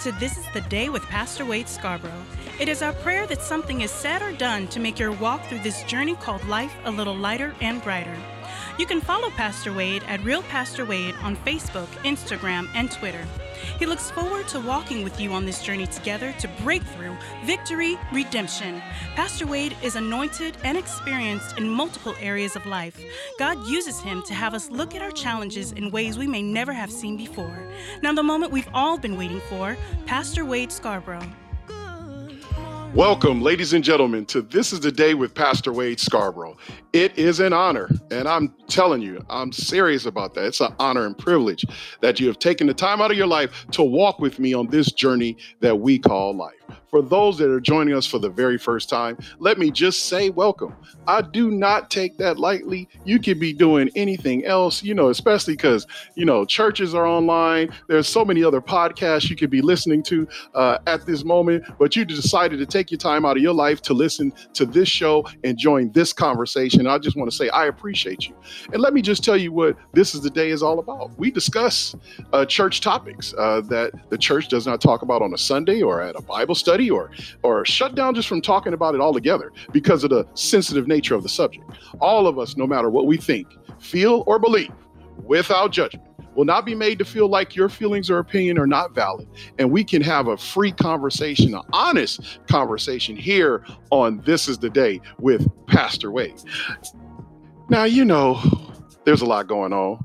to 0.00 0.12
This 0.12 0.38
is 0.38 0.46
the 0.54 0.62
Day 0.62 0.88
with 0.88 1.02
Pastor 1.02 1.44
Wade 1.44 1.68
Scarborough. 1.68 2.24
It 2.58 2.68
is 2.68 2.80
our 2.80 2.94
prayer 2.94 3.26
that 3.26 3.42
something 3.42 3.82
is 3.82 3.90
said 3.90 4.22
or 4.22 4.32
done 4.32 4.66
to 4.68 4.80
make 4.80 4.98
your 4.98 5.12
walk 5.12 5.44
through 5.44 5.58
this 5.58 5.82
journey 5.82 6.14
called 6.14 6.42
life 6.46 6.72
a 6.84 6.90
little 6.90 7.14
lighter 7.14 7.54
and 7.60 7.82
brighter. 7.82 8.16
You 8.78 8.86
can 8.86 9.00
follow 9.00 9.30
Pastor 9.30 9.72
Wade 9.72 10.02
at 10.04 10.24
Real 10.24 10.42
Pastor 10.44 10.84
Wade 10.84 11.14
on 11.22 11.36
Facebook, 11.36 11.88
Instagram, 12.04 12.68
and 12.74 12.90
Twitter. 12.90 13.26
He 13.78 13.86
looks 13.86 14.10
forward 14.10 14.48
to 14.48 14.60
walking 14.60 15.04
with 15.04 15.20
you 15.20 15.32
on 15.32 15.44
this 15.44 15.62
journey 15.62 15.86
together 15.86 16.32
to 16.38 16.48
breakthrough, 16.62 17.14
victory, 17.44 17.98
redemption. 18.12 18.80
Pastor 19.16 19.46
Wade 19.46 19.76
is 19.82 19.96
anointed 19.96 20.56
and 20.64 20.78
experienced 20.78 21.58
in 21.58 21.68
multiple 21.68 22.14
areas 22.20 22.56
of 22.56 22.64
life. 22.66 22.98
God 23.38 23.66
uses 23.66 24.00
him 24.00 24.22
to 24.24 24.34
have 24.34 24.54
us 24.54 24.70
look 24.70 24.94
at 24.94 25.02
our 25.02 25.10
challenges 25.10 25.72
in 25.72 25.90
ways 25.90 26.16
we 26.16 26.26
may 26.26 26.42
never 26.42 26.72
have 26.72 26.90
seen 26.90 27.16
before. 27.16 27.62
Now, 28.02 28.12
the 28.12 28.22
moment 28.22 28.52
we've 28.52 28.68
all 28.72 28.98
been 28.98 29.18
waiting 29.18 29.40
for 29.48 29.76
Pastor 30.06 30.44
Wade 30.44 30.72
Scarborough. 30.72 31.28
Welcome, 32.94 33.40
ladies 33.40 33.72
and 33.72 33.84
gentlemen, 33.84 34.26
to 34.26 34.42
This 34.42 34.72
is 34.72 34.80
the 34.80 34.90
Day 34.90 35.14
with 35.14 35.32
Pastor 35.32 35.72
Wade 35.72 36.00
Scarborough. 36.00 36.56
It 36.92 37.16
is 37.16 37.38
an 37.38 37.52
honor, 37.52 37.88
and 38.10 38.26
I'm 38.26 38.52
telling 38.66 39.00
you, 39.00 39.24
I'm 39.30 39.52
serious 39.52 40.06
about 40.06 40.34
that. 40.34 40.46
It's 40.46 40.60
an 40.60 40.74
honor 40.80 41.06
and 41.06 41.16
privilege 41.16 41.64
that 42.00 42.18
you 42.18 42.26
have 42.26 42.40
taken 42.40 42.66
the 42.66 42.74
time 42.74 43.00
out 43.00 43.12
of 43.12 43.16
your 43.16 43.28
life 43.28 43.64
to 43.70 43.84
walk 43.84 44.18
with 44.18 44.40
me 44.40 44.54
on 44.54 44.66
this 44.66 44.90
journey 44.90 45.36
that 45.60 45.78
we 45.78 46.00
call 46.00 46.34
life. 46.34 46.59
For 46.88 47.02
those 47.02 47.38
that 47.38 47.50
are 47.50 47.60
joining 47.60 47.94
us 47.94 48.06
for 48.06 48.18
the 48.18 48.28
very 48.28 48.58
first 48.58 48.88
time, 48.88 49.18
let 49.38 49.58
me 49.58 49.70
just 49.70 50.06
say 50.06 50.30
welcome. 50.30 50.74
I 51.06 51.22
do 51.22 51.50
not 51.50 51.90
take 51.90 52.18
that 52.18 52.38
lightly. 52.38 52.88
You 53.04 53.18
could 53.18 53.40
be 53.40 53.52
doing 53.52 53.90
anything 53.94 54.44
else, 54.44 54.82
you 54.82 54.94
know, 54.94 55.08
especially 55.08 55.54
because, 55.54 55.86
you 56.14 56.24
know, 56.24 56.44
churches 56.44 56.94
are 56.94 57.06
online. 57.06 57.70
There's 57.88 58.08
so 58.08 58.24
many 58.24 58.42
other 58.42 58.60
podcasts 58.60 59.30
you 59.30 59.36
could 59.36 59.50
be 59.50 59.62
listening 59.62 60.02
to 60.04 60.28
uh, 60.54 60.78
at 60.86 61.06
this 61.06 61.24
moment, 61.24 61.64
but 61.78 61.96
you 61.96 62.04
decided 62.04 62.58
to 62.58 62.66
take 62.66 62.90
your 62.90 62.98
time 62.98 63.24
out 63.24 63.36
of 63.36 63.42
your 63.42 63.54
life 63.54 63.80
to 63.82 63.94
listen 63.94 64.32
to 64.54 64.66
this 64.66 64.88
show 64.88 65.26
and 65.44 65.56
join 65.58 65.92
this 65.92 66.12
conversation. 66.12 66.86
I 66.86 66.98
just 66.98 67.16
want 67.16 67.30
to 67.30 67.36
say 67.36 67.48
I 67.50 67.66
appreciate 67.66 68.28
you. 68.28 68.34
And 68.72 68.82
let 68.82 68.94
me 68.94 69.02
just 69.02 69.24
tell 69.24 69.36
you 69.36 69.52
what 69.52 69.76
this 69.92 70.14
is 70.14 70.20
the 70.20 70.30
day 70.30 70.50
is 70.50 70.62
all 70.62 70.78
about. 70.78 71.16
We 71.18 71.30
discuss 71.30 71.94
uh, 72.32 72.44
church 72.44 72.80
topics 72.80 73.34
uh, 73.36 73.60
that 73.62 73.92
the 74.10 74.18
church 74.18 74.48
does 74.48 74.66
not 74.66 74.80
talk 74.80 75.02
about 75.02 75.22
on 75.22 75.32
a 75.34 75.38
Sunday 75.38 75.82
or 75.82 76.00
at 76.00 76.16
a 76.16 76.22
Bible 76.22 76.54
study 76.60 76.88
or 76.90 77.10
or 77.42 77.64
shut 77.64 77.94
down 77.94 78.14
just 78.14 78.28
from 78.28 78.40
talking 78.40 78.72
about 78.72 78.94
it 78.94 79.00
altogether 79.00 79.50
because 79.72 80.04
of 80.04 80.10
the 80.10 80.26
sensitive 80.34 80.86
nature 80.86 81.14
of 81.14 81.22
the 81.22 81.28
subject. 81.28 81.68
All 82.00 82.26
of 82.26 82.38
us, 82.38 82.56
no 82.56 82.66
matter 82.66 82.90
what 82.90 83.06
we 83.06 83.16
think, 83.16 83.48
feel, 83.80 84.22
or 84.26 84.38
believe, 84.38 84.70
without 85.24 85.72
judgment, 85.72 86.06
will 86.34 86.44
not 86.44 86.64
be 86.64 86.74
made 86.74 86.98
to 86.98 87.04
feel 87.04 87.28
like 87.28 87.56
your 87.56 87.68
feelings 87.68 88.10
or 88.10 88.18
opinion 88.18 88.58
are 88.58 88.66
not 88.66 88.94
valid. 88.94 89.28
And 89.58 89.70
we 89.70 89.82
can 89.84 90.02
have 90.02 90.28
a 90.28 90.36
free 90.36 90.72
conversation, 90.72 91.54
an 91.54 91.62
honest 91.72 92.38
conversation 92.46 93.16
here 93.16 93.64
on 93.90 94.20
This 94.24 94.48
is 94.48 94.58
the 94.58 94.70
Day 94.70 95.00
with 95.18 95.48
Pastor 95.66 96.10
Wade. 96.10 96.40
Now, 97.68 97.84
you 97.84 98.04
know, 98.04 98.40
there's 99.04 99.22
a 99.22 99.26
lot 99.26 99.48
going 99.48 99.72
on. 99.72 100.04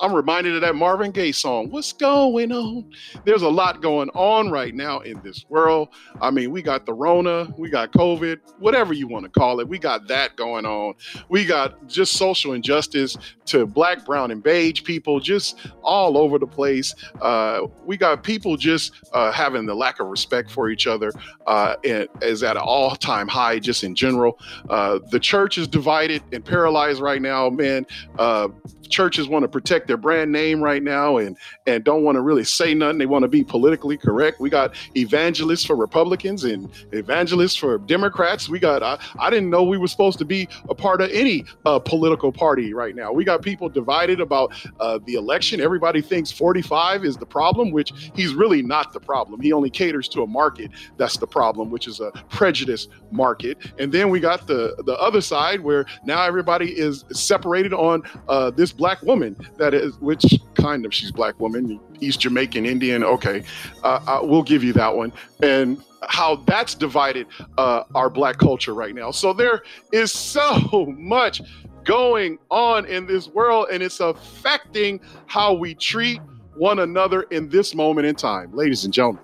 I'm 0.00 0.12
reminded 0.12 0.54
of 0.54 0.62
that 0.62 0.74
Marvin 0.74 1.10
Gaye 1.10 1.32
song. 1.32 1.70
What's 1.70 1.92
going 1.92 2.50
on? 2.50 2.90
There's 3.24 3.42
a 3.42 3.48
lot 3.48 3.82
going 3.82 4.08
on 4.10 4.50
right 4.50 4.74
now 4.74 5.00
in 5.00 5.20
this 5.22 5.44
world. 5.48 5.88
I 6.20 6.30
mean, 6.30 6.50
we 6.50 6.62
got 6.62 6.86
the 6.86 6.94
Rona, 6.94 7.52
we 7.58 7.68
got 7.68 7.92
COVID, 7.92 8.38
whatever 8.58 8.92
you 8.92 9.06
want 9.06 9.24
to 9.24 9.30
call 9.30 9.60
it. 9.60 9.68
We 9.68 9.78
got 9.78 10.08
that 10.08 10.36
going 10.36 10.64
on. 10.64 10.94
We 11.28 11.44
got 11.44 11.86
just 11.86 12.14
social 12.14 12.54
injustice 12.54 13.16
to 13.46 13.66
black, 13.66 14.04
brown, 14.04 14.30
and 14.30 14.42
beige 14.42 14.82
people 14.82 15.20
just 15.20 15.58
all 15.82 16.16
over 16.16 16.38
the 16.38 16.46
place. 16.46 16.94
Uh, 17.20 17.66
we 17.84 17.96
got 17.96 18.22
people 18.22 18.56
just 18.56 18.92
uh, 19.12 19.30
having 19.30 19.66
the 19.66 19.74
lack 19.74 20.00
of 20.00 20.06
respect 20.06 20.50
for 20.50 20.70
each 20.70 20.86
other 20.86 21.12
uh, 21.46 21.76
is 21.84 22.42
at 22.42 22.56
an 22.56 22.62
all-time 22.64 23.28
high 23.28 23.58
just 23.58 23.84
in 23.84 23.94
general. 23.94 24.38
Uh, 24.70 24.98
the 25.10 25.20
church 25.20 25.58
is 25.58 25.68
divided 25.68 26.22
and 26.32 26.44
paralyzed 26.44 27.00
right 27.00 27.20
now, 27.20 27.50
man. 27.50 27.86
Uh, 28.18 28.48
churches 28.88 29.28
want 29.28 29.42
to 29.42 29.48
protect 29.48 29.75
their 29.84 29.96
brand 29.96 30.32
name 30.32 30.62
right 30.62 30.82
now 30.82 31.18
and 31.18 31.36
and 31.66 31.84
don't 31.84 32.04
want 32.04 32.16
to 32.16 32.22
really 32.22 32.44
say 32.44 32.72
nothing. 32.72 32.98
They 32.98 33.06
want 33.06 33.24
to 33.24 33.28
be 33.28 33.44
politically 33.44 33.96
correct. 33.96 34.40
We 34.40 34.48
got 34.48 34.74
evangelists 34.96 35.64
for 35.64 35.76
Republicans 35.76 36.44
and 36.44 36.70
evangelists 36.92 37.56
for 37.56 37.78
Democrats. 37.78 38.48
We 38.48 38.58
got 38.58 38.82
I, 38.82 38.98
I 39.18 39.30
didn't 39.30 39.50
know 39.50 39.64
we 39.64 39.78
were 39.78 39.88
supposed 39.88 40.18
to 40.20 40.24
be 40.24 40.48
a 40.68 40.74
part 40.74 41.00
of 41.00 41.10
any 41.10 41.44
uh, 41.64 41.78
political 41.78 42.32
party 42.32 42.72
right 42.72 42.94
now. 42.94 43.12
We 43.12 43.24
got 43.24 43.42
people 43.42 43.68
divided 43.68 44.20
about 44.20 44.52
uh, 44.80 44.98
the 45.04 45.14
election. 45.14 45.60
Everybody 45.60 46.00
thinks 46.00 46.30
45 46.30 47.04
is 47.04 47.16
the 47.16 47.26
problem, 47.26 47.70
which 47.70 47.92
he's 48.14 48.34
really 48.34 48.62
not 48.62 48.92
the 48.92 49.00
problem. 49.00 49.40
He 49.40 49.52
only 49.52 49.70
caters 49.70 50.08
to 50.10 50.22
a 50.22 50.26
market 50.26 50.70
that's 50.96 51.16
the 51.16 51.26
problem, 51.26 51.70
which 51.70 51.86
is 51.88 52.00
a 52.00 52.10
prejudice 52.28 52.88
market. 53.10 53.58
And 53.78 53.92
then 53.92 54.10
we 54.10 54.20
got 54.20 54.46
the 54.46 54.74
the 54.84 54.96
other 54.98 55.20
side 55.20 55.60
where 55.60 55.86
now 56.04 56.24
everybody 56.24 56.78
is 56.78 57.04
separated 57.12 57.72
on 57.72 58.02
uh, 58.28 58.50
this 58.50 58.72
black 58.72 59.02
woman 59.02 59.36
that 59.58 59.65
is, 59.74 59.96
which 59.98 60.24
kind 60.54 60.84
of 60.84 60.94
she's 60.94 61.10
black 61.10 61.38
woman, 61.40 61.80
East 62.00 62.20
Jamaican 62.20 62.66
Indian. 62.66 63.04
Okay, 63.04 63.42
uh, 63.82 64.20
we'll 64.22 64.42
give 64.42 64.62
you 64.64 64.72
that 64.74 64.94
one. 64.94 65.12
And 65.42 65.82
how 66.08 66.36
that's 66.46 66.74
divided 66.74 67.26
uh, 67.58 67.84
our 67.94 68.10
black 68.10 68.38
culture 68.38 68.74
right 68.74 68.94
now. 68.94 69.10
So 69.10 69.32
there 69.32 69.62
is 69.92 70.12
so 70.12 70.86
much 70.98 71.42
going 71.84 72.38
on 72.50 72.84
in 72.86 73.06
this 73.06 73.28
world, 73.28 73.68
and 73.72 73.82
it's 73.82 74.00
affecting 74.00 75.00
how 75.26 75.54
we 75.54 75.74
treat 75.74 76.20
one 76.56 76.80
another 76.80 77.22
in 77.24 77.48
this 77.48 77.74
moment 77.74 78.06
in 78.06 78.14
time, 78.14 78.52
ladies 78.54 78.84
and 78.84 78.92
gentlemen. 78.92 79.22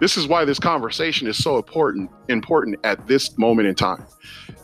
This 0.00 0.16
is 0.16 0.26
why 0.26 0.46
this 0.46 0.58
conversation 0.58 1.28
is 1.28 1.36
so 1.36 1.56
important 1.56 2.10
important 2.28 2.78
at 2.84 3.06
this 3.06 3.36
moment 3.36 3.68
in 3.68 3.74
time 3.74 4.06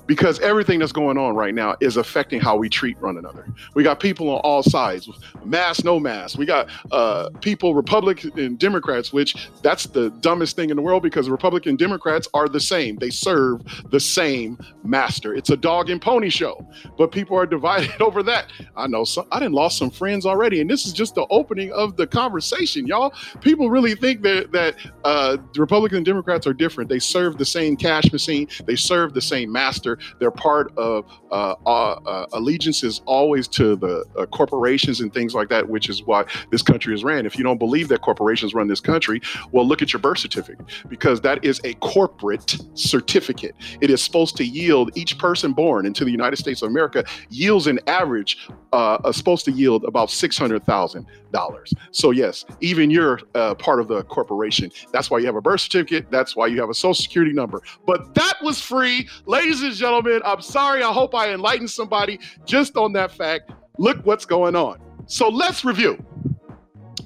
because 0.06 0.39
everything 0.41 0.78
that's 0.78 0.93
going 0.93 1.19
on 1.19 1.34
right 1.34 1.55
now 1.55 1.77
is 1.81 1.97
affecting 1.97 2.41
how 2.41 2.56
we 2.56 2.69
treat 2.69 3.00
one 3.00 3.19
another. 3.19 3.47
We 3.75 3.83
got 3.83 4.00
people 4.00 4.31
on 4.31 4.39
all 4.41 4.62
sides, 4.62 5.09
mass, 5.44 5.83
no 5.84 5.99
mass. 5.99 6.37
We 6.37 6.47
got 6.47 6.69
uh, 6.93 7.31
people, 7.41 7.75
Republicans 7.75 8.33
and 8.37 8.59
Democrats, 8.59 9.12
which 9.12 9.49
that's 9.62 9.87
the 9.87 10.11
dumbest 10.21 10.56
thing 10.56 10.71
in 10.71 10.77
the 10.77 10.83
world 10.83 11.03
because 11.03 11.28
Republican 11.28 11.77
Democrats 11.77 12.28
are 12.34 12.49
the 12.49 12.61
same. 12.61 12.97
They 12.97 13.11
serve 13.11 13.62
the 13.91 14.00
same 14.00 14.59
master. 14.84 15.34
It's 15.34 15.50
a 15.50 15.56
dog 15.56 15.91
and 15.91 16.00
pony 16.00 16.31
show, 16.31 16.67
but 16.97 17.12
people 17.12 17.37
are 17.37 17.47
divided 17.56 18.00
over 18.00 18.23
that. 18.23 18.50
I 18.77 18.87
know 18.87 19.05
some, 19.05 19.27
I 19.33 19.41
didn't 19.41 19.55
lost 19.55 19.78
some 19.78 19.91
friends 19.91 20.27
already, 20.27 20.61
and 20.61 20.71
this 20.71 20.87
is 20.87 20.93
just 20.93 21.15
the 21.15 21.27
opening 21.31 21.73
of 21.73 21.97
the 21.97 22.06
conversation, 22.06 22.87
y'all. 22.87 23.12
People 23.41 23.71
really 23.71 23.94
think 23.94 24.23
that 24.23 24.53
that 24.53 24.77
uh, 25.05 25.37
Republicans 25.56 25.99
and 25.99 26.06
Democrats 26.06 26.47
are 26.47 26.53
different. 26.53 26.88
They 26.88 26.99
serve 26.99 27.38
the 27.38 27.44
same 27.44 27.77
cash 27.77 28.12
machine. 28.12 28.49
They 28.65 28.77
serve 28.77 29.15
the 29.15 29.21
same 29.21 29.50
master 29.50 29.95
they're 30.18 30.30
part 30.30 30.76
of 30.76 31.04
uh, 31.30 31.54
uh, 31.66 32.26
allegiances 32.32 33.02
always 33.06 33.48
to 33.48 33.76
the 33.76 34.04
uh, 34.18 34.26
corporations 34.26 35.00
and 35.00 35.12
things 35.12 35.34
like 35.34 35.48
that, 35.48 35.68
which 35.68 35.88
is 35.88 36.02
why 36.04 36.24
this 36.50 36.62
country 36.62 36.94
is 36.94 37.04
ran. 37.04 37.26
If 37.26 37.36
you 37.36 37.44
don't 37.44 37.58
believe 37.58 37.88
that 37.88 38.02
corporations 38.02 38.54
run 38.54 38.68
this 38.68 38.80
country, 38.80 39.20
well, 39.52 39.66
look 39.66 39.82
at 39.82 39.92
your 39.92 40.00
birth 40.00 40.18
certificate 40.18 40.66
because 40.88 41.20
that 41.22 41.44
is 41.44 41.60
a 41.64 41.74
corporate 41.74 42.56
certificate. 42.74 43.54
It 43.80 43.90
is 43.90 44.02
supposed 44.02 44.36
to 44.36 44.44
yield 44.44 44.96
each 44.96 45.18
person 45.18 45.52
born 45.52 45.86
into 45.86 46.04
the 46.04 46.10
United 46.10 46.36
States 46.36 46.62
of 46.62 46.70
America 46.70 47.04
yields 47.30 47.66
an 47.66 47.80
average 47.86 48.48
uh, 48.76 49.10
supposed 49.10 49.44
to 49.47 49.53
yield 49.53 49.84
about 49.84 50.10
six 50.10 50.37
hundred 50.37 50.62
thousand 50.64 51.06
dollars. 51.32 51.72
So 51.92 52.10
yes, 52.10 52.44
even 52.60 52.91
you're 52.91 53.20
uh, 53.34 53.54
part 53.54 53.81
of 53.81 53.88
the 53.88 54.03
corporation. 54.04 54.70
That's 54.92 55.10
why 55.10 55.19
you 55.20 55.26
have 55.26 55.37
a 55.37 55.41
birth 55.41 55.62
certificate. 55.62 56.10
That's 56.10 56.37
why 56.37 56.47
you 56.48 56.60
have 56.60 56.69
a 56.69 56.75
social 56.75 57.03
security 57.03 57.32
number. 57.32 57.62
But 57.87 58.14
that 58.14 58.34
was 58.42 58.60
free, 58.60 59.09
ladies 59.25 59.62
and 59.62 59.72
gentlemen. 59.72 60.20
I'm 60.25 60.43
sorry. 60.43 60.82
I 60.82 60.93
hope 60.93 61.14
I 61.14 61.32
enlightened 61.32 61.70
somebody 61.70 62.20
just 62.44 62.76
on 62.76 62.93
that 62.93 63.11
fact. 63.11 63.50
Look 63.78 64.05
what's 64.05 64.26
going 64.26 64.55
on. 64.55 64.78
So 65.06 65.28
let's 65.28 65.64
review 65.64 66.05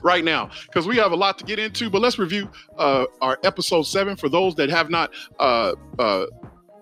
right 0.02 0.24
now 0.24 0.50
because 0.66 0.86
we 0.86 0.96
have 0.96 1.12
a 1.12 1.16
lot 1.16 1.38
to 1.38 1.44
get 1.44 1.58
into. 1.58 1.88
But 1.88 2.00
let's 2.00 2.18
review 2.18 2.50
uh, 2.78 3.04
our 3.20 3.38
episode 3.44 3.82
seven 3.82 4.16
for 4.16 4.28
those 4.28 4.54
that 4.56 4.70
have 4.70 4.90
not 4.90 5.12
uh, 5.38 5.74
uh, 5.98 6.26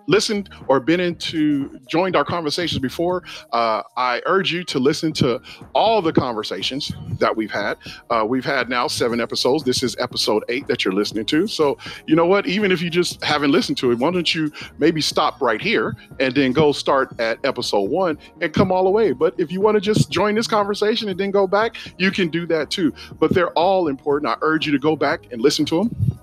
listened 0.08 0.50
or 0.66 0.80
been 0.80 0.98
into 0.98 1.78
joined 1.86 2.16
our 2.16 2.24
conversations 2.24 2.80
before, 2.80 3.22
uh, 3.52 3.82
I 3.96 4.20
urge 4.26 4.52
you 4.52 4.64
to 4.64 4.78
listen 4.78 5.12
to 5.14 5.40
all 5.74 6.02
the 6.02 6.12
conversations 6.12 6.90
that 7.20 7.36
we've 7.36 7.50
had. 7.50 7.78
Uh, 8.10 8.24
we've 8.26 8.44
had 8.44 8.68
now 8.68 8.88
seven 8.88 9.20
episodes. 9.20 9.62
This 9.62 9.82
is 9.82 9.94
episode 10.00 10.42
eight 10.48 10.66
that 10.66 10.84
you're 10.84 10.94
listening 10.94 11.26
to. 11.26 11.46
So 11.46 11.78
you 12.06 12.16
know 12.16 12.26
what? 12.26 12.46
Even 12.46 12.72
if 12.72 12.82
you 12.82 12.90
just 12.90 13.22
haven't 13.22 13.52
listened 13.52 13.78
to 13.78 13.92
it, 13.92 13.98
why 13.98 14.10
don't 14.10 14.34
you 14.34 14.50
maybe 14.78 15.00
stop 15.00 15.40
right 15.40 15.60
here 15.60 15.96
and 16.18 16.34
then 16.34 16.52
go 16.52 16.72
start 16.72 17.18
at 17.20 17.38
episode 17.44 17.90
one 17.90 18.18
and 18.40 18.52
come 18.52 18.72
all 18.72 18.84
the 18.84 18.90
way. 18.90 19.12
But 19.12 19.34
if 19.38 19.52
you 19.52 19.60
want 19.60 19.76
to 19.76 19.80
just 19.80 20.10
join 20.10 20.34
this 20.34 20.46
conversation 20.46 21.08
and 21.08 21.20
then 21.20 21.30
go 21.30 21.46
back, 21.46 21.76
you 21.98 22.10
can 22.10 22.28
do 22.28 22.46
that 22.46 22.70
too. 22.70 22.92
But 23.20 23.34
they're 23.34 23.52
all 23.52 23.88
important. 23.88 24.30
I 24.30 24.36
urge 24.40 24.66
you 24.66 24.72
to 24.72 24.78
go 24.78 24.96
back 24.96 25.30
and 25.30 25.40
listen 25.40 25.64
to 25.66 25.84
them 25.84 26.18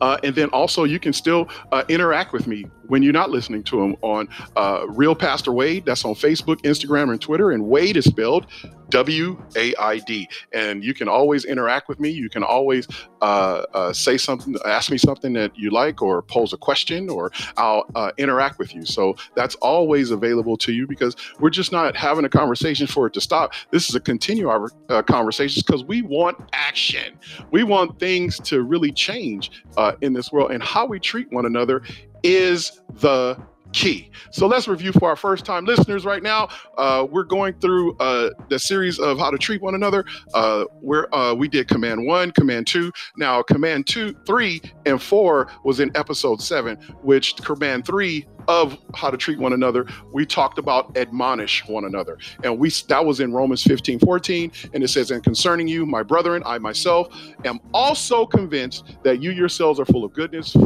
Uh, 0.00 0.18
and 0.22 0.34
then 0.34 0.48
also, 0.50 0.84
you 0.84 0.98
can 0.98 1.12
still 1.12 1.48
uh, 1.72 1.84
interact 1.88 2.32
with 2.32 2.46
me 2.46 2.66
when 2.88 3.02
you're 3.02 3.12
not 3.12 3.30
listening 3.30 3.62
to 3.64 3.82
him 3.82 3.96
on 4.02 4.28
uh, 4.56 4.86
Real 4.88 5.14
Pastor 5.14 5.52
Wade. 5.52 5.84
That's 5.84 6.04
on 6.04 6.14
Facebook, 6.14 6.62
Instagram, 6.62 7.10
and 7.10 7.20
Twitter. 7.20 7.50
And 7.50 7.66
Wade 7.66 7.96
is 7.96 8.04
spelled 8.04 8.46
W 8.90 9.36
A 9.56 9.74
I 9.76 9.98
D. 9.98 10.28
And 10.52 10.84
you 10.84 10.94
can 10.94 11.08
always 11.08 11.44
interact 11.44 11.88
with 11.88 11.98
me. 11.98 12.10
You 12.10 12.30
can 12.30 12.44
always 12.44 12.86
uh, 13.20 13.64
uh, 13.74 13.92
say 13.92 14.16
something, 14.16 14.56
ask 14.64 14.90
me 14.90 14.98
something 14.98 15.32
that 15.32 15.56
you 15.58 15.70
like, 15.70 16.02
or 16.02 16.22
pose 16.22 16.52
a 16.52 16.56
question, 16.56 17.10
or 17.10 17.32
I'll 17.56 17.84
uh, 17.94 18.12
interact 18.16 18.58
with 18.58 18.74
you. 18.74 18.84
So 18.84 19.16
that's 19.34 19.56
always 19.56 20.12
available 20.12 20.56
to 20.58 20.72
you 20.72 20.86
because 20.86 21.16
we're 21.40 21.50
just 21.50 21.72
not 21.72 21.96
having 21.96 22.24
a 22.24 22.28
conversation 22.28 22.86
for 22.86 23.06
it 23.08 23.12
to 23.14 23.20
stop. 23.20 23.52
This 23.70 23.88
is 23.88 23.94
a 23.94 24.00
continue 24.00 24.48
our 24.48 24.70
uh, 24.88 25.02
conversations 25.02 25.64
because 25.64 25.84
we 25.84 26.02
want 26.02 26.38
action. 26.52 27.18
We 27.50 27.64
want 27.64 27.98
things 27.98 28.38
to 28.40 28.62
really 28.62 28.92
change 28.92 29.50
uh, 29.76 29.92
in 30.00 30.12
this 30.12 30.30
world, 30.30 30.52
and 30.52 30.62
how 30.62 30.86
we 30.86 31.00
treat 31.00 31.32
one 31.32 31.46
another 31.46 31.82
is 32.22 32.80
the 32.94 33.40
key. 33.72 34.10
So 34.30 34.46
let's 34.46 34.68
review 34.68 34.92
for 34.92 35.08
our 35.08 35.16
first 35.16 35.44
time 35.44 35.64
listeners 35.64 36.04
right 36.04 36.22
now. 36.22 36.48
Uh, 36.78 37.06
we're 37.10 37.24
going 37.24 37.54
through 37.60 37.96
uh, 37.98 38.30
the 38.48 38.58
series 38.58 38.98
of 38.98 39.18
how 39.18 39.30
to 39.30 39.38
treat 39.38 39.60
one 39.60 39.74
another. 39.74 40.04
Uh, 40.34 40.64
where 40.80 41.14
uh, 41.14 41.34
we 41.34 41.48
did 41.48 41.68
command 41.68 42.06
one, 42.06 42.30
command 42.30 42.66
two. 42.66 42.90
Now 43.16 43.42
command 43.42 43.86
two, 43.86 44.14
three, 44.26 44.62
and 44.86 45.00
four 45.00 45.48
was 45.64 45.80
in 45.80 45.94
episode 45.96 46.40
seven, 46.40 46.76
which 47.02 47.36
command 47.36 47.86
three 47.86 48.26
of 48.48 48.78
how 48.94 49.10
to 49.10 49.16
treat 49.16 49.38
one 49.38 49.52
another, 49.52 49.86
we 50.12 50.26
talked 50.26 50.58
about 50.58 50.96
admonish 50.96 51.66
one 51.66 51.84
another. 51.84 52.18
And 52.44 52.58
we 52.58 52.70
that 52.88 53.04
was 53.04 53.20
in 53.20 53.32
Romans 53.32 53.62
15, 53.62 54.00
14. 54.00 54.52
And 54.74 54.82
it 54.82 54.88
says, 54.88 55.10
And 55.10 55.22
concerning 55.22 55.68
you, 55.68 55.86
my 55.86 56.02
brethren, 56.02 56.42
I 56.44 56.58
myself 56.58 57.08
am 57.44 57.60
also 57.72 58.26
convinced 58.26 58.84
that 59.02 59.22
you 59.22 59.30
yourselves 59.30 59.80
are 59.80 59.84
full 59.84 60.04
of 60.04 60.12
goodness, 60.12 60.56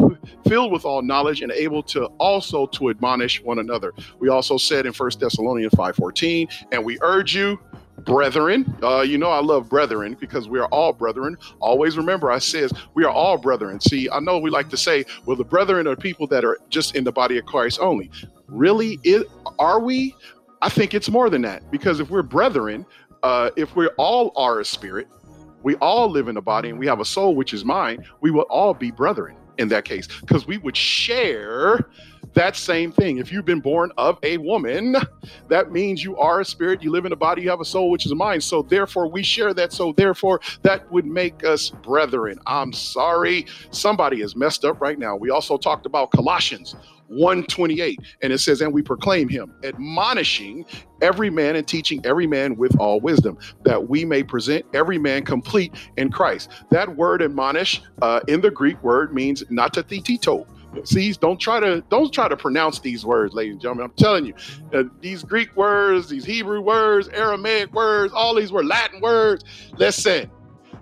filled 0.47 0.73
with 0.73 0.85
all 0.85 1.03
knowledge, 1.03 1.43
and 1.43 1.53
able 1.53 1.83
to 1.85 2.07
also 2.19 2.67
to 2.67 2.91
admonish 2.91 3.43
one 3.43 3.59
another. 3.59 3.93
We 4.19 4.29
also 4.29 4.57
said 4.57 4.87
in 4.87 4.93
First 4.93 5.21
Thessalonians 5.21 5.75
5, 5.75 5.97
14, 5.97 6.49
and 6.73 6.85
we 6.85 6.99
urge 7.03 7.35
you 7.35 7.59
brethren. 8.05 8.77
Uh, 8.83 9.01
you 9.01 9.19
know, 9.19 9.31
I 9.31 9.41
love 9.41 9.69
brethren 9.69 10.17
because 10.19 10.49
we 10.49 10.59
are 10.59 10.67
all 10.67 10.93
brethren. 10.93 11.37
Always 11.61 11.97
remember, 11.97 12.31
I 12.31 12.39
says 12.39 12.73
we 12.95 13.05
are 13.05 13.11
all 13.11 13.39
brethren. 13.39 13.81
See, 13.81 14.09
I 14.11 14.21
know 14.21 14.39
we 14.39 14.51
like 14.51 14.69
to 14.71 14.77
say, 14.77 15.05
well, 15.27 15.37
the 15.37 15.45
brethren 15.45 15.87
are 15.87 15.97
people 15.97 16.27
that 16.29 16.45
are 16.45 16.59
just 16.69 16.97
in 16.97 17.05
the 17.05 17.13
body 17.13 17.39
of 17.39 17.47
Christ 17.47 17.79
only. 17.81 18.11
Really, 18.49 18.99
it, 19.05 19.27
are 19.59 19.81
we? 19.81 20.15
I 20.63 20.69
think 20.69 20.95
it's 20.95 21.09
more 21.09 21.31
than 21.31 21.43
that 21.43 21.71
because 21.71 22.01
if 22.01 22.11
we're 22.11 22.23
brethren, 22.23 22.85
uh, 23.23 23.51
if 23.57 23.77
we 23.77 23.87
all 23.97 24.33
are 24.37 24.61
a 24.61 24.65
spirit, 24.65 25.09
we 25.63 25.77
all 25.77 26.09
live 26.11 26.29
in 26.29 26.37
a 26.37 26.43
body 26.43 26.71
and 26.71 26.79
we 26.79 26.87
have 26.87 27.01
a 27.01 27.05
soul, 27.05 27.35
which 27.35 27.53
is 27.53 27.65
mine, 27.65 28.05
we 28.21 28.31
will 28.31 28.47
all 28.51 28.75
be 28.75 28.91
brethren 28.91 29.37
in 29.59 29.69
that 29.69 29.85
case 29.85 30.09
because 30.21 30.47
we 30.47 30.59
would 30.59 30.77
share 30.77 31.89
that 32.35 32.57
same 32.57 32.93
thing. 32.93 33.19
If 33.19 33.33
you've 33.33 33.45
been 33.45 33.61
born 33.61 33.93
of 33.97 34.19
a 34.23 34.39
woman, 34.39 34.97
that 35.49 35.73
means 35.73 36.05
you 36.05 36.17
are 36.17 36.41
a 36.41 36.45
spirit, 36.45 36.83
you 36.83 36.91
live 36.91 37.07
in 37.07 37.13
a 37.13 37.17
body, 37.17 37.43
you 37.43 37.51
have 37.51 37.61
a 37.61 37.65
soul, 37.65 37.91
which 37.91 38.07
is 38.07 38.13
a 38.13 38.17
mind. 38.17 38.43
So 38.45 38.63
therefore, 38.63 39.11
we 39.11 39.23
share 39.23 39.55
that. 39.55 39.73
So 39.73 39.93
therefore, 39.93 40.41
that 40.63 40.91
would 40.93 41.07
make 41.07 41.45
us 41.45 41.71
brethren. 41.71 42.39
I'm 42.47 42.73
sorry. 42.73 43.47
Somebody 43.71 44.23
is 44.23 44.37
messed 44.37 44.65
up 44.65 44.81
right 44.81 44.99
now. 44.99 45.17
We 45.17 45.31
also 45.31 45.57
talked 45.59 45.87
about 45.87 46.11
Colossians 46.13 46.77
128 47.09 47.99
and 48.23 48.33
it 48.33 48.39
says 48.39 48.61
and 48.61 48.73
we 48.73 48.83
proclaim 48.83 49.29
him 49.29 49.53
admonishing 49.65 50.65
every 51.03 51.29
man 51.29 51.57
and 51.57 51.67
teaching 51.67 52.01
every 52.05 52.27
man 52.27 52.57
with 52.57 52.79
all 52.79 53.01
wisdom 53.01 53.37
that 53.65 53.89
we 53.89 54.05
may 54.05 54.23
present 54.23 54.65
every 54.75 54.97
man 54.97 55.25
complete 55.25 55.75
in 55.97 56.09
christ 56.11 56.51
that 56.71 56.97
word 56.97 57.21
admonish 57.21 57.83
uh, 58.03 58.21
in 58.29 58.41
the 58.41 58.51
greek 58.51 58.81
word 58.85 59.13
means 59.13 59.43
not 59.51 59.75
to 59.75 59.83
thetito 59.83 60.47
See, 60.85 61.13
don't 61.13 61.39
try 61.39 61.61
to 61.61 61.83
don't 61.91 62.13
try 62.13 62.29
to 62.29 62.37
pronounce 62.37 62.79
these 62.79 63.05
words, 63.05 63.35
ladies 63.35 63.55
and 63.55 63.61
gentlemen. 63.61 63.87
I'm 63.87 63.93
telling 63.97 64.27
you, 64.27 64.35
uh, 64.73 64.85
these 65.01 65.25
Greek 65.25 65.55
words, 65.57 66.09
these 66.09 66.25
Hebrew 66.25 66.61
words, 66.61 67.09
Aramaic 67.09 67.73
words, 67.73 68.13
all 68.13 68.35
these 68.35 68.53
were 68.53 68.65
Latin 68.65 69.01
words. 69.01 69.45
Listen, 69.77 70.31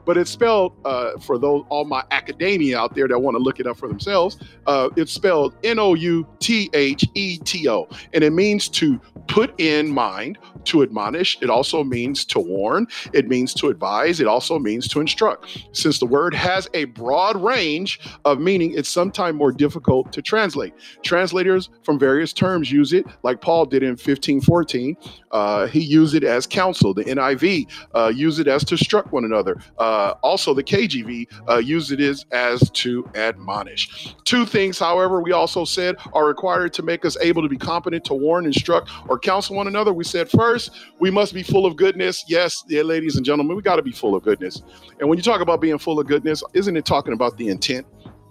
but 0.08 0.16
it's 0.16 0.30
spelled 0.30 0.72
uh, 0.86 1.18
for 1.18 1.36
those 1.36 1.66
all 1.68 1.84
my 1.84 2.02
academia 2.12 2.78
out 2.78 2.94
there 2.94 3.06
that 3.06 3.18
want 3.18 3.34
to 3.34 3.38
look 3.38 3.60
it 3.60 3.66
up 3.66 3.76
for 3.76 3.88
themselves. 3.88 4.38
Uh, 4.66 4.88
it's 4.96 5.12
spelled 5.12 5.52
N 5.64 5.78
O 5.78 5.92
U 5.92 6.26
T 6.40 6.70
H 6.72 7.04
E 7.12 7.36
T 7.36 7.68
O, 7.68 7.86
and 8.14 8.24
it 8.24 8.32
means 8.32 8.70
to 8.70 8.98
put 9.26 9.54
in 9.60 9.90
mind, 9.90 10.38
to 10.64 10.82
admonish. 10.82 11.36
It 11.42 11.50
also 11.50 11.84
means 11.84 12.24
to 12.24 12.40
warn. 12.40 12.86
It 13.12 13.28
means 13.28 13.52
to 13.54 13.68
advise. 13.68 14.20
It 14.20 14.26
also 14.26 14.58
means 14.58 14.88
to 14.88 15.00
instruct. 15.00 15.58
Since 15.72 15.98
the 15.98 16.06
word 16.06 16.34
has 16.34 16.68
a 16.72 16.86
broad 16.86 17.36
range 17.36 18.00
of 18.24 18.40
meaning, 18.40 18.72
it's 18.74 18.88
sometimes 18.88 19.36
more 19.36 19.52
difficult 19.52 20.10
to 20.14 20.22
translate. 20.22 20.72
Translators 21.02 21.68
from 21.82 21.98
various 21.98 22.32
terms 22.32 22.72
use 22.72 22.94
it, 22.94 23.06
like 23.22 23.42
Paul 23.42 23.66
did 23.66 23.82
in 23.82 23.90
1514. 23.90 24.96
Uh, 25.30 25.66
he 25.66 25.80
used 25.80 26.14
it 26.14 26.24
as 26.24 26.46
counsel. 26.46 26.94
The 26.94 27.04
NIV 27.04 27.70
uh, 27.94 28.10
used 28.14 28.40
it 28.40 28.48
as 28.48 28.64
to 28.64 28.74
instruct 28.74 29.12
one 29.12 29.24
another. 29.24 29.58
Uh, 29.78 29.97
also, 30.22 30.54
the 30.54 30.62
KJV 30.62 31.26
uh, 31.48 31.56
used 31.56 31.92
it 31.92 32.00
as, 32.00 32.24
as 32.32 32.70
to 32.70 33.08
admonish. 33.14 34.14
Two 34.24 34.46
things, 34.46 34.78
however, 34.78 35.20
we 35.20 35.32
also 35.32 35.64
said 35.64 35.96
are 36.12 36.26
required 36.26 36.72
to 36.74 36.82
make 36.82 37.04
us 37.04 37.16
able 37.20 37.42
to 37.42 37.48
be 37.48 37.56
competent 37.56 38.04
to 38.06 38.14
warn, 38.14 38.46
instruct, 38.46 38.90
or 39.08 39.18
counsel 39.18 39.56
one 39.56 39.66
another. 39.66 39.92
We 39.92 40.04
said 40.04 40.30
first, 40.30 40.70
we 40.98 41.10
must 41.10 41.34
be 41.34 41.42
full 41.42 41.66
of 41.66 41.76
goodness. 41.76 42.24
Yes, 42.28 42.64
yeah, 42.68 42.82
ladies 42.82 43.16
and 43.16 43.24
gentlemen, 43.24 43.56
we 43.56 43.62
got 43.62 43.76
to 43.76 43.82
be 43.82 43.92
full 43.92 44.14
of 44.14 44.22
goodness. 44.22 44.62
And 45.00 45.08
when 45.08 45.18
you 45.18 45.22
talk 45.22 45.40
about 45.40 45.60
being 45.60 45.78
full 45.78 45.98
of 46.00 46.06
goodness, 46.06 46.42
isn't 46.54 46.76
it 46.76 46.84
talking 46.84 47.12
about 47.12 47.36
the 47.36 47.48
intent? 47.48 47.86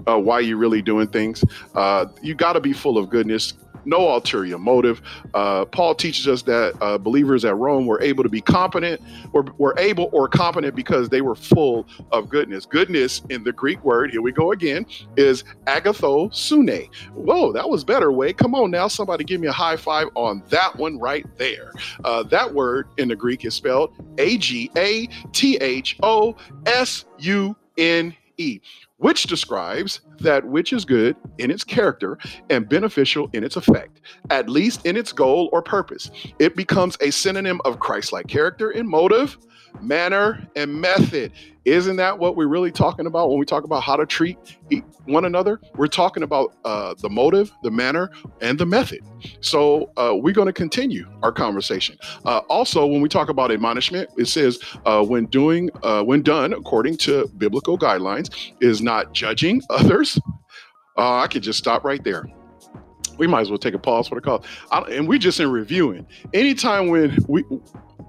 Uh, 0.07 0.17
why 0.17 0.39
you're 0.39 0.57
really 0.57 0.81
doing 0.81 1.07
things. 1.07 1.43
Uh, 1.75 2.05
you 2.21 2.33
got 2.35 2.53
to 2.53 2.61
be 2.61 2.71
full 2.71 2.97
of 2.97 3.09
goodness 3.09 3.55
no 3.87 4.09
ulterior 4.09 4.57
motive. 4.57 5.01
Uh, 5.33 5.65
Paul 5.65 5.95
teaches 5.95 6.27
us 6.27 6.41
that 6.43 6.75
uh, 6.81 6.97
believers 6.97 7.45
at 7.45 7.55
Rome 7.55 7.85
were 7.85 8.01
able 8.01 8.23
to 8.23 8.29
be 8.29 8.41
competent, 8.41 9.01
or 9.33 9.45
were 9.57 9.73
able 9.79 10.09
or 10.11 10.27
competent 10.27 10.75
because 10.75 11.09
they 11.09 11.21
were 11.21 11.35
full 11.35 11.87
of 12.11 12.29
goodness. 12.29 12.65
Goodness 12.65 13.21
in 13.29 13.43
the 13.43 13.51
Greek 13.51 13.83
word, 13.83 14.11
here 14.11 14.21
we 14.21 14.31
go 14.31 14.51
again, 14.51 14.85
is 15.15 15.43
agathosune. 15.65 16.89
Whoa, 17.13 17.51
that 17.53 17.69
was 17.69 17.83
better, 17.83 18.11
Way. 18.11 18.33
Come 18.33 18.55
on 18.55 18.71
now, 18.71 18.87
somebody 18.87 19.23
give 19.23 19.41
me 19.41 19.47
a 19.47 19.51
high 19.51 19.77
five 19.77 20.07
on 20.15 20.43
that 20.49 20.75
one 20.75 20.99
right 20.99 21.25
there. 21.37 21.71
Uh, 22.03 22.23
that 22.23 22.53
word 22.53 22.87
in 22.97 23.07
the 23.07 23.15
Greek 23.15 23.45
is 23.45 23.55
spelled 23.55 23.93
A 24.17 24.37
G 24.37 24.69
A 24.75 25.07
T 25.31 25.57
H 25.57 25.97
O 26.03 26.35
S 26.65 27.05
U 27.19 27.55
N 27.77 28.15
E 28.37 28.59
which 28.97 29.23
describes 29.23 30.01
that 30.19 30.45
which 30.45 30.73
is 30.73 30.85
good 30.85 31.15
in 31.37 31.51
its 31.51 31.63
character 31.63 32.17
and 32.49 32.67
beneficial 32.67 33.29
in 33.33 33.43
its 33.43 33.55
effect, 33.55 34.01
at 34.29 34.49
least 34.49 34.85
in 34.85 34.97
its 34.97 35.13
goal 35.13 35.49
or 35.53 35.61
purpose. 35.61 36.09
It 36.39 36.55
becomes 36.55 36.97
a 37.01 37.11
synonym 37.11 37.61
of 37.65 37.79
Christ 37.79 38.11
like 38.11 38.27
character 38.27 38.71
and 38.71 38.89
motive, 38.89 39.37
manner, 39.81 40.47
and 40.55 40.81
method. 40.81 41.31
Isn't 41.65 41.97
that 41.97 42.17
what 42.17 42.35
we're 42.35 42.47
really 42.47 42.71
talking 42.71 43.07
about 43.07 43.29
when 43.29 43.39
we 43.39 43.45
talk 43.45 43.63
about 43.65 43.83
how 43.83 43.97
to 43.97 44.05
treat 44.05 44.37
one 45.05 45.25
another? 45.25 45.59
We're 45.75 45.87
talking 45.87 46.23
about 46.23 46.55
uh, 46.63 46.93
the 46.99 47.09
motive, 47.09 47.51
the 47.61 47.71
manner, 47.71 48.09
and 48.41 48.57
the 48.57 48.65
method. 48.65 49.01
So 49.41 49.91
uh, 49.97 50.13
we're 50.15 50.33
going 50.33 50.47
to 50.47 50.53
continue 50.53 51.05
our 51.23 51.31
conversation. 51.31 51.97
Uh, 52.25 52.39
also, 52.49 52.85
when 52.85 53.01
we 53.01 53.09
talk 53.09 53.29
about 53.29 53.51
admonishment, 53.51 54.09
it 54.17 54.27
says 54.27 54.59
uh, 54.85 55.03
when 55.03 55.25
doing, 55.25 55.69
uh, 55.83 56.03
when 56.03 56.21
done 56.21 56.53
according 56.53 56.97
to 56.97 57.27
biblical 57.37 57.77
guidelines, 57.77 58.53
is 58.61 58.81
not 58.81 59.13
judging 59.13 59.61
others. 59.69 60.17
Uh, 60.97 61.17
I 61.19 61.27
could 61.27 61.43
just 61.43 61.59
stop 61.59 61.83
right 61.83 62.03
there 62.03 62.25
we 63.17 63.27
might 63.27 63.41
as 63.41 63.49
well 63.49 63.57
take 63.57 63.73
a 63.73 63.79
pause 63.79 64.07
for 64.07 64.15
the 64.15 64.21
call. 64.21 64.45
and 64.71 65.07
we 65.07 65.17
just 65.17 65.39
in 65.39 65.51
reviewing. 65.51 66.05
Anytime 66.33 66.87
when 66.89 67.17
we 67.27 67.43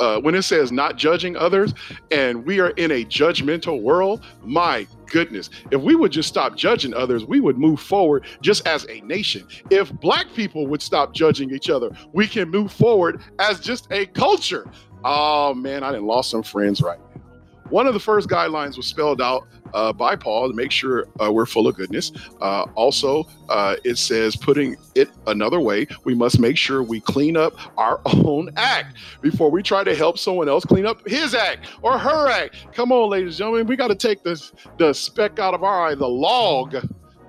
uh, 0.01 0.21
when 0.21 0.35
it 0.35 0.43
says 0.43 0.73
not 0.73 0.97
judging 0.97 1.37
others 1.37 1.75
and 2.11 2.45
we 2.45 2.61
are 2.61 2.71
in 2.71 2.91
a 2.91 3.05
judgmental 3.05 3.83
world, 3.83 4.25
my 4.43 4.87
goodness, 5.07 5.51
if 5.71 5.81
we 5.81 5.95
would 5.95 6.13
just 6.13 6.29
stop 6.29 6.57
judging 6.57 6.95
others, 6.95 7.25
we 7.25 7.41
would 7.41 7.59
move 7.59 7.81
forward 7.81 8.25
just 8.41 8.67
as 8.67 8.87
a 8.89 9.01
nation. 9.03 9.47
If 9.71 9.93
black 10.01 10.27
people 10.35 10.67
would 10.67 10.83
stop 10.83 11.15
judging 11.15 11.51
each 11.55 11.71
other, 11.71 11.91
we 12.13 12.27
can 12.27 12.51
move 12.51 12.73
forward 12.73 13.23
as 13.39 13.61
just 13.61 13.89
a 13.91 14.07
culture. 14.07 14.67
Oh 15.05 15.55
man, 15.55 15.83
I 15.83 15.93
didn't 15.93 16.07
lost 16.07 16.31
some 16.31 16.43
friends 16.43 16.83
right. 16.83 16.99
One 17.71 17.87
of 17.87 17.95
the 17.95 18.01
first 18.01 18.29
guidelines 18.29 18.77
was 18.77 18.87
spelled 18.87 19.21
out 19.21 19.47
uh, 19.75 19.93
by 19.93 20.17
Paul 20.17 20.49
to 20.49 20.55
make 20.55 20.71
sure 20.71 21.07
uh, 21.23 21.33
we're 21.33 21.47
full 21.47 21.67
of 21.67 21.77
goodness. 21.77 22.13
Uh, 22.41 22.63
also, 22.75 23.27
uh, 23.49 23.77
it 23.85 23.99
says, 23.99 24.37
putting 24.37 24.77
it 24.95 25.11
another 25.27 25.61
way, 25.61 25.87
we 26.05 26.15
must 26.15 26.39
make 26.39 26.57
sure 26.57 26.83
we 26.83 27.01
clean 27.01 27.37
up 27.37 27.55
our 27.77 28.01
own 28.07 28.51
act 28.57 28.97
before 29.21 29.51
we 29.51 29.63
try 29.63 29.85
to 29.85 29.95
help 29.95 30.19
someone 30.19 30.49
else 30.49 30.65
clean 30.65 30.87
up 30.87 31.07
his 31.07 31.35
act 31.35 31.69
or 31.83 31.99
her 31.99 32.29
act. 32.29 32.73
Come 32.73 32.93
on, 32.93 33.11
ladies 33.11 33.35
and 33.35 33.39
gentlemen, 33.39 33.67
we 33.67 33.77
got 33.77 33.89
to 33.89 33.95
take 33.95 34.23
this 34.23 34.53
the 34.79 34.93
speck 34.93 35.39
out 35.39 35.55
of 35.55 35.63
our 35.63 35.89
eye, 35.89 35.95
the 35.95 36.09
log 36.09 36.77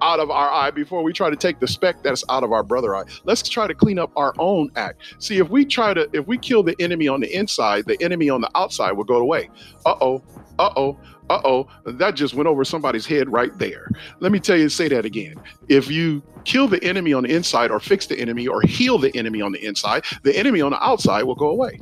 out 0.01 0.19
of 0.19 0.31
our 0.31 0.51
eye 0.51 0.71
before 0.71 1.03
we 1.03 1.13
try 1.13 1.29
to 1.29 1.35
take 1.35 1.59
the 1.59 1.67
speck 1.67 2.03
that's 2.03 2.23
out 2.29 2.43
of 2.43 2.51
our 2.51 2.63
brother 2.63 2.95
eye. 2.95 3.03
Let's 3.25 3.47
try 3.47 3.67
to 3.67 3.73
clean 3.75 3.99
up 3.99 4.11
our 4.15 4.33
own 4.39 4.71
act. 4.75 5.01
See, 5.19 5.37
if 5.37 5.49
we 5.49 5.65
try 5.65 5.93
to, 5.93 6.09
if 6.13 6.27
we 6.27 6.37
kill 6.37 6.63
the 6.63 6.75
enemy 6.79 7.07
on 7.07 7.21
the 7.21 7.33
inside, 7.35 7.85
the 7.85 8.01
enemy 8.03 8.29
on 8.29 8.41
the 8.41 8.51
outside 8.55 8.93
will 8.93 9.05
go 9.05 9.17
away. 9.17 9.49
Uh 9.85 9.95
oh, 10.01 10.23
Uh 10.59 10.71
oh, 10.75 10.99
uh 11.29 11.41
oh, 11.45 11.67
that 11.85 12.15
just 12.15 12.33
went 12.33 12.47
over 12.47 12.63
somebody's 12.65 13.05
head 13.05 13.31
right 13.31 13.57
there. 13.57 13.89
Let 14.19 14.31
me 14.31 14.39
tell 14.39 14.57
you, 14.57 14.69
say 14.69 14.89
that 14.89 15.05
again. 15.05 15.35
If 15.69 15.89
you 15.91 16.23
kill 16.45 16.67
the 16.67 16.83
enemy 16.83 17.13
on 17.13 17.23
the 17.23 17.35
inside, 17.35 17.71
or 17.71 17.79
fix 17.79 18.07
the 18.07 18.19
enemy, 18.19 18.47
or 18.47 18.61
heal 18.61 18.97
the 18.97 19.15
enemy 19.15 19.41
on 19.41 19.51
the 19.51 19.63
inside, 19.65 20.05
the 20.23 20.35
enemy 20.37 20.61
on 20.61 20.71
the 20.71 20.83
outside 20.83 21.23
will 21.23 21.35
go 21.35 21.49
away. 21.49 21.79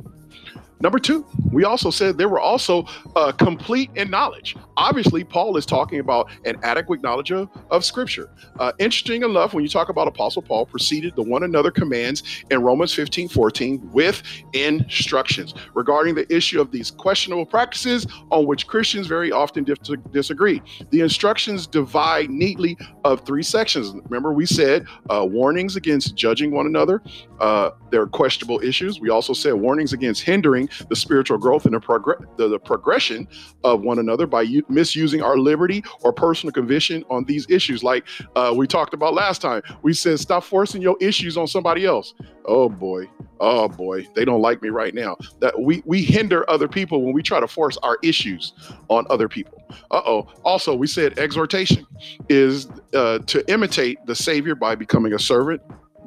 Number 0.80 0.98
two, 0.98 1.26
we 1.52 1.64
also 1.64 1.90
said 1.90 2.18
they 2.18 2.26
were 2.26 2.38
also 2.40 2.86
uh, 3.16 3.32
complete 3.32 3.90
in 3.96 4.10
knowledge. 4.10 4.56
Obviously, 4.76 5.24
Paul 5.24 5.56
is 5.56 5.66
talking 5.66 5.98
about 5.98 6.30
an 6.44 6.56
adequate 6.62 7.02
knowledge 7.02 7.32
of, 7.32 7.48
of 7.70 7.84
Scripture. 7.84 8.30
Uh, 8.60 8.72
interesting 8.78 9.22
enough, 9.24 9.54
when 9.54 9.64
you 9.64 9.68
talk 9.68 9.88
about 9.88 10.06
Apostle 10.06 10.42
Paul, 10.42 10.66
preceded 10.66 11.16
the 11.16 11.22
one 11.22 11.42
another 11.42 11.72
commands 11.72 12.44
in 12.50 12.62
Romans 12.62 12.94
15 12.94 13.28
14 13.28 13.90
with 13.92 14.22
instructions 14.52 15.54
regarding 15.74 16.14
the 16.14 16.32
issue 16.32 16.60
of 16.60 16.70
these 16.70 16.90
questionable 16.92 17.46
practices 17.46 18.06
on 18.30 18.46
which 18.46 18.66
Christians 18.68 19.08
very 19.08 19.32
often 19.32 19.66
disagree. 20.12 20.62
The 20.90 21.00
instructions 21.00 21.66
divide 21.66 22.30
neatly 22.30 22.76
of 23.04 23.26
three 23.26 23.42
sections. 23.42 23.92
Remember, 24.08 24.32
we 24.32 24.46
said 24.46 24.86
uh, 25.10 25.26
warnings 25.28 25.74
against 25.74 26.14
judging 26.14 26.52
one 26.52 26.66
another, 26.66 27.02
uh, 27.40 27.70
there 27.90 28.02
are 28.02 28.06
questionable 28.06 28.60
issues. 28.62 29.00
We 29.00 29.10
also 29.10 29.32
said 29.32 29.54
warnings 29.54 29.92
against 29.92 30.22
hindering 30.22 30.67
the 30.88 30.96
spiritual 30.96 31.38
growth 31.38 31.64
and 31.64 31.74
the, 31.74 31.80
progr- 31.80 32.24
the, 32.36 32.48
the 32.48 32.58
progression 32.58 33.26
of 33.64 33.82
one 33.82 33.98
another 33.98 34.26
by 34.26 34.42
u- 34.42 34.64
misusing 34.68 35.22
our 35.22 35.38
liberty 35.38 35.82
or 36.02 36.12
personal 36.12 36.52
conviction 36.52 37.04
on 37.10 37.24
these 37.24 37.48
issues. 37.50 37.82
Like 37.82 38.06
uh, 38.36 38.52
we 38.56 38.66
talked 38.66 38.94
about 38.94 39.14
last 39.14 39.40
time, 39.40 39.62
we 39.82 39.92
said 39.92 40.18
stop 40.20 40.44
forcing 40.44 40.82
your 40.82 40.96
issues 41.00 41.36
on 41.36 41.46
somebody 41.46 41.84
else. 41.84 42.14
Oh 42.46 42.68
boy, 42.68 43.08
oh 43.40 43.68
boy, 43.68 44.06
they 44.14 44.24
don't 44.24 44.40
like 44.40 44.62
me 44.62 44.70
right 44.70 44.94
now. 44.94 45.16
That 45.40 45.60
we 45.60 45.82
we 45.84 46.02
hinder 46.02 46.48
other 46.50 46.66
people 46.68 47.02
when 47.02 47.12
we 47.12 47.22
try 47.22 47.40
to 47.40 47.48
force 47.48 47.76
our 47.82 47.98
issues 48.02 48.52
on 48.88 49.06
other 49.10 49.28
people. 49.28 49.62
Uh 49.90 50.00
oh. 50.06 50.28
Also, 50.44 50.74
we 50.74 50.86
said 50.86 51.18
exhortation 51.18 51.86
is 52.28 52.68
uh, 52.94 53.18
to 53.20 53.48
imitate 53.50 53.98
the 54.06 54.14
Savior 54.14 54.54
by 54.54 54.74
becoming 54.74 55.12
a 55.12 55.18
servant 55.18 55.60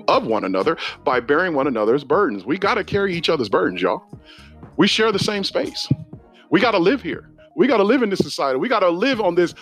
of 0.07 0.25
one 0.25 0.43
another 0.43 0.77
by 1.03 1.19
bearing 1.19 1.53
one 1.53 1.67
another's 1.67 2.03
burdens. 2.03 2.45
We 2.45 2.57
got 2.57 2.75
to 2.75 2.83
carry 2.83 3.15
each 3.15 3.29
other's 3.29 3.49
burdens, 3.49 3.81
y'all. 3.81 4.03
We 4.81 4.87
share 4.87 5.11
the 5.11 5.19
same 5.19 5.43
space. 5.43 5.87
We 6.49 6.59
got 6.59 6.71
to 6.71 6.79
live 6.79 7.03
here. 7.03 7.29
We 7.55 7.67
got 7.67 7.77
to 7.77 7.83
live 7.83 8.01
in 8.01 8.09
this 8.09 8.17
society. 8.17 8.57
We 8.57 8.67
got 8.67 8.79
to 8.79 8.89
live 8.89 9.21
on 9.21 9.35
this 9.35 9.53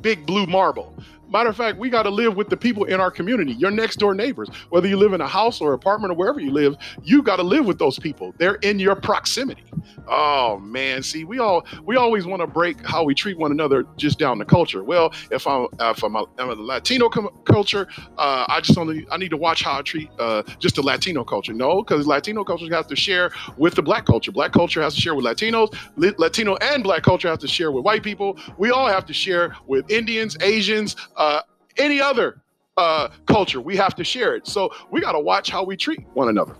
big 0.00 0.26
blue 0.26 0.44
marble. 0.44 0.98
Matter 1.28 1.50
of 1.50 1.56
fact, 1.56 1.78
we 1.78 1.90
got 1.90 2.04
to 2.04 2.10
live 2.10 2.36
with 2.36 2.48
the 2.48 2.56
people 2.56 2.84
in 2.84 3.00
our 3.00 3.10
community, 3.10 3.52
your 3.52 3.70
next 3.70 3.96
door 3.96 4.14
neighbors. 4.14 4.48
Whether 4.70 4.88
you 4.88 4.96
live 4.96 5.12
in 5.12 5.20
a 5.20 5.28
house 5.28 5.60
or 5.60 5.72
apartment 5.72 6.12
or 6.12 6.16
wherever 6.16 6.40
you 6.40 6.50
live, 6.52 6.76
you 7.02 7.22
got 7.22 7.36
to 7.36 7.42
live 7.42 7.66
with 7.66 7.78
those 7.78 7.98
people. 7.98 8.34
They're 8.38 8.56
in 8.56 8.78
your 8.78 8.96
proximity. 8.96 9.64
Oh 10.08 10.58
man, 10.58 11.02
see, 11.02 11.24
we 11.24 11.38
all 11.38 11.66
we 11.84 11.96
always 11.96 12.26
want 12.26 12.40
to 12.42 12.46
break 12.46 12.84
how 12.86 13.04
we 13.04 13.14
treat 13.14 13.38
one 13.38 13.50
another 13.52 13.84
just 13.96 14.18
down 14.18 14.38
the 14.38 14.44
culture. 14.44 14.84
Well, 14.84 15.12
if 15.30 15.46
I'm 15.46 15.66
if 15.80 16.02
I'm 16.04 16.16
a, 16.16 16.24
I'm 16.38 16.50
a 16.50 16.54
Latino 16.54 17.08
com- 17.08 17.30
culture, 17.44 17.88
uh, 18.18 18.46
I 18.48 18.60
just 18.60 18.78
only 18.78 19.06
I 19.10 19.16
need 19.16 19.30
to 19.30 19.36
watch 19.36 19.62
how 19.62 19.78
I 19.78 19.82
treat 19.82 20.10
uh, 20.18 20.42
just 20.58 20.76
the 20.76 20.82
Latino 20.82 21.24
culture. 21.24 21.52
No, 21.52 21.82
because 21.82 22.06
Latino 22.06 22.44
culture 22.44 22.72
has 22.74 22.86
to 22.86 22.96
share 22.96 23.30
with 23.56 23.74
the 23.74 23.82
Black 23.82 24.06
culture. 24.06 24.32
Black 24.32 24.52
culture 24.52 24.82
has 24.82 24.94
to 24.94 25.00
share 25.00 25.14
with 25.14 25.24
Latinos. 25.24 25.74
Latino 26.18 26.56
and 26.56 26.84
Black 26.84 27.02
culture 27.02 27.28
has 27.28 27.38
to 27.40 27.48
share 27.48 27.72
with 27.72 27.84
white 27.84 28.02
people. 28.02 28.38
We 28.58 28.70
all 28.70 28.88
have 28.88 29.06
to 29.06 29.12
share 29.14 29.56
with 29.66 29.90
Indians, 29.90 30.36
Asians, 30.40 30.96
uh, 31.16 31.40
any 31.76 32.00
other 32.00 32.42
uh, 32.76 33.08
culture. 33.26 33.60
We 33.60 33.76
have 33.76 33.94
to 33.96 34.04
share 34.04 34.34
it. 34.34 34.46
So 34.46 34.70
we 34.90 35.00
got 35.00 35.12
to 35.12 35.20
watch 35.20 35.50
how 35.50 35.64
we 35.64 35.76
treat 35.76 36.06
one 36.14 36.28
another. 36.28 36.54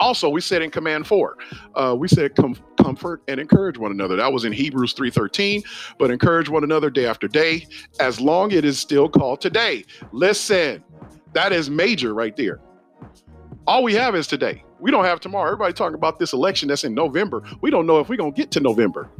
Also, 0.00 0.30
we 0.30 0.40
said 0.40 0.62
in 0.62 0.70
command 0.70 1.06
four, 1.06 1.36
uh, 1.74 1.94
we 1.96 2.08
said 2.08 2.34
com- 2.34 2.56
comfort 2.82 3.22
and 3.28 3.38
encourage 3.38 3.76
one 3.76 3.90
another. 3.90 4.16
That 4.16 4.32
was 4.32 4.44
in 4.46 4.52
Hebrews 4.52 4.94
3:13. 4.94 5.62
But 5.98 6.10
encourage 6.10 6.48
one 6.48 6.64
another 6.64 6.88
day 6.88 7.04
after 7.04 7.28
day, 7.28 7.66
as 8.00 8.18
long 8.18 8.50
it 8.50 8.64
is 8.64 8.78
still 8.78 9.10
called 9.10 9.42
today. 9.42 9.84
Listen, 10.12 10.82
that 11.34 11.52
is 11.52 11.68
major 11.68 12.14
right 12.14 12.34
there. 12.34 12.60
All 13.66 13.82
we 13.82 13.92
have 13.94 14.14
is 14.14 14.26
today. 14.26 14.64
We 14.80 14.90
don't 14.90 15.04
have 15.04 15.20
tomorrow. 15.20 15.48
Everybody 15.48 15.74
talking 15.74 15.94
about 15.94 16.18
this 16.18 16.32
election 16.32 16.68
that's 16.68 16.84
in 16.84 16.94
November. 16.94 17.42
We 17.60 17.70
don't 17.70 17.86
know 17.86 17.98
if 17.98 18.08
we're 18.08 18.16
gonna 18.16 18.32
get 18.32 18.50
to 18.52 18.60
November. 18.60 19.10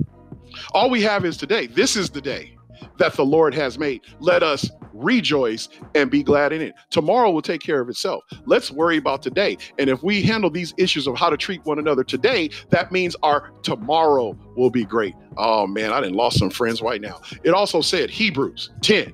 All 0.73 0.89
we 0.89 1.03
have 1.03 1.27
is 1.27 1.37
today. 1.37 1.67
This 1.67 1.95
is 1.95 2.09
the 2.09 2.23
day 2.23 2.57
that 2.99 3.15
the 3.15 3.25
Lord 3.25 3.55
has 3.55 3.79
made. 3.79 4.03
Let 4.21 4.43
us 4.43 4.71
rejoice 4.93 5.69
and 5.95 6.11
be 6.11 6.23
glad 6.23 6.53
in 6.53 6.61
it. 6.61 6.75
Tomorrow 6.91 7.31
will 7.31 7.43
take 7.43 7.61
care 7.61 7.81
of 7.81 7.89
itself. 7.89 8.25
Let's 8.47 8.71
worry 8.71 8.97
about 8.97 9.23
today. 9.23 9.57
And 9.79 9.89
if 9.89 10.03
we 10.03 10.23
handle 10.23 10.51
these 10.51 10.75
issues 10.77 11.07
of 11.07 11.17
how 11.17 11.31
to 11.31 11.37
treat 11.37 11.65
one 11.65 11.79
another 11.79 12.05
today, 12.05 12.51
that 12.71 12.93
means 12.93 13.17
our 13.23 13.51
tomorrow 13.63 14.37
will 14.57 14.71
be 14.71 14.85
great. 14.85 15.15
Oh 15.37 15.67
man, 15.67 15.93
I 15.93 16.01
didn't 16.01 16.17
lost 16.17 16.39
some 16.39 16.51
friends 16.51 16.83
right 16.83 17.01
now. 17.01 17.21
It 17.45 17.51
also 17.51 17.81
said 17.81 18.11
Hebrews 18.11 18.71
10, 18.83 19.13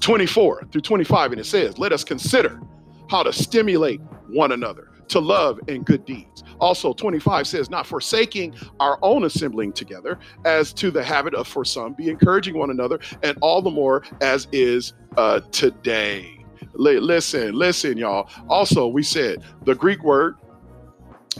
24 0.00 0.64
through 0.72 0.80
25, 0.80 1.32
and 1.32 1.40
it 1.40 1.44
says, 1.44 1.78
Let 1.78 1.92
us 1.92 2.04
consider 2.04 2.60
how 3.08 3.22
to 3.22 3.32
stimulate 3.32 4.00
one 4.28 4.52
another 4.52 4.89
to 5.10 5.20
love 5.20 5.60
and 5.68 5.84
good 5.84 6.04
deeds. 6.04 6.42
Also, 6.60 6.92
25 6.92 7.46
says, 7.46 7.70
not 7.70 7.86
forsaking 7.86 8.54
our 8.80 8.98
own 9.02 9.24
assembling 9.24 9.72
together, 9.72 10.18
as 10.44 10.72
to 10.74 10.90
the 10.90 11.02
habit 11.02 11.34
of 11.34 11.46
for 11.46 11.64
some, 11.64 11.92
be 11.92 12.08
encouraging 12.08 12.56
one 12.56 12.70
another, 12.70 12.98
and 13.22 13.36
all 13.40 13.60
the 13.60 13.70
more 13.70 14.02
as 14.20 14.48
is 14.52 14.94
uh, 15.16 15.40
today. 15.52 16.44
L- 16.78 17.00
listen, 17.00 17.54
listen, 17.54 17.96
y'all. 17.96 18.28
Also, 18.48 18.86
we 18.86 19.02
said 19.02 19.42
the 19.64 19.74
Greek 19.74 20.02
word 20.02 20.36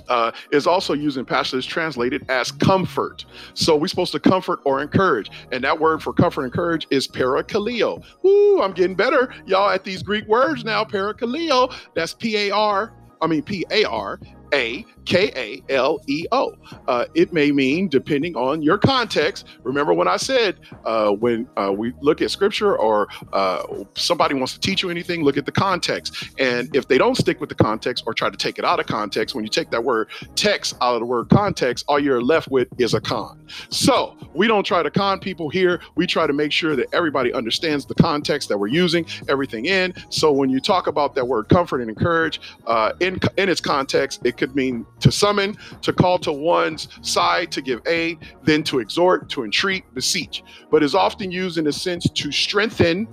uh, 0.08 0.32
is 0.52 0.66
also 0.66 0.94
used 0.94 1.18
in 1.18 1.24
passages 1.24 1.66
translated 1.66 2.24
as 2.28 2.50
comfort. 2.50 3.24
So 3.54 3.76
we're 3.76 3.88
supposed 3.88 4.12
to 4.12 4.20
comfort 4.20 4.60
or 4.64 4.80
encourage. 4.82 5.30
And 5.52 5.62
that 5.64 5.78
word 5.78 6.02
for 6.02 6.12
comfort 6.12 6.44
and 6.44 6.52
courage 6.52 6.86
is 6.90 7.06
parakaleo. 7.06 8.02
Ooh, 8.24 8.62
I'm 8.62 8.72
getting 8.72 8.96
better, 8.96 9.32
y'all, 9.46 9.70
at 9.70 9.84
these 9.84 10.02
Greek 10.02 10.26
words 10.26 10.64
now. 10.64 10.84
Parakaleo. 10.84 11.74
That's 11.94 12.14
P 12.14 12.36
A 12.36 12.50
R 12.50 12.92
I 13.20 13.26
mean, 13.26 13.42
P 13.42 13.64
A 13.70 13.84
R 13.84 14.18
A 14.52 14.84
K 15.04 15.32
A 15.68 15.72
L 15.72 16.00
E 16.06 16.26
O. 16.32 16.54
Uh, 16.86 17.06
it 17.14 17.32
may 17.32 17.50
mean, 17.52 17.88
depending 17.88 18.36
on 18.36 18.62
your 18.62 18.78
context. 18.78 19.46
Remember 19.62 19.92
when 19.92 20.08
I 20.08 20.16
said 20.16 20.60
uh, 20.84 21.10
when 21.10 21.48
uh, 21.56 21.72
we 21.76 21.92
look 22.00 22.22
at 22.22 22.30
scripture 22.30 22.76
or 22.76 23.08
uh, 23.32 23.62
somebody 23.94 24.34
wants 24.34 24.52
to 24.54 24.60
teach 24.60 24.82
you 24.82 24.90
anything, 24.90 25.22
look 25.22 25.36
at 25.36 25.46
the 25.46 25.52
context. 25.52 26.30
And 26.38 26.74
if 26.74 26.88
they 26.88 26.98
don't 26.98 27.16
stick 27.16 27.40
with 27.40 27.48
the 27.48 27.54
context 27.54 28.04
or 28.06 28.14
try 28.14 28.30
to 28.30 28.36
take 28.36 28.58
it 28.58 28.64
out 28.64 28.80
of 28.80 28.86
context, 28.86 29.34
when 29.34 29.44
you 29.44 29.50
take 29.50 29.70
that 29.70 29.82
word 29.82 30.08
text 30.36 30.76
out 30.80 30.94
of 30.94 31.00
the 31.00 31.06
word 31.06 31.28
context, 31.28 31.84
all 31.88 31.98
you're 31.98 32.22
left 32.22 32.48
with 32.50 32.68
is 32.78 32.94
a 32.94 33.00
con. 33.00 33.44
So 33.70 34.16
we 34.34 34.46
don't 34.46 34.64
try 34.64 34.82
to 34.82 34.90
con 34.90 35.20
people 35.20 35.48
here. 35.48 35.80
We 35.96 36.06
try 36.06 36.26
to 36.26 36.32
make 36.32 36.52
sure 36.52 36.76
that 36.76 36.86
everybody 36.92 37.32
understands 37.32 37.86
the 37.86 37.94
context 37.94 38.48
that 38.48 38.58
we're 38.58 38.68
using 38.68 39.06
everything 39.28 39.66
in. 39.66 39.94
So 40.10 40.32
when 40.32 40.50
you 40.50 40.60
talk 40.60 40.86
about 40.86 41.14
that 41.14 41.26
word 41.26 41.48
comfort 41.48 41.80
and 41.80 41.90
encourage 41.90 42.40
uh, 42.66 42.92
in 43.00 43.18
in 43.36 43.48
its 43.48 43.60
context, 43.60 44.20
it 44.24 44.36
could 44.40 44.56
mean 44.56 44.84
to 44.98 45.12
summon, 45.12 45.56
to 45.82 45.92
call 45.92 46.18
to 46.18 46.32
one's 46.32 46.88
side 47.02 47.52
to 47.52 47.62
give 47.62 47.80
aid, 47.86 48.18
then 48.42 48.64
to 48.64 48.80
exhort, 48.80 49.28
to 49.28 49.44
entreat, 49.44 49.84
beseech, 49.94 50.42
but 50.70 50.82
is 50.82 50.94
often 50.94 51.30
used 51.30 51.58
in 51.58 51.66
a 51.66 51.72
sense 51.72 52.08
to 52.08 52.32
strengthen 52.32 53.06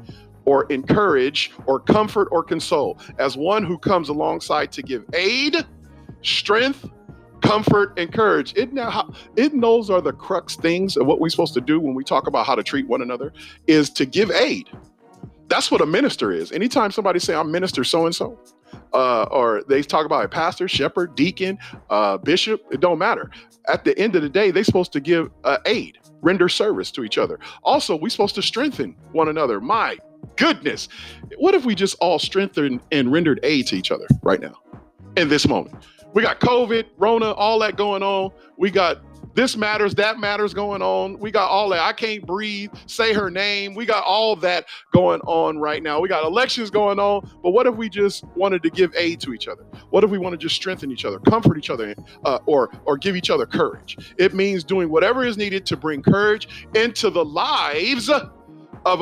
or 0.45 0.63
encourage 0.71 1.51
or 1.65 1.79
comfort 1.79 2.29
or 2.31 2.41
console 2.41 2.97
as 3.19 3.35
one 3.35 3.63
who 3.63 3.77
comes 3.77 4.07
alongside 4.07 4.71
to 4.71 4.81
give 4.81 5.03
aid, 5.13 5.57
strength, 6.21 6.89
comfort, 7.41 7.97
encourage. 7.99 8.55
Isn't, 8.55 8.75
that 8.75 8.89
how, 8.89 9.13
isn't 9.35 9.59
those 9.59 9.89
are 9.89 10.01
the 10.01 10.13
crux 10.13 10.55
things 10.55 10.95
of 10.95 11.05
what 11.05 11.19
we're 11.19 11.29
supposed 11.29 11.53
to 11.55 11.61
do 11.61 11.79
when 11.81 11.93
we 11.93 12.03
talk 12.03 12.27
about 12.27 12.45
how 12.45 12.55
to 12.55 12.63
treat 12.63 12.87
one 12.87 13.01
another 13.01 13.33
is 13.67 13.89
to 13.91 14.05
give 14.05 14.31
aid. 14.31 14.69
That's 15.49 15.69
what 15.69 15.81
a 15.81 15.85
minister 15.85 16.31
is. 16.31 16.51
Anytime 16.53 16.91
somebody 16.91 17.19
say 17.19 17.35
I'm 17.35 17.51
minister 17.51 17.83
so 17.83 18.05
and 18.05 18.15
so, 18.15 18.39
uh, 18.93 19.23
or 19.23 19.63
they 19.67 19.81
talk 19.81 20.05
about 20.05 20.25
a 20.25 20.29
pastor, 20.29 20.67
shepherd, 20.67 21.15
deacon, 21.15 21.57
uh, 21.89 22.17
bishop, 22.17 22.61
it 22.71 22.79
don't 22.79 22.99
matter. 22.99 23.29
At 23.67 23.83
the 23.83 23.97
end 23.97 24.15
of 24.15 24.21
the 24.21 24.29
day, 24.29 24.51
they're 24.51 24.63
supposed 24.63 24.93
to 24.93 24.99
give 24.99 25.29
uh, 25.43 25.57
aid, 25.65 25.97
render 26.21 26.49
service 26.49 26.91
to 26.91 27.03
each 27.03 27.17
other. 27.17 27.39
Also, 27.63 27.95
we're 27.95 28.09
supposed 28.09 28.35
to 28.35 28.41
strengthen 28.41 28.95
one 29.11 29.27
another. 29.27 29.59
My 29.59 29.97
goodness, 30.35 30.87
what 31.37 31.53
if 31.53 31.65
we 31.65 31.75
just 31.75 31.95
all 31.99 32.19
strengthened 32.19 32.81
and 32.91 33.11
rendered 33.11 33.39
aid 33.43 33.67
to 33.67 33.75
each 33.75 33.91
other 33.91 34.07
right 34.23 34.39
now 34.39 34.55
in 35.15 35.29
this 35.29 35.47
moment? 35.47 35.75
We 36.13 36.23
got 36.23 36.39
COVID, 36.39 36.85
Rona, 36.97 37.31
all 37.31 37.59
that 37.59 37.75
going 37.75 38.01
on. 38.01 38.31
We 38.57 38.71
got 38.71 39.01
this 39.37 39.55
matters, 39.55 39.93
that 39.93 40.19
matters 40.19 40.51
going 40.51 40.81
on. 40.81 41.19
We 41.19 41.29
got 41.29 41.47
all 41.47 41.69
that. 41.69 41.81
I 41.81 41.93
can't 41.93 42.25
breathe, 42.25 42.71
say 42.87 43.13
her 43.13 43.29
name. 43.29 43.75
We 43.75 43.85
got 43.85 44.03
all 44.03 44.35
that 44.37 44.65
going 44.91 45.21
on 45.21 45.59
right 45.59 45.83
now. 45.83 45.99
We 45.99 46.09
got 46.09 46.25
elections 46.25 46.71
going 46.71 46.97
on. 46.97 47.29
But 47.43 47.51
what 47.51 47.67
if 47.67 47.75
we 47.75 47.87
just 47.87 48.23
wanted 48.35 48.63
to 48.63 48.71
give 48.71 48.91
aid 48.95 49.19
to 49.21 49.35
each 49.35 49.47
other? 49.47 49.61
What 49.91 50.03
if 50.03 50.09
we 50.09 50.17
want 50.17 50.33
to 50.33 50.37
just 50.37 50.55
strengthen 50.55 50.91
each 50.91 51.05
other, 51.05 51.19
comfort 51.19 51.55
each 51.55 51.69
other, 51.69 51.93
uh, 52.25 52.39
or 52.47 52.71
or 52.85 52.97
give 52.97 53.15
each 53.15 53.29
other 53.29 53.45
courage? 53.45 54.15
It 54.17 54.33
means 54.33 54.63
doing 54.63 54.89
whatever 54.89 55.23
is 55.23 55.37
needed 55.37 55.67
to 55.67 55.77
bring 55.77 56.01
courage 56.01 56.67
into 56.73 57.11
the 57.11 57.23
lives 57.23 58.09
of 58.09 58.31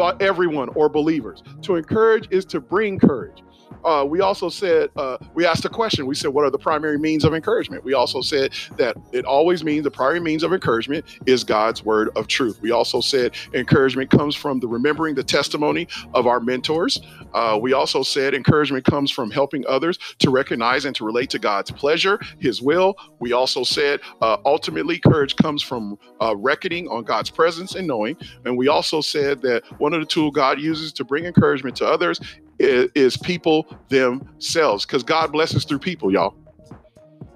uh, 0.02 0.18
everyone 0.20 0.68
or 0.76 0.90
believers. 0.90 1.44
To 1.62 1.78
encourage 1.78 2.28
is 2.30 2.44
to 2.48 2.60
bring 2.60 3.00
courage. 3.00 3.42
Uh, 3.86 4.04
we 4.04 4.20
also 4.22 4.50
said, 4.50 4.90
uh, 4.96 5.18
we 5.34 5.46
asked 5.46 5.64
a 5.66 5.70
question. 5.70 6.06
We 6.08 6.16
said, 6.16 6.32
what 6.32 6.44
are 6.44 6.50
the 6.50 6.58
primary 6.58 6.98
means 6.98 7.24
of 7.24 7.34
encouragement? 7.34 7.84
We 7.84 7.94
also 7.94 8.22
said 8.22 8.52
that 8.78 8.98
it 9.12 9.26
always 9.26 9.64
means 9.64 9.84
the 9.84 9.92
primary 9.92 10.20
means 10.20 10.44
of 10.44 10.54
encouragement 10.54 11.06
is 11.26 11.44
God's 11.44 11.84
word 11.84 12.10
of 12.16 12.28
truth. 12.28 12.60
We 12.62 12.72
also 12.72 13.00
said 13.00 13.36
encouragement 13.54 14.10
comes 14.10 14.36
from 14.36 14.60
the 14.60 14.68
remembering 14.68 15.16
the 15.16 15.24
testimony 15.24 15.88
of 16.14 16.26
our 16.26 16.40
mentors. 16.40 17.00
Uh, 17.34 17.60
we 17.62 17.74
also 17.74 18.02
said 18.02 18.34
encouragement 18.34 18.86
comes 18.86 19.12
from 19.12 19.30
helping 19.30 19.66
others 19.68 20.00
to 20.20 20.32
recognize 20.32 20.86
and 20.86 20.96
to 20.96 21.06
relate 21.06 21.30
to 21.30 21.40
God's 21.40 21.72
pleasure, 21.72 22.20
his 22.40 22.62
will. 22.62 22.96
We 23.20 23.34
also 23.34 23.64
said 23.64 24.00
uh, 24.22 24.38
ultimately 24.46 24.98
courage 24.98 25.36
comes 25.36 25.62
from 25.62 26.00
uh, 26.22 26.36
reckoning 26.36 26.88
on 26.88 27.04
God's 27.04 27.30
presence 27.30 27.76
and 27.76 27.88
knowing. 27.88 28.18
And 28.46 28.58
we 28.58 28.68
also 28.68 29.02
said 29.02 29.42
that 29.44 29.64
one 29.80 29.94
of 29.94 30.00
the 30.00 30.06
tools 30.06 30.34
God 30.34 30.60
uses 30.60 30.92
to 30.94 31.04
bring 31.04 31.26
encouragement 31.26 31.76
to 31.78 31.88
others 31.88 32.20
is, 32.60 32.90
is 32.96 33.18
people 33.18 33.68
themselves 33.90 34.86
because 34.86 35.04
God 35.04 35.32
blesses 35.32 35.66
through 35.66 35.80
people, 35.80 36.12
y'all. 36.12 36.36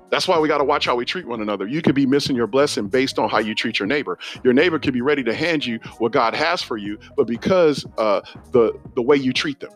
That's 0.09 0.27
why 0.27 0.39
we 0.39 0.47
got 0.47 0.57
to 0.59 0.63
watch 0.63 0.85
how 0.85 0.95
we 0.95 1.05
treat 1.05 1.27
one 1.27 1.41
another. 1.41 1.67
You 1.67 1.81
could 1.81 1.95
be 1.95 2.05
missing 2.05 2.35
your 2.35 2.47
blessing 2.47 2.87
based 2.87 3.19
on 3.19 3.29
how 3.29 3.39
you 3.39 3.53
treat 3.53 3.79
your 3.79 3.87
neighbor. 3.87 4.17
Your 4.43 4.53
neighbor 4.53 4.79
could 4.79 4.93
be 4.93 5.01
ready 5.01 5.23
to 5.23 5.33
hand 5.33 5.65
you 5.65 5.79
what 5.99 6.11
God 6.11 6.33
has 6.35 6.61
for 6.61 6.77
you, 6.77 6.97
but 7.15 7.27
because 7.27 7.85
uh, 7.97 8.21
the 8.51 8.73
the 8.95 9.01
way 9.01 9.17
you 9.17 9.33
treat 9.33 9.59
them, 9.59 9.71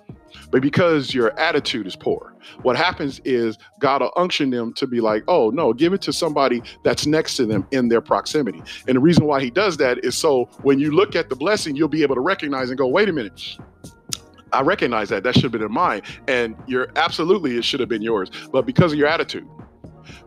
but 0.51 0.61
because 0.61 1.13
your 1.13 1.37
attitude 1.39 1.87
is 1.87 1.95
poor, 1.95 2.35
what 2.63 2.75
happens 2.75 3.21
is 3.25 3.57
God 3.79 4.01
will 4.01 4.11
unction 4.15 4.49
them 4.49 4.73
to 4.73 4.87
be 4.87 5.01
like, 5.01 5.23
oh 5.27 5.49
no, 5.51 5.73
give 5.73 5.93
it 5.93 6.01
to 6.03 6.13
somebody 6.13 6.61
that's 6.83 7.05
next 7.05 7.35
to 7.37 7.45
them 7.45 7.67
in 7.71 7.89
their 7.89 8.01
proximity. 8.01 8.61
And 8.87 8.95
the 8.95 9.01
reason 9.01 9.25
why 9.25 9.41
He 9.41 9.51
does 9.51 9.77
that 9.77 10.03
is 10.03 10.17
so 10.17 10.45
when 10.63 10.79
you 10.79 10.91
look 10.91 11.15
at 11.15 11.29
the 11.29 11.35
blessing, 11.35 11.75
you'll 11.75 11.87
be 11.89 12.03
able 12.03 12.15
to 12.15 12.21
recognize 12.21 12.69
and 12.69 12.77
go, 12.77 12.87
wait 12.87 13.09
a 13.09 13.13
minute, 13.13 13.57
I 14.53 14.61
recognize 14.61 15.09
that. 15.09 15.23
That 15.23 15.33
should 15.33 15.43
have 15.43 15.51
been 15.51 15.63
in 15.63 15.71
mine. 15.71 16.01
And 16.27 16.55
you're 16.67 16.89
absolutely, 16.95 17.57
it 17.57 17.65
should 17.65 17.79
have 17.79 17.89
been 17.89 18.01
yours. 18.01 18.29
But 18.51 18.65
because 18.65 18.93
of 18.93 18.99
your 18.99 19.07
attitude, 19.07 19.47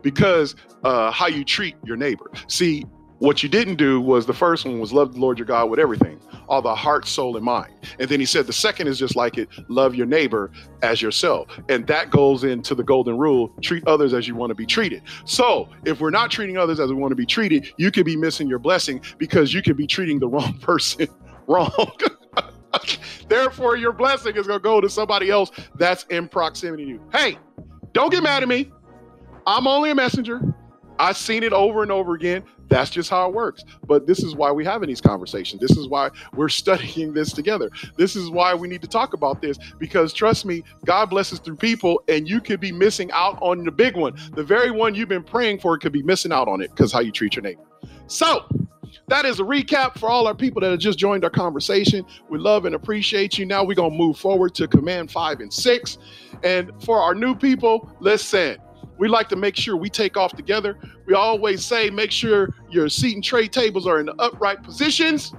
because 0.01 0.55
uh, 0.83 1.11
how 1.11 1.27
you 1.27 1.43
treat 1.43 1.75
your 1.83 1.97
neighbor. 1.97 2.31
See, 2.47 2.85
what 3.19 3.41
you 3.41 3.49
didn't 3.49 3.75
do 3.77 3.99
was 3.99 4.27
the 4.27 4.33
first 4.33 4.63
one 4.65 4.79
was 4.79 4.93
love 4.93 5.13
the 5.13 5.19
Lord 5.19 5.39
your 5.39 5.47
God 5.47 5.71
with 5.71 5.79
everything, 5.79 6.19
all 6.47 6.61
the 6.61 6.75
heart, 6.75 7.07
soul, 7.07 7.35
and 7.35 7.43
mind. 7.43 7.73
And 7.99 8.07
then 8.07 8.19
he 8.19 8.27
said 8.27 8.45
the 8.45 8.53
second 8.53 8.87
is 8.87 8.99
just 8.99 9.15
like 9.15 9.39
it 9.39 9.49
love 9.69 9.95
your 9.95 10.05
neighbor 10.05 10.51
as 10.83 11.01
yourself. 11.01 11.47
And 11.67 11.87
that 11.87 12.11
goes 12.11 12.43
into 12.43 12.75
the 12.75 12.83
golden 12.83 13.17
rule 13.17 13.51
treat 13.61 13.87
others 13.87 14.13
as 14.13 14.27
you 14.27 14.35
want 14.35 14.51
to 14.51 14.55
be 14.55 14.67
treated. 14.67 15.01
So 15.25 15.67
if 15.83 15.99
we're 15.99 16.11
not 16.11 16.29
treating 16.29 16.57
others 16.57 16.79
as 16.79 16.89
we 16.89 16.95
want 16.95 17.11
to 17.11 17.15
be 17.15 17.25
treated, 17.25 17.73
you 17.77 17.89
could 17.91 18.05
be 18.05 18.15
missing 18.15 18.47
your 18.47 18.59
blessing 18.59 19.01
because 19.17 19.51
you 19.51 19.63
could 19.63 19.77
be 19.77 19.87
treating 19.87 20.19
the 20.19 20.27
wrong 20.27 20.57
person 20.61 21.07
wrong. 21.47 21.91
Therefore, 23.27 23.75
your 23.75 23.93
blessing 23.93 24.35
is 24.35 24.47
going 24.47 24.59
to 24.59 24.63
go 24.63 24.81
to 24.81 24.89
somebody 24.89 25.29
else 25.29 25.51
that's 25.75 26.03
in 26.05 26.27
proximity 26.27 26.85
to 26.85 26.89
you. 26.91 27.01
Hey, 27.11 27.37
don't 27.93 28.11
get 28.11 28.23
mad 28.23 28.43
at 28.43 28.49
me. 28.49 28.71
I'm 29.45 29.67
only 29.67 29.91
a 29.91 29.95
messenger. 29.95 30.41
I've 30.99 31.17
seen 31.17 31.43
it 31.43 31.53
over 31.53 31.83
and 31.83 31.91
over 31.91 32.15
again. 32.15 32.43
That's 32.69 32.89
just 32.89 33.09
how 33.09 33.29
it 33.29 33.33
works. 33.33 33.63
But 33.85 34.07
this 34.07 34.23
is 34.23 34.35
why 34.35 34.51
we're 34.51 34.69
having 34.69 34.89
these 34.89 35.01
conversations. 35.01 35.61
This 35.61 35.77
is 35.77 35.87
why 35.87 36.09
we're 36.33 36.49
studying 36.63 37.13
this 37.13 37.31
together. 37.31 37.69
This 37.95 38.15
is 38.15 38.29
why 38.29 38.53
we 38.53 38.67
need 38.67 38.81
to 38.81 38.87
talk 38.87 39.13
about 39.13 39.41
this 39.41 39.57
because 39.79 40.13
trust 40.13 40.45
me, 40.45 40.63
God 40.85 41.09
blesses 41.09 41.39
through 41.39 41.57
people, 41.57 42.03
and 42.07 42.27
you 42.27 42.41
could 42.41 42.59
be 42.59 42.71
missing 42.71 43.11
out 43.11 43.37
on 43.41 43.63
the 43.63 43.71
big 43.71 43.95
one. 43.95 44.15
The 44.33 44.43
very 44.43 44.71
one 44.71 44.95
you've 44.95 45.09
been 45.09 45.23
praying 45.23 45.59
for 45.59 45.77
could 45.77 45.93
be 45.93 46.03
missing 46.03 46.31
out 46.31 46.47
on 46.47 46.61
it 46.61 46.71
because 46.71 46.91
how 46.91 46.99
you 46.99 47.11
treat 47.11 47.35
your 47.35 47.43
neighbor. 47.43 47.63
So, 48.07 48.45
that 49.07 49.25
is 49.25 49.39
a 49.39 49.43
recap 49.43 49.97
for 49.97 50.09
all 50.09 50.27
our 50.27 50.35
people 50.35 50.61
that 50.61 50.71
have 50.71 50.79
just 50.79 50.99
joined 50.99 51.23
our 51.23 51.29
conversation. 51.29 52.05
We 52.29 52.39
love 52.39 52.65
and 52.65 52.75
appreciate 52.75 53.37
you. 53.37 53.45
Now 53.45 53.63
we're 53.63 53.75
going 53.75 53.91
to 53.91 53.97
move 53.97 54.17
forward 54.17 54.53
to 54.55 54.67
command 54.67 55.11
five 55.11 55.39
and 55.39 55.51
six. 55.51 55.97
And 56.43 56.71
for 56.83 57.01
our 57.01 57.15
new 57.15 57.35
people, 57.35 57.89
listen, 57.99 58.57
we 58.97 59.07
like 59.07 59.29
to 59.29 59.35
make 59.35 59.55
sure 59.55 59.77
we 59.77 59.89
take 59.89 60.17
off 60.17 60.35
together. 60.35 60.77
We 61.05 61.13
always 61.13 61.63
say 61.63 61.89
make 61.89 62.11
sure 62.11 62.49
your 62.69 62.89
seat 62.89 63.15
and 63.15 63.23
tray 63.23 63.47
tables 63.47 63.87
are 63.87 63.99
in 63.99 64.07
the 64.07 64.15
upright 64.19 64.63
positions. 64.63 65.33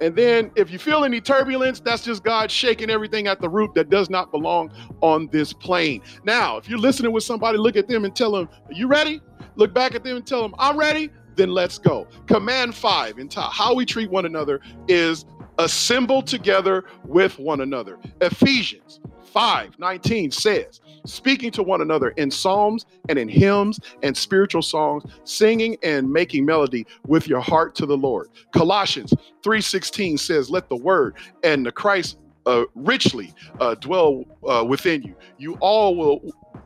And 0.00 0.16
then 0.16 0.50
if 0.56 0.70
you 0.70 0.78
feel 0.78 1.04
any 1.04 1.20
turbulence, 1.20 1.78
that's 1.80 2.02
just 2.02 2.24
God 2.24 2.50
shaking 2.50 2.90
everything 2.90 3.28
at 3.28 3.40
the 3.40 3.48
root 3.48 3.74
that 3.74 3.90
does 3.90 4.10
not 4.10 4.32
belong 4.32 4.72
on 5.00 5.28
this 5.30 5.52
plane. 5.52 6.02
Now, 6.24 6.56
if 6.56 6.68
you're 6.68 6.78
listening 6.78 7.12
with 7.12 7.22
somebody, 7.22 7.58
look 7.58 7.76
at 7.76 7.86
them 7.86 8.04
and 8.04 8.14
tell 8.14 8.32
them, 8.32 8.48
Are 8.66 8.72
you 8.72 8.88
ready? 8.88 9.20
Look 9.56 9.72
back 9.72 9.94
at 9.94 10.02
them 10.02 10.16
and 10.16 10.26
tell 10.26 10.42
them, 10.42 10.54
I'm 10.58 10.76
ready 10.76 11.10
then 11.36 11.50
let's 11.50 11.78
go. 11.78 12.06
Command 12.26 12.74
five 12.74 13.18
in 13.18 13.28
top, 13.28 13.52
how 13.52 13.74
we 13.74 13.84
treat 13.84 14.10
one 14.10 14.26
another 14.26 14.60
is 14.88 15.24
assemble 15.58 16.22
together 16.22 16.84
with 17.04 17.38
one 17.38 17.60
another. 17.60 17.98
Ephesians 18.20 19.00
5 19.32 19.78
19 19.78 20.30
says, 20.30 20.80
speaking 21.04 21.50
to 21.50 21.62
one 21.62 21.80
another 21.80 22.10
in 22.10 22.30
psalms 22.30 22.86
and 23.08 23.18
in 23.18 23.28
hymns 23.28 23.80
and 24.02 24.16
spiritual 24.16 24.62
songs, 24.62 25.02
singing 25.24 25.76
and 25.82 26.10
making 26.10 26.44
melody 26.44 26.86
with 27.06 27.26
your 27.26 27.40
heart 27.40 27.74
to 27.76 27.86
the 27.86 27.96
Lord. 27.96 28.28
Colossians 28.52 29.12
3:16 29.42 30.18
says, 30.18 30.50
"Let 30.50 30.68
the 30.68 30.76
word 30.76 31.16
and 31.42 31.66
the 31.66 31.72
Christ 31.72 32.16
uh, 32.46 32.64
richly 32.74 33.32
uh, 33.60 33.74
dwell 33.76 34.24
uh, 34.48 34.64
within 34.66 35.02
you. 35.02 35.14
You 35.38 35.56
all 35.60 35.96
will 35.96 36.20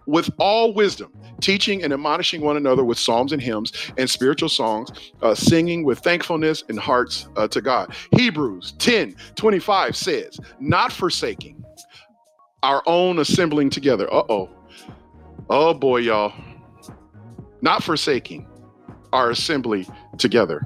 with 0.08 0.30
all 0.38 0.72
wisdom, 0.72 1.12
teaching 1.40 1.84
and 1.84 1.92
admonishing 1.92 2.40
one 2.40 2.56
another 2.56 2.84
with 2.84 2.98
psalms 2.98 3.32
and 3.32 3.42
hymns 3.42 3.72
and 3.98 4.08
spiritual 4.08 4.48
songs, 4.48 4.90
uh, 5.22 5.34
singing 5.34 5.84
with 5.84 5.98
thankfulness 6.00 6.64
in 6.70 6.78
hearts 6.78 7.28
uh, 7.36 7.46
to 7.48 7.60
God. 7.60 7.94
Hebrews 8.12 8.72
10 8.78 9.14
25 9.36 9.96
says, 9.96 10.40
Not 10.60 10.92
forsaking 10.92 11.62
our 12.62 12.82
own 12.86 13.18
assembling 13.18 13.70
together. 13.70 14.12
Uh 14.12 14.22
oh. 14.30 14.50
Oh 15.50 15.74
boy, 15.74 15.98
y'all. 15.98 16.32
Not 17.60 17.82
forsaking 17.82 18.48
our 19.12 19.30
assembly 19.30 19.86
together. 20.18 20.62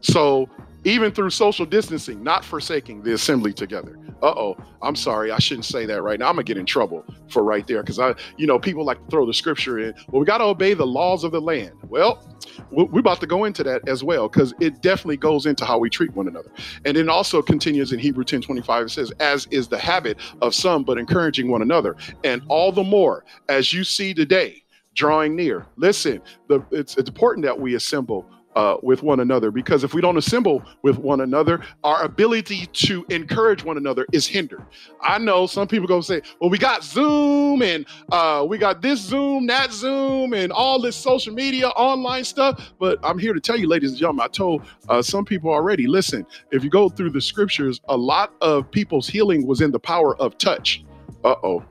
So, 0.00 0.48
even 0.84 1.12
through 1.12 1.30
social 1.30 1.66
distancing, 1.66 2.22
not 2.22 2.44
forsaking 2.44 3.02
the 3.02 3.14
assembly 3.14 3.52
together. 3.52 3.98
Uh-oh 4.22 4.56
i'm 4.82 4.96
sorry 4.96 5.30
i 5.30 5.38
shouldn't 5.38 5.64
say 5.64 5.86
that 5.86 6.02
right 6.02 6.18
now. 6.18 6.28
I'm 6.28 6.34
gonna 6.34 6.44
get 6.44 6.56
in 6.56 6.66
trouble 6.66 7.04
for 7.30 7.44
right 7.44 7.66
there 7.66 7.82
because 7.82 7.98
i 7.98 8.14
you 8.36 8.46
know 8.46 8.58
people 8.58 8.84
like 8.84 8.98
to 9.04 9.10
throw 9.10 9.26
the 9.26 9.34
scripture 9.34 9.78
in 9.78 9.94
well 10.08 10.20
we 10.20 10.26
got 10.26 10.38
to 10.38 10.44
obey 10.44 10.74
the 10.74 10.86
laws 10.86 11.24
of 11.24 11.32
the 11.32 11.40
land. 11.40 11.72
Well 11.88 12.24
we're 12.72 13.00
about 13.00 13.20
to 13.20 13.26
go 13.26 13.44
into 13.44 13.62
that 13.64 13.88
as 13.88 14.02
well 14.02 14.28
because 14.28 14.52
it 14.60 14.82
definitely 14.82 15.16
goes 15.16 15.46
into 15.46 15.64
how 15.64 15.78
we 15.78 15.88
treat 15.88 16.12
one 16.14 16.26
another. 16.26 16.50
And 16.84 16.96
then 16.96 17.08
also 17.08 17.42
continues 17.42 17.92
in 17.92 17.98
hebrew 17.98 18.24
10 18.24 18.40
25 18.42 18.86
it 18.86 18.90
says 18.90 19.12
as 19.20 19.46
is 19.50 19.68
the 19.68 19.78
habit 19.78 20.18
of 20.42 20.54
some 20.54 20.82
but 20.82 20.98
encouraging 20.98 21.48
one 21.48 21.62
another. 21.62 21.96
And 22.24 22.42
all 22.48 22.72
the 22.72 22.82
more 22.82 23.24
as 23.48 23.72
you 23.72 23.84
see 23.84 24.14
today 24.14 24.64
drawing 24.94 25.36
near. 25.36 25.66
Listen 25.76 26.20
the, 26.48 26.64
it's, 26.72 26.96
it's 26.96 27.08
important 27.08 27.44
that 27.44 27.58
we 27.58 27.74
assemble 27.74 28.28
uh, 28.56 28.76
with 28.82 29.02
one 29.02 29.20
another 29.20 29.50
because 29.50 29.84
if 29.84 29.94
we 29.94 30.00
don't 30.00 30.16
assemble 30.16 30.62
with 30.82 30.98
one 30.98 31.20
another, 31.20 31.60
our 31.84 32.02
ability 32.02 32.66
to 32.66 33.04
encourage 33.10 33.64
one 33.64 33.76
another 33.76 34.06
is 34.12 34.26
hindered. 34.26 34.64
I 35.00 35.18
know 35.18 35.46
some 35.46 35.68
people 35.68 35.86
go 35.86 36.00
say, 36.00 36.22
well, 36.40 36.50
we 36.50 36.58
got 36.58 36.82
Zoom 36.82 37.62
and 37.62 37.86
uh, 38.10 38.44
we 38.48 38.58
got 38.58 38.82
this 38.82 39.00
Zoom, 39.00 39.46
that 39.46 39.72
Zoom, 39.72 40.32
and 40.32 40.52
all 40.52 40.80
this 40.80 40.96
social 40.96 41.32
media, 41.32 41.68
online 41.68 42.24
stuff. 42.24 42.72
But 42.78 42.98
I'm 43.02 43.18
here 43.18 43.32
to 43.32 43.40
tell 43.40 43.56
you, 43.56 43.68
ladies 43.68 43.90
and 43.90 43.98
gentlemen, 43.98 44.24
I 44.24 44.28
told 44.28 44.62
uh, 44.88 45.02
some 45.02 45.24
people 45.24 45.50
already 45.50 45.86
listen, 45.86 46.26
if 46.50 46.64
you 46.64 46.70
go 46.70 46.88
through 46.88 47.10
the 47.10 47.20
scriptures, 47.20 47.80
a 47.88 47.96
lot 47.96 48.32
of 48.40 48.70
people's 48.70 49.08
healing 49.08 49.46
was 49.46 49.60
in 49.60 49.70
the 49.70 49.78
power 49.80 50.16
of 50.16 50.38
touch. 50.38 50.84
Uh 51.24 51.34
oh. 51.42 51.64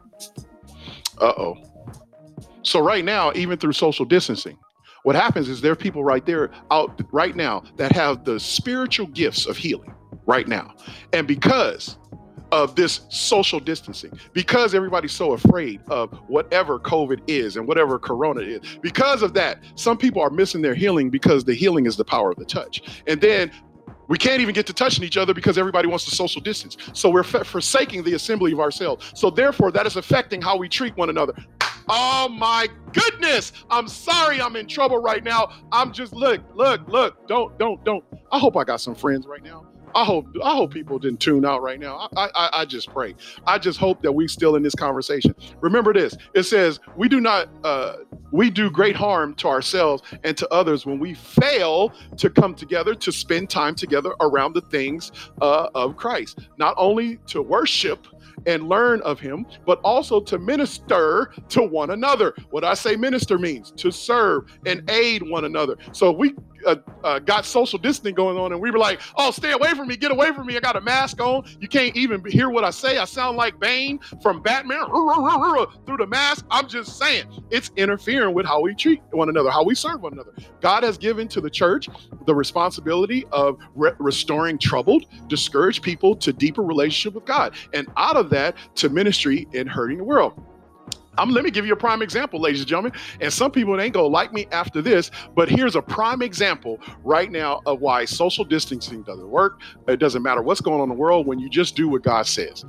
Uh 1.20 1.34
oh. 1.38 1.58
So, 2.64 2.82
right 2.82 3.06
now, 3.06 3.32
even 3.34 3.58
through 3.58 3.74
social 3.74 4.04
distancing, 4.06 4.58
what 5.08 5.16
happens 5.16 5.48
is 5.48 5.62
there 5.62 5.72
are 5.72 5.76
people 5.78 6.04
right 6.04 6.26
there 6.26 6.52
out 6.70 7.02
right 7.14 7.34
now 7.34 7.64
that 7.78 7.94
have 7.94 8.26
the 8.26 8.38
spiritual 8.38 9.08
gifts 9.08 9.46
of 9.46 9.56
healing 9.56 9.96
right 10.26 10.50
now. 10.50 10.76
And 11.14 11.26
because 11.26 11.98
of 12.52 12.76
this 12.76 13.00
social 13.08 13.62
distancing, 13.62 14.12
because 14.34 14.76
everybody's 14.76 15.14
so 15.14 15.32
afraid 15.32 15.80
of 15.88 16.12
whatever 16.28 16.78
COVID 16.78 17.22
is 17.28 17.56
and 17.56 17.66
whatever 17.66 17.98
Corona 17.98 18.42
is, 18.42 18.60
because 18.82 19.22
of 19.22 19.34
that, 19.36 19.64
some 19.76 19.98
people 19.98 20.22
are 20.22 20.30
missing 20.30 20.62
their 20.62 20.76
healing 20.76 21.10
because 21.10 21.46
the 21.46 21.54
healing 21.54 21.86
is 21.86 21.96
the 21.96 22.04
power 22.04 22.32
of 22.32 22.36
the 22.36 22.44
touch. 22.44 23.02
And 23.08 23.22
then 23.22 23.50
we 24.10 24.18
can't 24.18 24.42
even 24.42 24.54
get 24.54 24.66
to 24.68 24.74
touching 24.74 25.06
each 25.06 25.16
other 25.16 25.34
because 25.34 25.58
everybody 25.58 25.88
wants 25.88 26.04
to 26.06 26.12
social 26.12 26.42
distance. 26.42 26.76
So 26.92 27.10
we're 27.10 27.24
forsaking 27.24 28.04
the 28.04 28.16
assembly 28.16 28.52
of 28.52 28.60
ourselves. 28.60 29.12
So 29.16 29.30
therefore, 29.30 29.72
that 29.72 29.86
is 29.86 29.96
affecting 29.96 30.42
how 30.42 30.58
we 30.58 30.68
treat 30.68 30.98
one 30.98 31.10
another. 31.10 31.34
Oh 31.90 32.30
my 32.30 32.68
goodness. 32.94 33.54
I'm 33.70 33.88
sorry 33.88 34.42
I'm 34.42 34.56
in 34.56 34.68
trouble 34.68 34.98
right 34.98 35.24
now. 35.24 35.52
I'm 35.72 35.92
just 35.94 36.14
look, 36.14 36.42
look, 36.54 36.88
look. 36.88 37.28
Don't, 37.28 37.58
don't, 37.58 37.84
don't. 37.86 38.04
I 38.32 38.40
hope 38.40 38.58
I 38.58 38.64
got 38.64 38.82
some 38.82 38.96
friends 38.96 39.26
right 39.28 39.44
now. 39.44 39.66
I 39.96 40.04
hope 40.04 40.28
I 40.44 40.56
hope 40.56 40.74
people 40.74 41.00
didn't 41.00 41.20
tune 41.22 41.46
out 41.46 41.62
right 41.64 41.80
now. 41.80 42.10
I, 42.16 42.30
I 42.36 42.50
I 42.54 42.66
just 42.66 42.90
pray. 42.90 43.16
I 43.48 43.58
just 43.58 43.80
hope 43.80 44.02
that 44.04 44.12
we 44.12 44.28
still 44.28 44.56
in 44.56 44.62
this 44.62 44.76
conversation. 44.76 45.34
Remember 45.62 45.94
this. 45.94 46.16
It 46.36 46.44
says 46.44 46.80
we 46.96 47.10
do 47.10 47.20
not 47.20 47.50
uh 47.64 47.96
we 48.32 48.50
do 48.50 48.70
great 48.70 48.96
harm 48.96 49.34
to 49.36 49.48
ourselves 49.48 50.04
and 50.24 50.36
to 50.38 50.48
others 50.54 50.86
when 50.86 51.00
we 51.00 51.14
fail 51.14 51.94
to 52.18 52.30
come 52.30 52.54
together 52.54 52.94
to 52.94 53.12
spend 53.12 53.50
time 53.50 53.74
together 53.74 54.14
around 54.22 54.54
the 54.54 54.62
things 54.62 55.12
uh, 55.42 55.70
of 55.74 55.96
Christ. 55.96 56.48
Not 56.58 56.76
only 56.78 57.18
to 57.28 57.42
worship 57.42 58.06
and 58.46 58.70
learn 58.70 59.02
of 59.02 59.20
Him, 59.20 59.46
but 59.66 59.80
also 59.84 60.22
to 60.22 60.38
minister 60.38 61.34
to 61.50 61.64
one 61.64 61.92
another. 61.92 62.34
What 62.50 62.64
I 62.64 62.74
say 62.74 62.96
minister 62.96 63.38
means 63.38 63.72
to 63.72 63.92
serve 63.92 64.46
and 64.66 64.90
aid 64.90 65.28
one 65.28 65.46
another. 65.46 65.78
So 65.92 66.12
we 66.12 66.36
uh, 66.66 66.76
uh, 67.04 67.20
got 67.20 67.46
social 67.46 67.80
distancing 67.80 68.16
going 68.16 68.38
on, 68.38 68.52
and 68.52 68.62
we 68.62 68.72
were 68.72 68.78
like, 68.78 69.02
"Oh, 69.16 69.32
stay 69.32 69.52
away 69.52 69.74
from 69.74 69.88
me! 69.88 69.98
Get 69.98 70.12
away 70.12 70.32
from 70.34 70.48
me! 70.48 70.58
I 70.58 70.60
got 70.60 70.76
a 70.76 70.82
mask 70.82 71.22
on. 71.22 71.44
You 71.60 71.68
can't 71.68 71.96
even 71.96 72.24
hear 72.26 72.50
what 72.50 72.64
I 72.64 72.70
say. 72.70 72.98
I 72.98 73.06
sound 73.06 73.38
like 73.38 73.60
Bane 73.60 74.00
from 74.22 74.42
Batman 74.42 74.86
through 75.86 75.98
the 75.98 76.08
mask. 76.08 76.46
I'm 76.52 76.68
just 76.68 76.98
saying, 76.98 77.26
it's 77.52 77.72
interfering 77.76 78.34
with 78.34 78.46
how 78.46 78.62
we 78.62 78.76
treat 78.76 79.02
one 79.12 79.30
another, 79.30 79.50
how 79.50 79.64
we 79.64 79.76
serve 79.76 80.02
one 80.02 80.14
another. 80.14 80.32
God 80.62 80.84
has 80.84 80.98
given 80.98 81.28
to 81.30 81.42
the 81.42 81.50
church 81.50 81.90
the 82.26 82.36
responsibility 82.36 83.26
of 83.32 83.58
re- 83.76 83.92
restoring 84.00 84.58
troubled, 84.58 85.06
discouraged 85.28 85.84
people 85.84 86.16
to 86.18 86.34
deeper 86.34 86.64
relationship 86.64 87.14
with 87.14 87.26
God, 87.26 87.54
and 87.74 87.88
out 87.98 88.18
of 88.18 88.30
that 88.32 88.56
to 88.76 88.90
ministry 88.90 89.48
in 89.54 89.68
hurting 89.68 89.98
the 89.98 90.04
world. 90.04 90.42
I'm, 91.18 91.30
let 91.30 91.44
me 91.44 91.52
give 91.52 91.66
you 91.66 91.74
a 91.74 91.78
prime 91.78 92.02
example, 92.02 92.40
ladies 92.40 92.62
and 92.62 92.68
gentlemen. 92.68 92.94
And 93.22 93.32
some 93.32 93.52
people 93.52 93.80
ain't 93.80 93.94
gonna 93.94 94.08
like 94.08 94.34
me 94.34 94.48
after 94.52 94.82
this, 94.82 95.12
but 95.36 95.50
here's 95.50 95.76
a 95.76 95.82
prime 95.82 96.22
example 96.22 96.80
right 97.04 97.32
now 97.32 97.62
of 97.66 97.82
why 97.82 98.06
social 98.06 98.46
distancing 98.46 99.04
doesn't 99.04 99.30
work. 99.30 99.60
It 99.88 99.98
doesn't 99.98 100.24
matter 100.24 100.42
what's 100.42 100.62
going 100.62 100.82
on 100.82 100.84
in 100.84 100.90
the 100.90 100.96
world 100.96 101.28
when 101.28 101.40
you 101.40 101.50
just 101.50 101.76
do 101.76 101.90
what 101.90 102.04
God 102.04 102.28
says. 102.28 102.66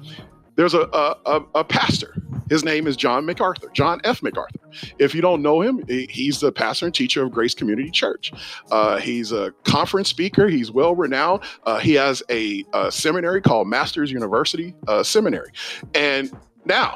There's 0.56 0.74
a, 0.74 0.88
a, 0.92 1.40
a 1.54 1.64
pastor. 1.64 2.16
His 2.50 2.64
name 2.64 2.86
is 2.86 2.96
John 2.96 3.24
MacArthur, 3.26 3.70
John 3.74 4.00
F. 4.04 4.22
MacArthur. 4.22 4.58
If 4.98 5.14
you 5.14 5.20
don't 5.20 5.42
know 5.42 5.60
him, 5.60 5.84
he's 5.86 6.40
the 6.40 6.50
pastor 6.50 6.86
and 6.86 6.94
teacher 6.94 7.22
of 7.22 7.30
Grace 7.30 7.54
Community 7.54 7.90
Church. 7.90 8.32
Uh, 8.70 8.98
he's 8.98 9.32
a 9.32 9.52
conference 9.64 10.08
speaker. 10.08 10.48
He's 10.48 10.72
well 10.72 10.96
renowned. 10.96 11.42
Uh, 11.64 11.78
he 11.78 11.94
has 11.94 12.22
a, 12.28 12.64
a, 12.72 12.90
seminary 12.90 13.40
called 13.40 13.68
Masters 13.68 14.10
University 14.10 14.74
uh, 14.88 15.02
Seminary. 15.02 15.50
And 15.94 16.32
now, 16.64 16.94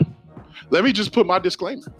let 0.72 0.85
me 0.85 0.92
just 0.92 1.12
put 1.12 1.26
my 1.26 1.38
disclaimer. 1.38 1.92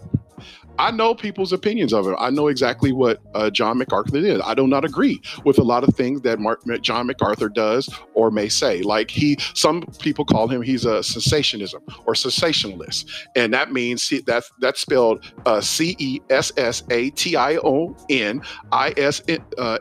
I 0.79 0.89
know 0.89 1.13
people's 1.13 1.53
opinions 1.53 1.93
of 1.93 2.07
it. 2.07 2.15
I 2.17 2.31
know 2.31 2.47
exactly 2.47 2.91
what 2.91 3.19
uh, 3.35 3.51
John 3.51 3.77
MacArthur 3.77 4.19
did. 4.19 4.41
I 4.41 4.55
do 4.55 4.67
not 4.67 4.83
agree 4.83 5.21
with 5.45 5.59
a 5.59 5.63
lot 5.63 5.83
of 5.83 5.95
things 5.95 6.21
that 6.21 6.39
Mark, 6.39 6.61
John 6.81 7.05
MacArthur 7.05 7.47
does 7.49 7.87
or 8.15 8.31
may 8.31 8.49
say. 8.49 8.81
Like 8.81 9.11
he, 9.11 9.37
some 9.53 9.83
people 9.99 10.25
call 10.25 10.47
him 10.47 10.63
he's 10.63 10.85
a 10.85 10.99
cessationism 10.99 11.81
or 12.07 12.13
cessationalist, 12.13 13.09
and 13.35 13.53
that 13.53 13.71
means 13.71 14.09
he, 14.09 14.21
that's 14.21 14.51
that's 14.59 14.81
spelled 14.81 15.31
uh, 15.45 15.61
C 15.61 15.95
E 15.99 16.19
S 16.31 16.51
S 16.57 16.83
A 16.89 17.11
T 17.11 17.35
I 17.35 17.57
O 17.57 17.95
N 18.09 18.41
I 18.71 18.93
S 18.97 19.21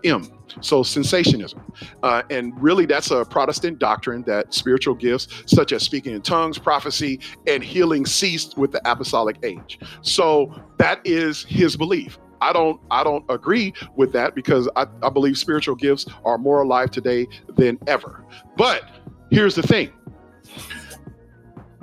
M. 0.04 0.30
So 0.60 0.82
sensationism, 0.82 1.60
Uh, 2.02 2.22
and 2.30 2.52
really, 2.62 2.86
that's 2.86 3.10
a 3.10 3.24
Protestant 3.24 3.78
doctrine 3.78 4.22
that 4.26 4.52
spiritual 4.52 4.94
gifts, 4.94 5.28
such 5.46 5.72
as 5.72 5.82
speaking 5.82 6.14
in 6.14 6.22
tongues, 6.22 6.58
prophecy, 6.58 7.20
and 7.46 7.62
healing, 7.62 8.06
ceased 8.06 8.56
with 8.58 8.72
the 8.72 8.80
apostolic 8.90 9.38
age. 9.42 9.78
So 10.02 10.54
that 10.78 11.00
is 11.04 11.44
his 11.44 11.76
belief. 11.76 12.18
I 12.40 12.52
don't 12.52 12.80
I 12.90 13.04
don't 13.04 13.24
agree 13.28 13.72
with 13.96 14.12
that 14.12 14.34
because 14.34 14.68
I, 14.74 14.86
I 15.02 15.10
believe 15.10 15.38
spiritual 15.38 15.76
gifts 15.76 16.06
are 16.24 16.38
more 16.38 16.62
alive 16.62 16.90
today 16.90 17.28
than 17.54 17.78
ever. 17.86 18.24
But 18.56 18.84
here's 19.30 19.54
the 19.54 19.62
thing 19.62 19.92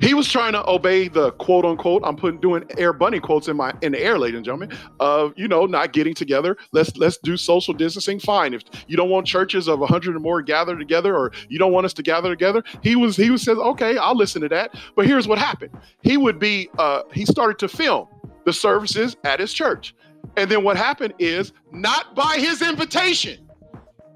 he 0.02 0.14
was 0.14 0.28
trying 0.32 0.54
to 0.54 0.70
obey 0.70 1.08
the 1.08 1.32
quote 1.34 1.66
unquote 1.66 2.02
i'm 2.06 2.16
putting 2.16 2.40
doing 2.40 2.64
air 2.78 2.94
bunny 2.94 3.20
quotes 3.20 3.48
in 3.48 3.58
my 3.58 3.74
in 3.82 3.92
the 3.92 4.02
air 4.02 4.18
ladies 4.18 4.38
and 4.38 4.46
gentlemen 4.46 4.72
of 5.00 5.34
you 5.36 5.48
know 5.48 5.66
not 5.66 5.94
getting 5.94 6.14
together. 6.14 6.58
Let's 6.72 6.96
let's 6.98 7.18
do 7.18 7.38
social 7.38 7.74
distancing. 7.74 8.20
Fine. 8.20 8.54
If 8.54 8.64
you 8.88 8.98
don't 8.98 9.10
want 9.10 9.28
churches 9.28 9.68
of 9.68 9.80
100 9.80 10.16
or 10.16 10.20
more 10.20 10.42
gather 10.42 10.78
together 10.78 11.16
or 11.16 11.32
you 11.48 11.60
don't 11.60 11.72
want 11.72 11.86
us 11.86 11.94
to 11.94 12.04
gather 12.04 12.30
together 12.30 12.64
he 12.82 12.96
was 12.96 13.16
he 13.16 13.30
was 13.30 13.44
says 13.44 13.58
okay 13.58 13.98
i'll 13.98 14.16
listen 14.16 14.42
to 14.42 14.50
that. 14.50 14.76
But 14.96 15.06
here's 15.08 15.28
what 15.28 15.38
happened. 15.38 15.72
He 16.02 16.18
would 16.18 16.40
be 16.40 16.70
uh 16.78 17.04
he 17.14 17.26
started 17.26 17.60
to 17.60 17.68
film 17.68 18.08
the 18.46 18.54
services 18.54 19.18
at 19.24 19.40
his 19.40 19.54
church. 19.54 19.96
And 20.38 20.50
then 20.50 20.64
what 20.64 20.78
happened 20.78 21.14
is 21.20 21.54
not 21.72 22.16
by 22.16 22.38
his 22.38 22.62
invitation. 22.62 23.48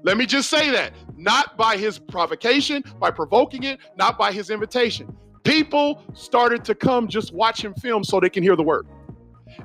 Let 0.02 0.16
me 0.16 0.26
just 0.26 0.50
say 0.50 0.70
that. 0.70 0.92
Not 1.16 1.56
by 1.56 1.76
his 1.76 1.98
provocation 1.98 2.84
by 3.00 3.10
provoking 3.10 3.62
it 3.62 3.80
not 3.96 4.18
by 4.18 4.32
his 4.32 4.50
invitation 4.50 5.16
People 5.44 6.02
started 6.14 6.64
to 6.64 6.74
come 6.74 7.06
just 7.08 7.32
watch 7.32 7.64
him 7.64 7.74
film 7.74 8.02
so 8.02 8.18
they 8.18 8.30
can 8.30 8.42
hear 8.42 8.56
the 8.56 8.62
word. 8.62 8.86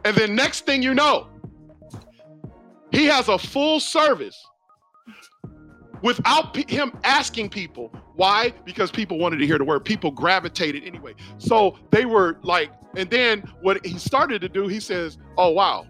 And 0.06 0.16
then 0.16 0.36
next 0.36 0.66
thing 0.66 0.84
you 0.84 0.94
know, 0.94 1.28
he 2.92 3.06
has 3.06 3.28
a 3.30 3.38
full 3.38 3.80
service 3.80 4.46
without 6.02 6.54
p- 6.54 6.66
him 6.68 6.92
asking 7.04 7.50
people. 7.50 7.94
Why? 8.16 8.54
Because 8.66 8.92
people 8.92 9.18
wanted 9.18 9.38
to 9.38 9.46
hear 9.48 9.58
the 9.58 9.64
word. 9.64 9.86
People 9.86 10.12
gravitated 10.12 10.84
anyway. 10.84 11.16
So 11.38 11.78
they 11.92 12.06
were 12.06 12.40
like, 12.44 12.72
and 12.96 13.10
then 13.10 13.42
what 13.62 13.86
he 13.86 13.98
started 13.98 14.42
to 14.42 14.50
do, 14.50 14.68
he 14.68 14.80
says, 14.80 15.18
Oh, 15.38 15.50
wow, 15.52 15.86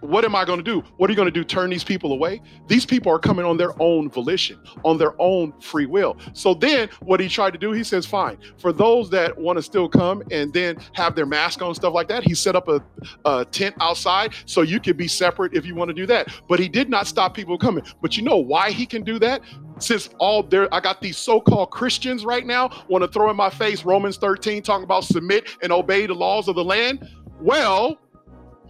what 0.00 0.24
am 0.24 0.34
i 0.34 0.44
going 0.44 0.58
to 0.58 0.64
do? 0.64 0.80
What 0.96 1.08
are 1.08 1.12
you 1.12 1.16
going 1.16 1.26
to 1.26 1.32
do 1.32 1.44
turn 1.44 1.70
these 1.70 1.84
people 1.84 2.12
away? 2.12 2.40
These 2.66 2.86
people 2.86 3.12
are 3.12 3.18
coming 3.18 3.44
on 3.44 3.56
their 3.56 3.80
own 3.80 4.10
volition 4.10 4.58
on 4.84 4.98
their 4.98 5.14
own 5.20 5.52
free 5.60 5.86
will. 5.86 6.16
So 6.32 6.54
then 6.54 6.88
what 7.00 7.20
he 7.20 7.28
tried 7.28 7.52
to 7.52 7.58
do 7.58 7.72
he 7.72 7.84
says 7.84 8.06
fine 8.06 8.38
for 8.58 8.72
those 8.72 9.10
that 9.10 9.36
want 9.36 9.58
to 9.58 9.62
still 9.62 9.88
come 9.88 10.22
and 10.30 10.52
then 10.52 10.78
have 10.94 11.14
their 11.14 11.26
mask 11.26 11.62
on 11.62 11.74
stuff 11.74 11.94
like 11.94 12.08
that 12.08 12.22
he 12.22 12.34
set 12.34 12.56
up 12.56 12.68
a, 12.68 12.82
a 13.24 13.44
tent 13.46 13.74
outside 13.80 14.34
so 14.46 14.62
you 14.62 14.80
could 14.80 14.96
be 14.96 15.08
separate 15.08 15.54
if 15.54 15.66
you 15.66 15.74
want 15.74 15.88
to 15.88 15.94
do 15.94 16.06
that. 16.06 16.28
But 16.48 16.60
he 16.60 16.68
did 16.68 16.88
not 16.88 17.06
stop 17.06 17.34
people 17.34 17.58
coming. 17.58 17.84
But 18.00 18.16
you 18.16 18.22
know 18.22 18.36
why 18.36 18.70
he 18.70 18.86
can 18.86 19.02
do 19.02 19.18
that? 19.20 19.42
Since 19.78 20.10
all 20.18 20.42
there 20.42 20.72
i 20.72 20.80
got 20.80 21.00
these 21.00 21.16
so-called 21.16 21.70
christians 21.70 22.24
right 22.24 22.46
now 22.46 22.84
want 22.88 23.02
to 23.02 23.08
throw 23.08 23.30
in 23.30 23.36
my 23.36 23.50
face 23.50 23.84
romans 23.84 24.16
13 24.16 24.62
talking 24.62 24.84
about 24.84 25.04
submit 25.04 25.48
and 25.62 25.72
obey 25.72 26.06
the 26.06 26.14
laws 26.14 26.48
of 26.48 26.54
the 26.54 26.64
land. 26.64 27.08
Well 27.40 27.98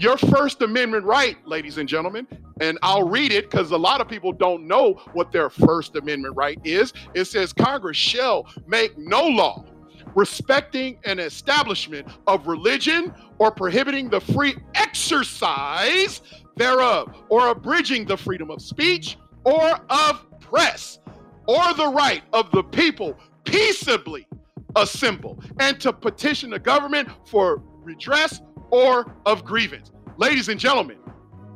your 0.03 0.19
First 0.19 0.63
Amendment 0.63 1.05
right, 1.05 1.37
ladies 1.47 1.79
and 1.79 1.89
gentlemen, 1.89 2.27
and 2.61 2.77
I'll 2.83 3.09
read 3.09 3.33
it 3.33 3.49
because 3.49 3.71
a 3.71 3.77
lot 3.77 4.01
of 4.01 4.09
people 4.09 4.33
don't 4.33 4.67
know 4.67 4.95
what 5.13 5.31
their 5.31 5.49
First 5.49 5.95
Amendment 5.95 6.35
right 6.37 6.59
is. 6.65 6.93
It 7.15 7.27
says 7.27 7.53
Congress 7.53 7.97
shall 7.97 8.49
make 8.67 8.99
no 8.99 9.23
law 9.29 9.65
respecting 10.17 10.99
an 11.05 11.21
establishment 11.21 12.09
of 12.27 12.49
religion 12.49 13.15
or 13.39 13.53
prohibiting 13.53 14.11
the 14.11 14.21
free 14.21 14.57
exercise 14.75 16.21
thereof, 16.57 17.15
or 17.29 17.49
abridging 17.49 18.05
the 18.05 18.17
freedom 18.17 18.51
of 18.51 18.61
speech 18.61 19.17
or 19.45 19.79
of 19.89 20.27
press, 20.41 20.99
or 21.47 21.73
the 21.75 21.89
right 21.89 22.23
of 22.33 22.51
the 22.51 22.63
people 22.63 23.17
peaceably 23.45 24.27
assemble 24.77 25.43
and 25.61 25.81
to 25.81 25.93
petition 25.93 26.51
the 26.51 26.59
government 26.59 27.09
for 27.25 27.63
redress 27.85 28.41
or 28.73 29.15
of 29.25 29.45
grievance. 29.45 29.93
Ladies 30.17 30.49
and 30.49 30.59
gentlemen, 30.59 30.99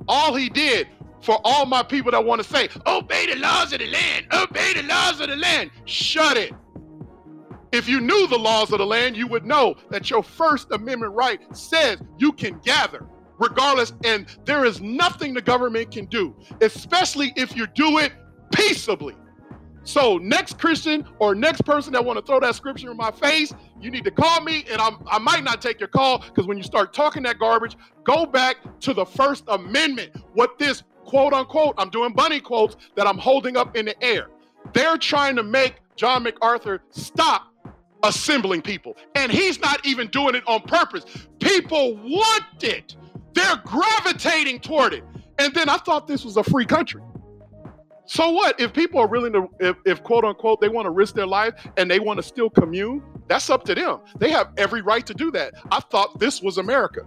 all 0.07 0.35
he 0.35 0.49
did 0.49 0.87
for 1.21 1.41
all 1.45 1.67
my 1.67 1.83
people 1.83 2.13
that 2.13 2.25
want 2.25 2.41
to 2.41 2.49
say, 2.49 2.69
obey 2.87 3.27
the 3.27 3.41
laws 3.41 3.73
of 3.73 3.81
the 3.81 3.91
land, 3.91 4.27
obey 4.33 4.75
the 4.75 4.85
laws 4.85 5.21
of 5.21 5.29
the 5.29 5.37
land, 5.37 5.73
shut 5.87 6.37
it. 6.37 6.53
If 7.73 7.89
you 7.89 8.01
knew 8.01 8.29
the 8.29 8.39
laws 8.39 8.71
of 8.73 8.79
the 8.79 8.87
land, 8.87 9.17
you 9.17 9.27
would 9.27 9.45
know 9.45 9.75
that 9.91 10.09
your 10.09 10.23
First 10.23 10.71
Amendment 10.71 11.15
right 11.15 11.41
says 11.57 11.99
you 12.19 12.33
can 12.33 12.61
gather 12.61 13.05
regardless, 13.39 13.93
and 14.05 14.27
there 14.45 14.65
is 14.65 14.81
nothing 14.81 15.35
the 15.35 15.43
government 15.43 15.91
can 15.91 16.07
do, 16.07 16.35
especially 16.61 17.33
if 17.37 17.57
you 17.57 17.67
do 17.67 17.99
it 17.99 18.13
peaceably. 18.53 19.15
So 19.87 20.19
next 20.19 20.59
Christian 20.59 21.07
or 21.21 21.37
next 21.37 21.63
person 21.63 21.93
that 21.93 22.05
want 22.05 22.19
to 22.19 22.25
throw 22.25 22.41
that 22.41 22.57
scripture 22.57 22.91
in 22.91 22.97
my 22.97 23.13
face, 23.13 23.55
you 23.81 23.89
need 23.91 24.05
to 24.05 24.11
call 24.11 24.41
me, 24.41 24.65
and 24.69 24.81
I'm, 24.81 24.99
I 25.09 25.19
might 25.21 25.45
not 25.45 25.63
take 25.63 25.79
your 25.79 25.89
call 25.89 26.19
because 26.19 26.47
when 26.47 26.57
you 26.57 26.65
start 26.65 26.93
talking 26.93 27.23
that 27.23 27.39
garbage, 27.39 27.77
go 28.03 28.27
back 28.27 28.57
to 28.81 28.93
the 28.93 29.07
First 29.07 29.45
Amendment. 29.47 30.11
What 30.35 30.59
this 30.59 30.83
quote 31.05 31.33
unquote, 31.33 31.77
I'm 31.79 31.91
doing 31.91 32.13
bunny 32.13 32.41
quotes 32.41 32.77
that 32.97 33.07
I'm 33.07 33.17
holding 33.17 33.57
up 33.57 33.77
in 33.77 33.87
the 33.87 34.03
air. 34.03 34.29
They're 34.73 34.99
trying 34.99 35.37
to 35.37 35.45
make 35.45 35.77
John 35.95 36.25
MacArthur 36.25 36.83
stop 36.91 37.53
assembling 38.03 38.63
people, 38.63 38.97
and 39.15 39.31
he's 39.31 39.61
not 39.61 39.87
even 39.87 40.09
doing 40.09 40.35
it 40.35 40.43
on 40.49 40.63
purpose. 40.63 41.05
People 41.39 41.97
want 41.97 42.65
it. 42.65 42.97
They're 43.35 43.63
gravitating 43.65 44.61
toward 44.61 44.95
it. 44.95 45.05
And 45.39 45.55
then 45.55 45.69
I 45.69 45.77
thought 45.77 46.09
this 46.09 46.25
was 46.25 46.37
a 46.37 46.43
free 46.43 46.67
country. 46.67 47.03
So 48.07 48.31
what? 48.31 48.59
If 48.61 48.73
people 48.73 49.01
are 49.01 49.07
willing 49.07 49.33
to, 49.33 49.49
if, 49.61 49.77
if 49.85 50.03
quote 50.03 50.25
unquote, 50.25 50.61
they 50.61 50.69
want 50.69 50.87
to 50.87 50.91
risk 50.91 51.15
their 51.15 51.27
life 51.27 51.55
and 51.77 51.91
they 51.91 51.99
want 51.99 52.19
to 52.19 52.23
still 52.23 52.49
commune, 52.49 53.03
that's 53.29 53.51
up 53.51 53.65
to 53.65 53.75
them. 53.75 54.01
They 54.19 54.31
have 54.31 54.53
every 54.57 54.83
right 54.83 55.05
to 55.07 55.15
do 55.15 55.31
that. 55.33 55.55
I 55.71 55.81
thought 55.81 56.19
this 56.21 56.41
was 56.41 56.59
America. 56.59 57.03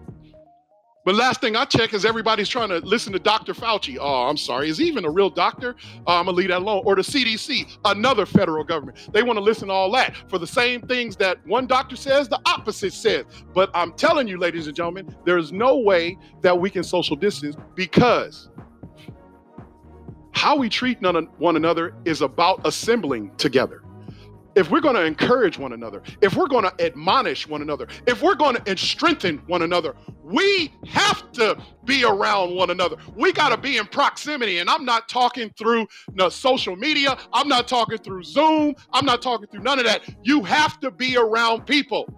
But 1.06 1.16
last 1.16 1.40
thing 1.40 1.56
I 1.56 1.64
check 1.66 1.94
is 1.94 2.04
everybody's 2.04 2.50
trying 2.50 2.70
to 2.70 2.80
listen 2.80 3.14
to 3.14 3.20
Dr. 3.20 3.54
Fauci. 3.54 3.98
Oh, 4.00 4.28
I'm 4.28 4.36
sorry. 4.38 4.70
Is 4.70 4.78
he 4.78 4.86
even 4.86 5.06
a 5.06 5.10
real 5.10 5.30
doctor? 5.30 5.76
Oh, 6.06 6.18
I'm 6.18 6.26
going 6.26 6.36
to 6.36 6.40
leave 6.40 6.50
that 6.50 6.60
alone. 6.60 6.84
Or 6.86 6.96
the 6.96 7.02
CDC, 7.02 7.78
another 7.86 8.26
federal 8.26 8.66
government. 8.66 9.10
They 9.14 9.24
want 9.24 9.38
to 9.38 9.42
listen 9.44 9.70
to 9.70 9.74
all 9.74 9.92
that 9.94 10.16
for 10.30 10.38
the 10.38 10.46
same 10.46 10.82
things 10.82 11.16
that 11.16 11.38
one 11.48 11.68
doctor 11.68 11.96
says, 11.96 12.28
the 12.28 12.40
opposite 12.46 12.94
says. 12.94 13.26
But 13.54 13.72
I'm 13.74 13.94
telling 13.94 14.28
you, 14.28 14.38
ladies 14.38 14.68
and 14.68 14.76
gentlemen, 14.76 15.16
there's 15.26 15.54
no 15.54 15.80
way 15.80 16.18
that 16.42 16.60
we 16.60 16.70
can 16.70 16.84
social 16.84 17.16
distance 17.16 17.56
because 17.76 18.50
how 20.40 20.56
we 20.56 20.70
treat 20.70 21.02
one 21.02 21.58
another 21.58 21.94
is 22.06 22.22
about 22.22 22.66
assembling 22.66 23.30
together 23.36 23.84
if 24.56 24.72
we're 24.72 24.82
going 24.82 24.96
to 24.96 25.06
encourage 25.06 25.58
one 25.58 25.74
another, 25.74 26.02
if 26.22 26.36
we're 26.36 26.48
going 26.48 26.64
to 26.64 26.86
admonish 26.86 27.48
one 27.48 27.62
another, 27.62 27.88
if 28.08 28.22
we're 28.22 28.36
going 28.36 28.56
to 28.56 28.78
strengthen 28.78 29.38
one 29.48 29.62
another, 29.62 29.96
we 30.24 30.74
have 30.88 31.32
to 31.34 31.58
be 31.86 32.04
around 32.04 32.56
one 32.56 32.70
another. 32.70 32.98
We 33.16 33.32
got 33.32 33.50
to 33.50 33.58
be 33.58 33.78
in 33.78 33.86
proximity. 33.86 34.60
And 34.60 34.70
I'm 34.70 34.86
not 34.86 35.08
talking 35.08 35.50
through 35.58 35.88
no 36.14 36.30
social 36.30 36.76
media. 36.76 37.18
I'm 37.32 37.48
not 37.48 37.68
talking 37.68 37.98
through 38.00 38.24
Zoom. 38.24 38.76
I'm 38.92 39.06
not 39.06 39.22
talking 39.22 39.48
through 39.48 39.64
none 39.64 39.80
of 39.80 39.86
that. 39.86 40.04
You 40.24 40.44
have 40.44 40.80
to 40.82 40.92
be 40.92 41.16
around 41.16 41.66
people. 41.66 42.14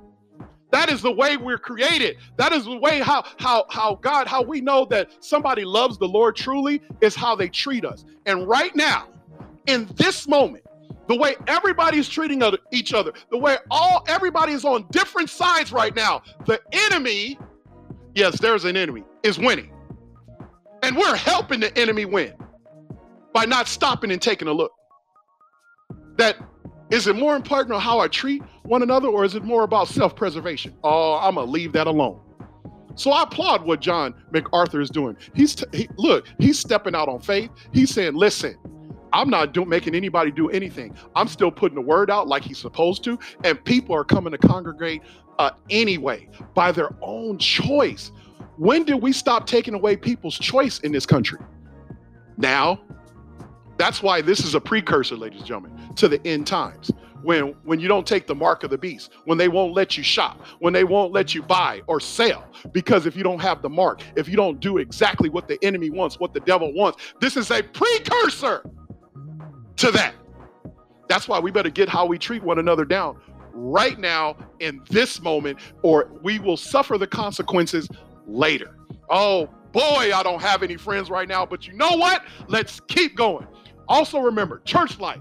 That 0.72 0.90
is 0.90 1.02
the 1.02 1.12
way 1.12 1.38
we're 1.38 1.58
created. 1.58 2.18
That 2.38 2.54
is 2.54 2.66
the 2.66 2.78
way 2.78 3.00
how 3.00 3.24
how 3.38 3.66
how 3.70 3.96
God 3.96 4.28
how 4.28 4.42
we 4.42 4.62
know 4.62 4.86
that 4.86 5.10
somebody 5.20 5.66
loves 5.66 5.98
the 5.98 6.08
Lord 6.08 6.36
truly 6.36 6.82
is 7.02 7.16
how 7.16 7.36
they 7.36 7.50
treat 7.50 7.86
us. 7.86 8.06
And 8.26 8.48
right 8.48 8.76
now, 8.76 9.08
in 9.68 9.90
this 9.96 10.28
moment, 10.28 10.64
the 11.08 11.16
way 11.16 11.36
everybody's 11.48 12.08
treating 12.08 12.42
each 12.72 12.94
other, 12.94 13.12
the 13.32 13.38
way 13.38 13.58
all 13.70 14.04
everybody 14.08 14.54
is 14.54 14.64
on 14.64 14.86
different 14.92 15.30
sides 15.30 15.72
right 15.72 15.94
now. 15.96 16.22
The 16.46 16.60
enemy, 16.72 17.38
yes, 18.16 18.40
there's 18.40 18.64
an 18.66 18.78
enemy, 18.78 19.04
is 19.24 19.38
winning. 19.38 19.74
And 20.84 20.96
we're 20.96 21.16
helping 21.16 21.60
the 21.60 21.78
enemy 21.78 22.06
win 22.06 22.34
by 23.34 23.46
not 23.46 23.68
stopping 23.68 24.12
and 24.12 24.22
taking 24.22 24.48
a 24.48 24.54
look. 24.54 24.72
That 26.18 26.38
is 26.92 27.08
it 27.08 27.16
more 27.16 27.36
important 27.36 27.74
on 27.74 27.82
how 27.82 28.00
I 28.00 28.08
treat 28.08 28.44
one 28.64 28.84
another, 28.84 29.08
or 29.08 29.24
is 29.24 29.36
it 29.36 29.44
more 29.44 29.64
about 29.64 29.88
self-preservation? 29.88 30.76
Oh, 30.84 31.16
I'm 31.16 31.36
gonna 31.36 31.50
leave 31.50 31.72
that 31.74 31.88
alone. 31.88 32.20
So 32.96 33.12
I 33.12 33.24
applaud 33.24 33.66
what 33.66 33.80
John 33.80 34.14
MacArthur 34.32 34.82
is 34.82 34.90
doing. 34.90 35.16
He's 35.34 35.56
t- 35.56 35.66
he, 35.72 35.90
look, 35.98 36.28
he's 36.38 36.60
stepping 36.60 36.94
out 36.94 37.08
on 37.08 37.22
faith. 37.22 37.50
He's 37.72 37.90
saying, 37.92 38.16
"Listen, 38.16 38.58
I'm 39.14 39.30
not 39.30 39.54
do, 39.54 39.64
making 39.64 39.96
anybody 39.96 40.32
do 40.32 40.50
anything. 40.50 40.94
I'm 41.16 41.28
still 41.28 41.52
putting 41.52 41.76
the 41.76 41.82
word 41.82 42.12
out 42.12 42.28
like 42.28 42.44
he's 42.44 42.58
supposed 42.58 43.04
to, 43.06 43.18
and 43.44 43.64
people 43.64 43.96
are 43.96 44.04
coming 44.04 44.32
to 44.32 44.38
congregate 44.38 45.02
uh, 45.40 45.52
anyway 45.70 46.28
by 46.54 46.72
their 46.74 46.90
own 47.02 47.38
choice. 47.38 48.12
When 48.58 48.84
did 48.84 49.02
we 49.02 49.14
stop 49.14 49.48
taking 49.48 49.74
away 49.74 49.96
people's 49.96 50.38
choice 50.38 50.80
in 50.80 50.92
this 50.92 51.06
country? 51.06 51.40
Now. 52.38 52.82
That's 53.82 54.04
why 54.04 54.22
this 54.22 54.42
is 54.42 54.54
a 54.54 54.62
precursor, 54.62 55.16
ladies 55.16 55.40
and 55.40 55.48
gentlemen, 55.48 55.96
to 55.96 56.08
the 56.08 56.24
end 56.24 56.46
times. 56.46 56.92
When 57.24 57.56
when 57.64 57.80
you 57.80 57.88
don't 57.88 58.06
take 58.06 58.28
the 58.28 58.36
mark 58.36 58.64
of 58.64 58.70
the 58.70 58.78
beast, 58.78 59.10
when 59.26 59.40
they 59.40 59.48
won't 59.48 59.74
let 59.74 59.98
you 59.98 60.04
shop, 60.04 60.40
when 60.60 60.72
they 60.72 60.84
won't 60.84 61.14
let 61.14 61.34
you 61.34 61.42
buy 61.42 61.82
or 61.88 62.00
sell, 62.00 62.46
because 62.74 63.08
if 63.08 63.16
you 63.16 63.24
don't 63.24 63.40
have 63.40 63.64
the 63.64 63.70
mark, 63.70 64.04
if 64.16 64.30
you 64.30 64.36
don't 64.36 64.60
do 64.60 64.78
exactly 64.78 65.30
what 65.30 65.48
the 65.48 65.58
enemy 65.66 65.90
wants, 65.90 66.20
what 66.20 66.32
the 66.32 66.42
devil 66.42 66.72
wants, 66.76 67.00
this 67.22 67.36
is 67.36 67.50
a 67.50 67.64
precursor 67.64 68.64
to 69.78 69.90
that. 69.90 70.14
That's 71.10 71.28
why 71.28 71.40
we 71.40 71.50
better 71.50 71.72
get 71.72 71.90
how 71.90 72.06
we 72.06 72.20
treat 72.20 72.44
one 72.44 72.60
another 72.60 72.86
down 72.86 73.20
right 73.52 73.98
now 73.98 74.38
in 74.60 74.84
this 74.92 75.24
moment, 75.24 75.58
or 75.82 76.12
we 76.22 76.38
will 76.38 76.56
suffer 76.56 77.00
the 77.00 77.08
consequences 77.08 77.90
later. 78.28 78.76
Oh 79.10 79.50
boy, 79.72 80.12
I 80.14 80.22
don't 80.22 80.42
have 80.42 80.62
any 80.62 80.78
friends 80.78 81.10
right 81.10 81.28
now, 81.28 81.48
but 81.48 81.66
you 81.66 81.74
know 81.74 81.98
what? 81.98 82.24
Let's 82.48 82.80
keep 82.82 83.16
going. 83.16 83.48
Also, 83.88 84.20
remember, 84.20 84.62
church 84.66 85.00
life 85.00 85.20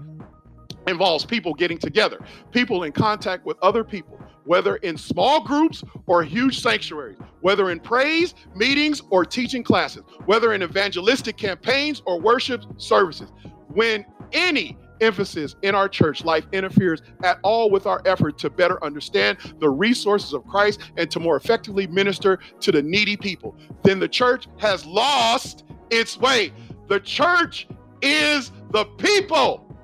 involves 0.87 1.25
people 1.25 1.53
getting 1.53 1.77
together, 1.77 2.19
people 2.51 2.83
in 2.83 2.91
contact 2.91 3.45
with 3.45 3.57
other 3.61 3.83
people, 3.83 4.19
whether 4.45 4.77
in 4.77 4.97
small 4.97 5.43
groups 5.43 5.83
or 6.07 6.23
huge 6.23 6.59
sanctuaries, 6.59 7.17
whether 7.41 7.69
in 7.71 7.79
praise 7.79 8.33
meetings 8.55 9.01
or 9.09 9.23
teaching 9.25 9.63
classes, 9.63 10.03
whether 10.25 10.53
in 10.53 10.63
evangelistic 10.63 11.37
campaigns 11.37 12.01
or 12.05 12.19
worship 12.19 12.63
services. 12.77 13.29
When 13.67 14.05
any 14.33 14.77
emphasis 15.01 15.55
in 15.63 15.75
our 15.75 15.89
church 15.89 16.23
life 16.23 16.45
interferes 16.51 17.01
at 17.23 17.39
all 17.43 17.69
with 17.69 17.85
our 17.87 18.01
effort 18.05 18.37
to 18.37 18.49
better 18.49 18.83
understand 18.83 19.37
the 19.59 19.69
resources 19.69 20.33
of 20.33 20.45
Christ 20.45 20.79
and 20.97 21.09
to 21.11 21.19
more 21.19 21.35
effectively 21.35 21.87
minister 21.87 22.39
to 22.61 22.71
the 22.71 22.81
needy 22.81 23.17
people, 23.17 23.57
then 23.83 23.99
the 23.99 24.07
church 24.07 24.47
has 24.57 24.85
lost 24.85 25.63
its 25.89 26.17
way. 26.17 26.53
The 26.87 26.99
church 26.99 27.67
is 28.01 28.51
the 28.71 28.85
people, 28.85 29.75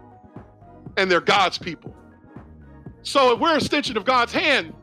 and 0.97 1.09
they're 1.09 1.21
God's 1.21 1.57
people. 1.57 1.95
So 3.03 3.33
if 3.33 3.39
we're 3.39 3.51
an 3.51 3.57
extension 3.57 3.97
of 3.97 4.05
God's 4.05 4.33
hand, 4.33 4.73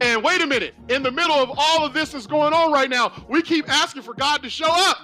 and 0.00 0.22
wait 0.22 0.42
a 0.42 0.46
minute, 0.46 0.74
in 0.88 1.02
the 1.02 1.10
middle 1.10 1.36
of 1.36 1.50
all 1.56 1.84
of 1.84 1.94
this 1.94 2.14
is 2.14 2.26
going 2.26 2.52
on 2.52 2.72
right 2.72 2.90
now, 2.90 3.12
we 3.28 3.42
keep 3.42 3.70
asking 3.70 4.02
for 4.02 4.14
God 4.14 4.42
to 4.42 4.50
show 4.50 4.70
up. 4.70 4.98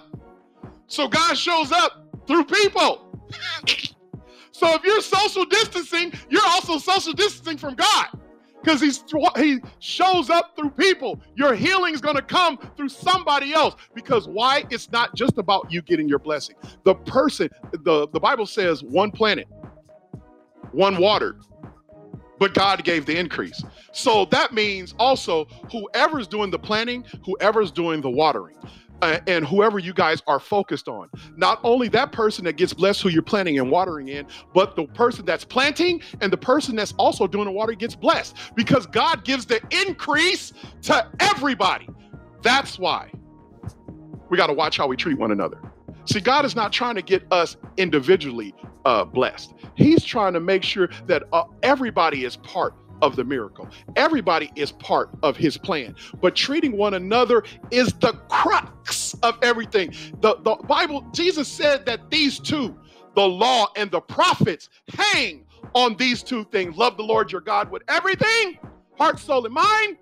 So 0.86 1.08
God 1.08 1.38
shows 1.38 1.72
up 1.72 2.08
through 2.26 2.44
people. 2.44 3.22
so 4.52 4.74
if 4.74 4.84
you're 4.84 5.00
social 5.00 5.44
distancing, 5.44 6.12
you're 6.28 6.46
also 6.46 6.78
social 6.78 7.12
distancing 7.12 7.56
from 7.56 7.74
God 7.74 8.19
because 8.62 8.80
he's 8.80 9.04
he 9.36 9.60
shows 9.78 10.30
up 10.30 10.56
through 10.56 10.70
people. 10.70 11.20
Your 11.36 11.54
healing 11.54 11.94
is 11.94 12.00
going 12.00 12.16
to 12.16 12.22
come 12.22 12.58
through 12.76 12.90
somebody 12.90 13.52
else 13.52 13.76
because 13.94 14.28
why? 14.28 14.64
It's 14.70 14.90
not 14.90 15.14
just 15.14 15.38
about 15.38 15.72
you 15.72 15.82
getting 15.82 16.08
your 16.08 16.18
blessing. 16.18 16.56
The 16.84 16.94
person, 16.94 17.48
the 17.72 18.08
the 18.08 18.20
Bible 18.20 18.46
says, 18.46 18.82
one 18.82 19.10
planet, 19.10 19.48
one 20.72 20.98
water, 20.98 21.36
but 22.38 22.54
God 22.54 22.84
gave 22.84 23.06
the 23.06 23.16
increase. 23.18 23.62
So 23.92 24.26
that 24.26 24.52
means 24.52 24.94
also 24.98 25.46
whoever's 25.72 26.26
doing 26.28 26.50
the 26.50 26.58
planting, 26.58 27.04
whoever's 27.24 27.70
doing 27.70 28.00
the 28.00 28.10
watering 28.10 28.56
and 29.02 29.46
whoever 29.46 29.78
you 29.78 29.92
guys 29.92 30.22
are 30.26 30.40
focused 30.40 30.88
on. 30.88 31.08
Not 31.36 31.60
only 31.64 31.88
that 31.88 32.12
person 32.12 32.44
that 32.44 32.56
gets 32.56 32.72
blessed 32.72 33.02
who 33.02 33.08
you're 33.08 33.22
planting 33.22 33.58
and 33.58 33.70
watering 33.70 34.08
in, 34.08 34.26
but 34.54 34.76
the 34.76 34.86
person 34.86 35.24
that's 35.24 35.44
planting 35.44 36.02
and 36.20 36.32
the 36.32 36.36
person 36.36 36.76
that's 36.76 36.92
also 36.92 37.26
doing 37.26 37.46
the 37.46 37.52
water 37.52 37.72
gets 37.72 37.94
blessed 37.94 38.36
because 38.54 38.86
God 38.86 39.24
gives 39.24 39.46
the 39.46 39.60
increase 39.86 40.52
to 40.82 41.06
everybody. 41.20 41.88
That's 42.42 42.78
why 42.78 43.10
we 44.28 44.36
got 44.36 44.46
to 44.46 44.54
watch 44.54 44.76
how 44.76 44.86
we 44.86 44.96
treat 44.96 45.18
one 45.18 45.32
another. 45.32 45.60
See, 46.06 46.20
God 46.20 46.44
is 46.44 46.56
not 46.56 46.72
trying 46.72 46.94
to 46.94 47.02
get 47.02 47.24
us 47.30 47.56
individually 47.76 48.54
uh, 48.84 49.04
blessed. 49.04 49.54
He's 49.74 50.04
trying 50.04 50.32
to 50.32 50.40
make 50.40 50.62
sure 50.62 50.88
that 51.06 51.24
uh, 51.32 51.44
everybody 51.62 52.24
is 52.24 52.36
part 52.36 52.74
of 53.02 53.16
the 53.16 53.24
miracle. 53.24 53.68
Everybody 53.96 54.50
is 54.56 54.72
part 54.72 55.10
of 55.22 55.36
his 55.36 55.56
plan, 55.56 55.94
but 56.20 56.34
treating 56.36 56.76
one 56.76 56.94
another 56.94 57.42
is 57.70 57.92
the 57.94 58.12
crux 58.28 59.14
of 59.22 59.38
everything. 59.42 59.92
The, 60.20 60.36
the 60.42 60.56
Bible, 60.66 61.06
Jesus 61.12 61.48
said 61.48 61.86
that 61.86 62.10
these 62.10 62.38
two, 62.38 62.76
the 63.14 63.26
law 63.26 63.68
and 63.76 63.90
the 63.90 64.00
prophets, 64.00 64.68
hang 64.88 65.44
on 65.74 65.96
these 65.96 66.22
two 66.22 66.44
things 66.44 66.76
love 66.76 66.96
the 66.96 67.02
Lord 67.02 67.30
your 67.30 67.40
God 67.40 67.70
with 67.70 67.82
everything, 67.88 68.58
heart, 68.98 69.18
soul, 69.18 69.44
and 69.44 69.54
mind. 69.54 69.98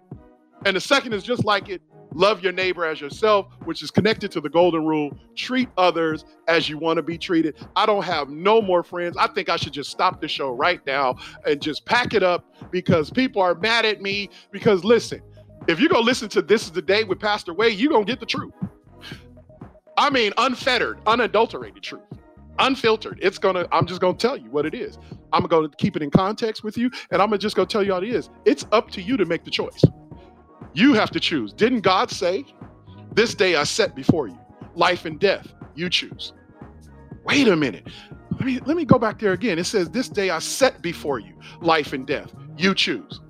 And 0.64 0.76
the 0.76 0.80
second 0.80 1.12
is 1.12 1.22
just 1.22 1.44
like 1.44 1.68
it 1.68 1.80
love 2.18 2.42
your 2.42 2.52
neighbor 2.52 2.84
as 2.84 3.00
yourself, 3.00 3.46
which 3.64 3.82
is 3.82 3.90
connected 3.90 4.30
to 4.32 4.40
the 4.40 4.48
golden 4.48 4.84
rule 4.84 5.16
treat 5.36 5.68
others 5.78 6.24
as 6.48 6.68
you 6.68 6.76
want 6.76 6.96
to 6.98 7.02
be 7.02 7.16
treated. 7.16 7.56
I 7.76 7.86
don't 7.86 8.04
have 8.04 8.28
no 8.28 8.60
more 8.60 8.82
friends. 8.82 9.16
I 9.16 9.28
think 9.28 9.48
I 9.48 9.56
should 9.56 9.72
just 9.72 9.90
stop 9.90 10.20
the 10.20 10.28
show 10.28 10.50
right 10.50 10.84
now 10.86 11.16
and 11.46 11.62
just 11.62 11.86
pack 11.86 12.12
it 12.14 12.22
up 12.22 12.44
because 12.70 13.08
people 13.10 13.40
are 13.40 13.54
mad 13.54 13.86
at 13.86 14.02
me. 14.02 14.28
Because 14.50 14.84
listen, 14.84 15.22
if 15.68 15.80
you 15.80 15.88
go 15.88 16.00
listen 16.00 16.28
to 16.30 16.42
This 16.42 16.64
is 16.64 16.72
the 16.72 16.82
Day 16.82 17.04
with 17.04 17.20
Pastor 17.20 17.54
Wade, 17.54 17.78
you're 17.78 17.92
going 17.92 18.04
to 18.04 18.12
get 18.12 18.20
the 18.20 18.26
truth. 18.26 18.52
I 19.96 20.10
mean, 20.10 20.32
unfettered, 20.36 20.98
unadulterated 21.06 21.82
truth 21.82 22.02
unfiltered. 22.60 23.18
It's 23.22 23.38
gonna, 23.38 23.68
I'm 23.70 23.86
just 23.86 24.00
gonna 24.00 24.16
tell 24.16 24.36
you 24.36 24.50
what 24.50 24.66
it 24.66 24.74
is. 24.74 24.98
I'm 25.32 25.44
gonna 25.44 25.68
keep 25.78 25.94
it 25.94 26.02
in 26.02 26.10
context 26.10 26.64
with 26.64 26.76
you, 26.76 26.90
and 27.12 27.22
I'm 27.22 27.28
gonna 27.28 27.38
just 27.38 27.54
gonna 27.54 27.66
tell 27.66 27.84
you 27.84 27.92
how 27.92 27.98
it 27.98 28.08
is. 28.08 28.30
It's 28.44 28.66
up 28.72 28.90
to 28.92 29.02
you 29.02 29.16
to 29.16 29.24
make 29.24 29.44
the 29.44 29.50
choice. 29.50 29.84
You 30.74 30.94
have 30.94 31.10
to 31.12 31.20
choose. 31.20 31.52
Didn't 31.52 31.80
God 31.80 32.10
say, 32.10 32.44
This 33.14 33.34
day 33.34 33.56
I 33.56 33.64
set 33.64 33.94
before 33.94 34.28
you 34.28 34.38
life 34.74 35.04
and 35.04 35.18
death? 35.18 35.52
You 35.74 35.88
choose. 35.88 36.32
Wait 37.24 37.48
a 37.48 37.56
minute. 37.56 37.86
Let 38.32 38.42
me, 38.42 38.60
let 38.60 38.76
me 38.76 38.84
go 38.84 38.98
back 38.98 39.18
there 39.18 39.32
again. 39.32 39.58
It 39.58 39.64
says, 39.64 39.90
This 39.90 40.08
day 40.08 40.30
I 40.30 40.38
set 40.38 40.82
before 40.82 41.18
you 41.18 41.34
life 41.60 41.92
and 41.92 42.06
death. 42.06 42.32
You 42.56 42.74
choose. 42.74 43.20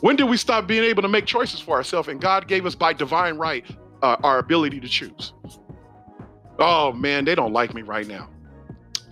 When 0.00 0.16
did 0.16 0.28
we 0.28 0.36
stop 0.36 0.66
being 0.66 0.84
able 0.84 1.02
to 1.02 1.08
make 1.08 1.26
choices 1.26 1.60
for 1.60 1.76
ourselves? 1.76 2.08
And 2.08 2.20
God 2.20 2.46
gave 2.46 2.66
us 2.66 2.74
by 2.74 2.92
divine 2.92 3.38
right 3.38 3.64
uh, 4.02 4.16
our 4.22 4.38
ability 4.38 4.80
to 4.80 4.88
choose. 4.88 5.32
Oh 6.58 6.92
man, 6.92 7.24
they 7.24 7.34
don't 7.34 7.52
like 7.52 7.74
me 7.74 7.82
right 7.82 8.06
now. 8.06 8.28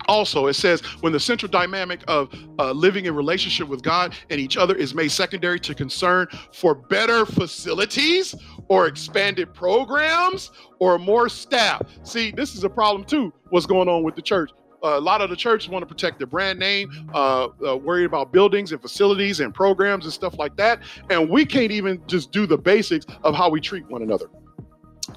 Also, 0.07 0.47
it 0.47 0.53
says 0.53 0.81
when 1.01 1.13
the 1.13 1.19
central 1.19 1.49
dynamic 1.49 2.03
of 2.07 2.29
uh, 2.59 2.71
living 2.71 3.05
in 3.05 3.15
relationship 3.15 3.67
with 3.67 3.81
God 3.81 4.15
and 4.29 4.39
each 4.39 4.57
other 4.57 4.75
is 4.75 4.93
made 4.93 5.11
secondary 5.11 5.59
to 5.61 5.73
concern 5.73 6.27
for 6.51 6.75
better 6.75 7.25
facilities 7.25 8.35
or 8.67 8.87
expanded 8.87 9.53
programs 9.53 10.51
or 10.79 10.97
more 10.97 11.29
staff. 11.29 11.81
See, 12.03 12.31
this 12.31 12.55
is 12.55 12.63
a 12.63 12.69
problem 12.69 13.05
too. 13.05 13.33
What's 13.49 13.65
going 13.65 13.89
on 13.89 14.03
with 14.03 14.15
the 14.15 14.21
church? 14.21 14.51
Uh, 14.83 14.99
a 14.99 15.01
lot 15.01 15.21
of 15.21 15.31
the 15.31 15.35
churches 15.35 15.67
want 15.67 15.81
to 15.81 15.87
protect 15.87 16.19
their 16.19 16.27
brand 16.27 16.59
name, 16.59 17.09
uh, 17.13 17.47
uh, 17.67 17.75
worried 17.75 18.05
about 18.05 18.31
buildings 18.31 18.71
and 18.71 18.79
facilities 18.79 19.39
and 19.39 19.51
programs 19.53 20.05
and 20.05 20.13
stuff 20.13 20.37
like 20.37 20.55
that. 20.57 20.79
And 21.09 21.27
we 21.27 21.43
can't 21.43 21.71
even 21.71 22.01
just 22.05 22.31
do 22.31 22.45
the 22.45 22.57
basics 22.57 23.05
of 23.23 23.33
how 23.33 23.49
we 23.49 23.59
treat 23.59 23.89
one 23.89 24.03
another. 24.03 24.27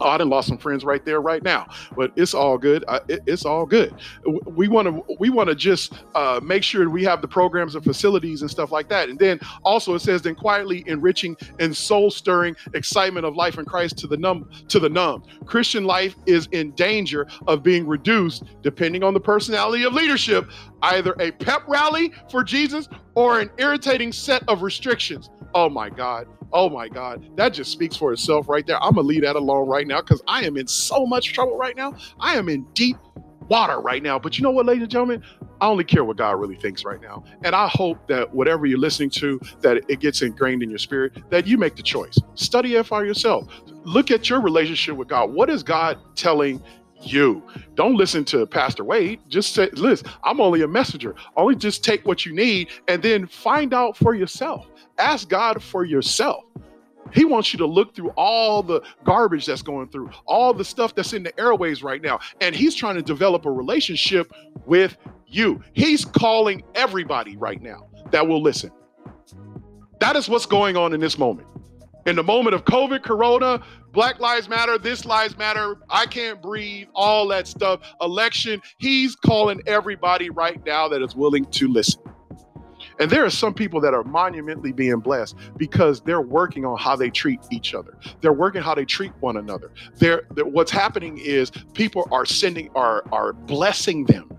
Oh, 0.00 0.08
I 0.08 0.18
done 0.18 0.28
lost 0.28 0.48
some 0.48 0.58
friends 0.58 0.84
right 0.84 1.04
there, 1.04 1.20
right 1.20 1.42
now, 1.42 1.66
but 1.96 2.12
it's 2.16 2.34
all 2.34 2.58
good. 2.58 2.84
It, 3.08 3.22
it's 3.26 3.44
all 3.44 3.66
good. 3.66 3.94
We 4.46 4.68
want 4.68 4.86
to 4.88 5.16
we 5.18 5.30
want 5.30 5.48
to 5.48 5.54
just 5.54 5.92
uh, 6.14 6.40
make 6.42 6.62
sure 6.62 6.88
we 6.88 7.04
have 7.04 7.22
the 7.22 7.28
programs 7.28 7.74
and 7.74 7.82
facilities 7.82 8.42
and 8.42 8.50
stuff 8.50 8.70
like 8.70 8.88
that. 8.88 9.08
And 9.08 9.18
then 9.18 9.40
also 9.64 9.94
it 9.94 10.00
says, 10.00 10.22
then 10.22 10.34
quietly 10.34 10.84
enriching 10.86 11.36
and 11.58 11.76
soul 11.76 12.10
stirring 12.10 12.56
excitement 12.74 13.26
of 13.26 13.36
life 13.36 13.58
in 13.58 13.64
Christ 13.64 13.98
to 13.98 14.06
the 14.06 14.16
numb 14.16 14.48
to 14.68 14.78
the 14.78 14.88
numb. 14.88 15.24
Christian 15.46 15.84
life 15.84 16.14
is 16.26 16.48
in 16.52 16.72
danger 16.72 17.26
of 17.46 17.62
being 17.62 17.86
reduced, 17.86 18.44
depending 18.62 19.02
on 19.02 19.14
the 19.14 19.20
personality 19.20 19.84
of 19.84 19.92
leadership, 19.94 20.50
either 20.82 21.14
a 21.20 21.30
pep 21.32 21.62
rally 21.66 22.12
for 22.30 22.44
Jesus 22.44 22.88
or 23.14 23.40
an 23.40 23.50
irritating 23.58 24.12
set 24.12 24.42
of 24.48 24.62
restrictions. 24.62 25.30
Oh 25.54 25.68
my 25.68 25.88
God. 25.90 26.26
Oh 26.52 26.70
my 26.70 26.88
God, 26.88 27.24
that 27.36 27.50
just 27.54 27.72
speaks 27.72 27.96
for 27.96 28.12
itself 28.12 28.48
right 28.48 28.66
there. 28.66 28.82
I'm 28.82 28.94
gonna 28.94 29.06
leave 29.06 29.22
that 29.22 29.36
alone 29.36 29.68
right 29.68 29.86
now 29.86 30.00
because 30.00 30.22
I 30.28 30.44
am 30.44 30.56
in 30.56 30.66
so 30.66 31.06
much 31.06 31.32
trouble 31.34 31.56
right 31.58 31.76
now. 31.76 31.94
I 32.20 32.36
am 32.36 32.48
in 32.48 32.64
deep 32.74 32.96
water 33.48 33.80
right 33.80 34.02
now. 34.02 34.18
But 34.18 34.38
you 34.38 34.42
know 34.44 34.50
what, 34.50 34.66
ladies 34.66 34.84
and 34.84 34.90
gentlemen, 34.90 35.24
I 35.60 35.66
only 35.68 35.84
care 35.84 36.04
what 36.04 36.16
God 36.16 36.40
really 36.40 36.56
thinks 36.56 36.84
right 36.84 37.00
now. 37.00 37.24
And 37.44 37.54
I 37.54 37.68
hope 37.68 38.06
that 38.08 38.34
whatever 38.34 38.66
you're 38.66 38.78
listening 38.78 39.10
to, 39.10 39.40
that 39.62 39.82
it 39.88 40.00
gets 40.00 40.22
ingrained 40.22 40.62
in 40.62 40.70
your 40.70 40.78
spirit, 40.78 41.14
that 41.30 41.46
you 41.46 41.58
make 41.58 41.76
the 41.76 41.82
choice. 41.82 42.18
Study 42.34 42.80
for 42.82 43.04
yourself. 43.04 43.48
Look 43.84 44.10
at 44.10 44.30
your 44.30 44.40
relationship 44.40 44.96
with 44.96 45.08
God. 45.08 45.32
What 45.32 45.50
is 45.50 45.62
God 45.62 45.98
telling 46.16 46.62
you. 47.02 47.42
Don't 47.76 47.96
listen 47.96 48.24
to 48.26 48.46
Pastor 48.46 48.84
Wade. 48.84 49.20
Just 49.28 49.54
say, 49.54 49.70
listen, 49.74 50.08
I'm 50.24 50.40
only 50.40 50.62
a 50.62 50.68
messenger. 50.68 51.16
Only 51.36 51.56
just 51.56 51.84
take 51.84 52.06
what 52.06 52.26
you 52.26 52.34
need 52.34 52.70
and 52.88 53.02
then 53.02 53.26
find 53.28 53.74
out 53.74 53.96
for 53.96 54.14
yourself. 54.14 54.67
Ask 54.98 55.28
God 55.28 55.62
for 55.62 55.84
yourself. 55.84 56.44
He 57.12 57.24
wants 57.24 57.52
you 57.52 57.58
to 57.58 57.66
look 57.66 57.94
through 57.94 58.10
all 58.10 58.62
the 58.62 58.82
garbage 59.04 59.46
that's 59.46 59.62
going 59.62 59.88
through, 59.88 60.10
all 60.26 60.52
the 60.52 60.64
stuff 60.64 60.94
that's 60.94 61.12
in 61.12 61.22
the 61.22 61.38
airways 61.40 61.82
right 61.82 62.02
now. 62.02 62.18
And 62.40 62.54
he's 62.54 62.74
trying 62.74 62.96
to 62.96 63.02
develop 63.02 63.46
a 63.46 63.50
relationship 63.50 64.30
with 64.66 64.96
you. 65.26 65.62
He's 65.72 66.04
calling 66.04 66.62
everybody 66.74 67.36
right 67.36 67.62
now 67.62 67.86
that 68.10 68.26
will 68.26 68.42
listen. 68.42 68.70
That 70.00 70.16
is 70.16 70.28
what's 70.28 70.46
going 70.46 70.76
on 70.76 70.92
in 70.92 71.00
this 71.00 71.18
moment. 71.18 71.48
In 72.06 72.16
the 72.16 72.22
moment 72.22 72.54
of 72.54 72.64
COVID, 72.64 73.02
Corona, 73.02 73.62
Black 73.92 74.20
Lives 74.20 74.48
Matter, 74.48 74.78
This 74.78 75.04
Lives 75.04 75.36
Matter, 75.36 75.76
I 75.90 76.06
Can't 76.06 76.40
Breathe, 76.40 76.88
all 76.94 77.26
that 77.28 77.46
stuff, 77.46 77.80
election, 78.00 78.62
he's 78.78 79.16
calling 79.16 79.60
everybody 79.66 80.30
right 80.30 80.64
now 80.64 80.88
that 80.88 81.02
is 81.02 81.16
willing 81.16 81.44
to 81.46 81.68
listen. 81.68 82.02
And 82.98 83.10
there 83.10 83.24
are 83.24 83.30
some 83.30 83.54
people 83.54 83.80
that 83.80 83.94
are 83.94 84.04
monumentally 84.04 84.72
being 84.72 84.98
blessed 84.98 85.36
because 85.56 86.00
they're 86.00 86.20
working 86.20 86.64
on 86.64 86.76
how 86.78 86.96
they 86.96 87.10
treat 87.10 87.40
each 87.50 87.74
other. 87.74 87.96
They're 88.20 88.32
working 88.32 88.62
how 88.62 88.74
they 88.74 88.84
treat 88.84 89.12
one 89.20 89.36
another. 89.36 89.70
They're, 89.96 90.22
they're 90.32 90.44
what's 90.44 90.70
happening 90.70 91.18
is 91.18 91.50
people 91.74 92.08
are 92.10 92.26
sending 92.26 92.70
are 92.74 93.04
are 93.12 93.32
blessing 93.32 94.04
them. 94.06 94.30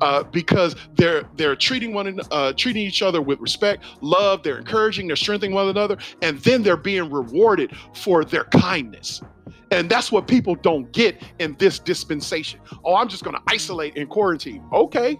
Uh, 0.00 0.24
because 0.24 0.74
they're 0.96 1.24
they're 1.36 1.54
treating 1.54 1.94
one 1.94 2.20
uh, 2.32 2.52
treating 2.54 2.84
each 2.84 3.00
other 3.00 3.22
with 3.22 3.38
respect, 3.38 3.84
love. 4.00 4.42
They're 4.42 4.58
encouraging, 4.58 5.06
they're 5.06 5.16
strengthening 5.16 5.54
one 5.54 5.68
another, 5.68 5.96
and 6.20 6.38
then 6.40 6.62
they're 6.62 6.76
being 6.76 7.10
rewarded 7.10 7.76
for 7.94 8.24
their 8.24 8.44
kindness. 8.44 9.22
And 9.70 9.88
that's 9.88 10.10
what 10.10 10.26
people 10.26 10.56
don't 10.56 10.90
get 10.92 11.22
in 11.38 11.54
this 11.58 11.78
dispensation. 11.78 12.60
Oh, 12.84 12.96
I'm 12.96 13.08
just 13.08 13.24
going 13.24 13.36
to 13.36 13.42
isolate 13.46 13.96
and 13.96 14.08
quarantine. 14.08 14.64
Okay, 14.72 15.18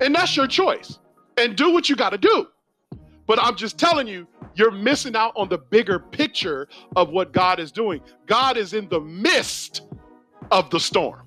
and 0.00 0.14
that's 0.14 0.36
your 0.36 0.46
choice 0.46 0.98
and 1.36 1.56
do 1.56 1.72
what 1.72 1.88
you 1.88 1.96
got 1.96 2.10
to 2.10 2.18
do. 2.18 2.48
But 3.26 3.42
I'm 3.42 3.56
just 3.56 3.78
telling 3.78 4.06
you, 4.06 4.26
you're 4.54 4.70
missing 4.70 5.16
out 5.16 5.32
on 5.36 5.48
the 5.48 5.58
bigger 5.58 5.98
picture 5.98 6.68
of 6.94 7.10
what 7.10 7.32
God 7.32 7.58
is 7.58 7.72
doing. 7.72 8.00
God 8.26 8.56
is 8.56 8.74
in 8.74 8.88
the 8.88 9.00
midst 9.00 9.82
of 10.50 10.70
the 10.70 10.78
storm. 10.78 11.22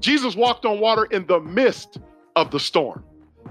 Jesus 0.00 0.34
walked 0.36 0.64
on 0.64 0.80
water 0.80 1.04
in 1.06 1.26
the 1.26 1.40
midst 1.40 1.98
of 2.36 2.50
the 2.50 2.60
storm, 2.60 3.04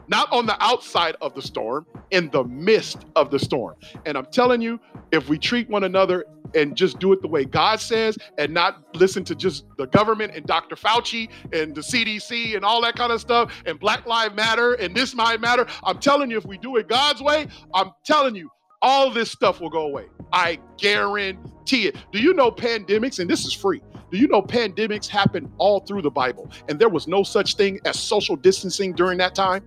not 0.08 0.32
on 0.32 0.46
the 0.46 0.62
outside 0.64 1.16
of 1.22 1.34
the 1.36 1.42
storm, 1.42 1.86
in 2.12 2.30
the 2.32 2.44
midst 2.46 3.06
of 3.16 3.32
the 3.32 3.40
storm. 3.40 3.76
And 4.06 4.18
I'm 4.18 4.26
telling 4.28 4.62
you, 4.62 4.80
if 5.12 5.30
we 5.30 5.38
treat 5.38 5.70
one 5.70 5.84
another 5.84 6.26
and 6.56 6.76
just 6.76 7.00
do 7.00 7.14
it 7.14 7.22
the 7.22 7.28
way 7.28 7.46
God 7.46 7.80
says 7.80 8.18
and 8.38 8.54
not 8.54 8.96
listen 8.96 9.24
to 9.26 9.36
just 9.36 9.66
the 9.78 9.88
government 9.88 10.34
and 10.36 10.46
Dr. 10.46 10.76
Fauci 10.76 11.30
and 11.54 11.76
the 11.76 11.82
CDC 11.82 12.56
and 12.56 12.64
all 12.64 12.82
that 12.82 12.96
kind 12.96 13.12
of 13.12 13.22
stuff 13.22 13.52
and 13.66 13.80
Black 13.80 14.06
Lives 14.06 14.36
Matter 14.36 14.74
and 14.74 14.96
this 14.96 15.16
might 15.16 15.42
matter. 15.42 15.66
I'm 15.84 16.00
telling 16.00 16.32
you, 16.32 16.38
if 16.38 16.46
we 16.46 16.58
do 16.58 16.78
it 16.78 16.88
God's 16.88 17.22
way, 17.22 17.48
I'm 17.74 17.92
telling 18.06 18.36
you, 18.36 18.50
all 18.82 19.10
this 19.10 19.32
stuff 19.32 19.60
will 19.60 19.72
go 19.72 19.88
away. 19.88 20.06
I 20.32 20.60
guarantee 20.78 21.88
it. 21.88 21.96
Do 22.12 22.20
you 22.20 22.34
know 22.34 22.52
pandemics, 22.52 23.20
and 23.20 23.30
this 23.30 23.46
is 23.46 23.54
free, 23.54 23.82
do 24.12 24.18
you 24.18 24.28
know 24.28 24.42
pandemics 24.42 25.08
happen 25.08 25.52
all 25.58 25.82
through 25.82 26.02
the 26.02 26.12
Bible 26.12 26.50
and 26.70 26.80
there 26.80 26.90
was 26.90 27.08
no 27.08 27.24
such 27.24 27.56
thing 27.56 27.80
as 27.86 28.00
social 28.00 28.36
distancing 28.36 28.94
during 28.94 29.18
that 29.18 29.36
time? 29.36 29.64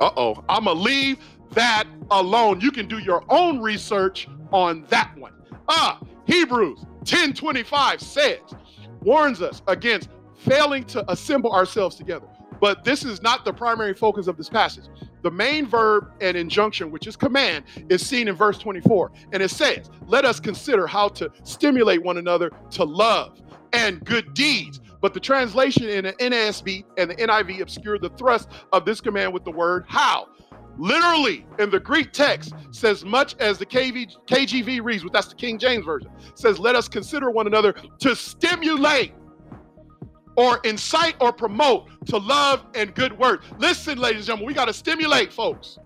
Uh 0.00 0.10
oh, 0.16 0.44
I'm 0.48 0.64
going 0.64 0.76
to 0.76 0.82
leave 0.82 1.18
that 1.52 1.84
alone. 2.10 2.60
You 2.60 2.70
can 2.70 2.86
do 2.86 2.98
your 2.98 3.24
own 3.30 3.60
research 3.60 4.28
on 4.52 4.84
that 4.90 5.16
one. 5.16 5.32
Ah, 5.68 6.00
Hebrews 6.26 6.84
10:25 7.04 8.00
says, 8.00 8.40
warns 9.02 9.42
us 9.42 9.62
against 9.68 10.08
failing 10.34 10.84
to 10.84 11.10
assemble 11.10 11.52
ourselves 11.52 11.96
together. 11.96 12.26
But 12.60 12.84
this 12.84 13.04
is 13.04 13.22
not 13.22 13.44
the 13.44 13.52
primary 13.52 13.94
focus 13.94 14.26
of 14.26 14.36
this 14.36 14.48
passage. 14.48 14.84
The 15.22 15.30
main 15.30 15.66
verb 15.66 16.12
and 16.20 16.36
injunction, 16.36 16.90
which 16.90 17.06
is 17.06 17.16
command, 17.16 17.64
is 17.88 18.06
seen 18.06 18.28
in 18.28 18.34
verse 18.34 18.58
24. 18.58 19.10
And 19.32 19.42
it 19.42 19.50
says, 19.50 19.90
Let 20.06 20.24
us 20.24 20.40
consider 20.40 20.86
how 20.86 21.08
to 21.10 21.30
stimulate 21.42 22.02
one 22.02 22.18
another 22.18 22.50
to 22.72 22.84
love 22.84 23.40
and 23.72 24.04
good 24.04 24.34
deeds. 24.34 24.80
But 25.00 25.12
the 25.12 25.20
translation 25.20 25.88
in 25.88 26.04
the 26.04 26.12
NASB 26.14 26.84
and 26.96 27.10
the 27.10 27.16
NIV 27.16 27.60
obscure 27.60 27.98
the 27.98 28.10
thrust 28.10 28.48
of 28.72 28.84
this 28.84 29.00
command 29.00 29.34
with 29.34 29.44
the 29.44 29.50
word 29.50 29.84
how 29.86 30.28
literally 30.78 31.46
in 31.58 31.70
the 31.70 31.80
Greek 31.80 32.12
text 32.12 32.52
says 32.70 33.04
much 33.04 33.36
as 33.38 33.58
the 33.58 33.66
KV, 33.66 34.16
KJV 34.26 34.82
reads, 34.82 35.02
but 35.02 35.12
that's 35.12 35.28
the 35.28 35.34
King 35.34 35.58
James 35.58 35.84
Version, 35.84 36.10
says, 36.34 36.58
let 36.58 36.74
us 36.74 36.88
consider 36.88 37.30
one 37.30 37.46
another 37.46 37.74
to 38.00 38.16
stimulate 38.16 39.12
or 40.36 40.58
incite 40.64 41.14
or 41.20 41.32
promote 41.32 41.88
to 42.06 42.18
love 42.18 42.66
and 42.74 42.94
good 42.94 43.16
works. 43.18 43.46
Listen, 43.58 43.98
ladies 43.98 44.18
and 44.18 44.26
gentlemen, 44.26 44.46
we 44.46 44.54
got 44.54 44.64
to 44.66 44.72
stimulate 44.72 45.32
folks. 45.32 45.78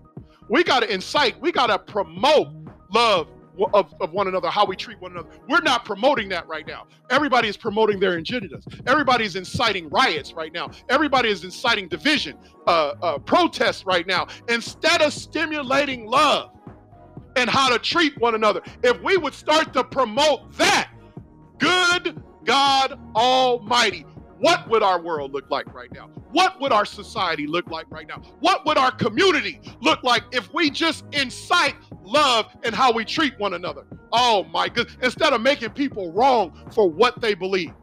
We 0.49 0.63
got 0.63 0.79
to 0.79 0.91
incite. 0.91 1.39
We 1.39 1.51
got 1.51 1.67
to 1.67 1.77
promote 1.77 2.47
love 2.91 3.27
of, 3.73 3.93
of 4.01 4.11
one 4.11 4.27
another, 4.27 4.49
how 4.49 4.65
we 4.65 4.75
treat 4.75 4.99
one 5.01 5.11
another. 5.11 5.29
We're 5.47 5.61
not 5.61 5.85
promoting 5.85 6.29
that 6.29 6.47
right 6.47 6.65
now. 6.67 6.87
Everybody 7.09 7.47
is 7.47 7.57
promoting 7.57 7.99
their 7.99 8.19
agendas. 8.19 8.65
Everybody 8.87 9.25
is 9.25 9.35
inciting 9.35 9.89
riots 9.89 10.33
right 10.33 10.53
now. 10.53 10.71
Everybody 10.89 11.29
is 11.29 11.43
inciting 11.43 11.87
division, 11.87 12.37
uh, 12.67 12.93
uh, 13.01 13.17
protests 13.19 13.85
right 13.85 14.07
now, 14.07 14.27
instead 14.47 15.01
of 15.01 15.13
stimulating 15.13 16.05
love 16.05 16.51
and 17.35 17.49
how 17.49 17.69
to 17.69 17.79
treat 17.79 18.17
one 18.19 18.35
another. 18.35 18.61
If 18.83 19.01
we 19.01 19.17
would 19.17 19.33
start 19.33 19.73
to 19.73 19.83
promote 19.83 20.51
that, 20.57 20.91
good 21.57 22.21
God 22.43 22.99
Almighty, 23.15 24.05
what 24.39 24.67
would 24.69 24.83
our 24.83 25.01
world 25.01 25.33
look 25.33 25.49
like 25.49 25.73
right 25.73 25.91
now? 25.91 26.09
What 26.31 26.59
would 26.61 26.71
our 26.71 26.85
society 26.85 27.47
look 27.47 27.69
like 27.69 27.85
right 27.89 28.07
now? 28.07 28.21
What 28.39 28.65
would 28.65 28.77
our 28.77 28.91
community 28.91 29.59
look 29.81 30.03
like 30.03 30.23
if 30.31 30.53
we 30.53 30.69
just 30.69 31.05
incite 31.11 31.75
love 32.03 32.45
and 32.63 32.73
how 32.73 32.91
we 32.91 33.03
treat 33.05 33.37
one 33.39 33.53
another? 33.53 33.85
Oh 34.11 34.45
my 34.45 34.69
goodness. 34.69 34.97
Instead 35.01 35.33
of 35.33 35.41
making 35.41 35.71
people 35.71 36.11
wrong 36.13 36.53
for 36.71 36.89
what 36.89 37.19
they 37.21 37.33
believe. 37.33 37.73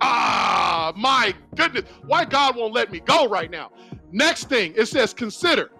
Ah, 0.00 0.92
my 0.96 1.34
goodness. 1.54 1.84
Why 2.06 2.24
God 2.24 2.56
won't 2.56 2.72
let 2.72 2.90
me 2.90 3.00
go 3.00 3.28
right 3.28 3.50
now? 3.50 3.70
Next 4.12 4.48
thing, 4.48 4.72
it 4.76 4.86
says 4.86 5.12
consider 5.12 5.70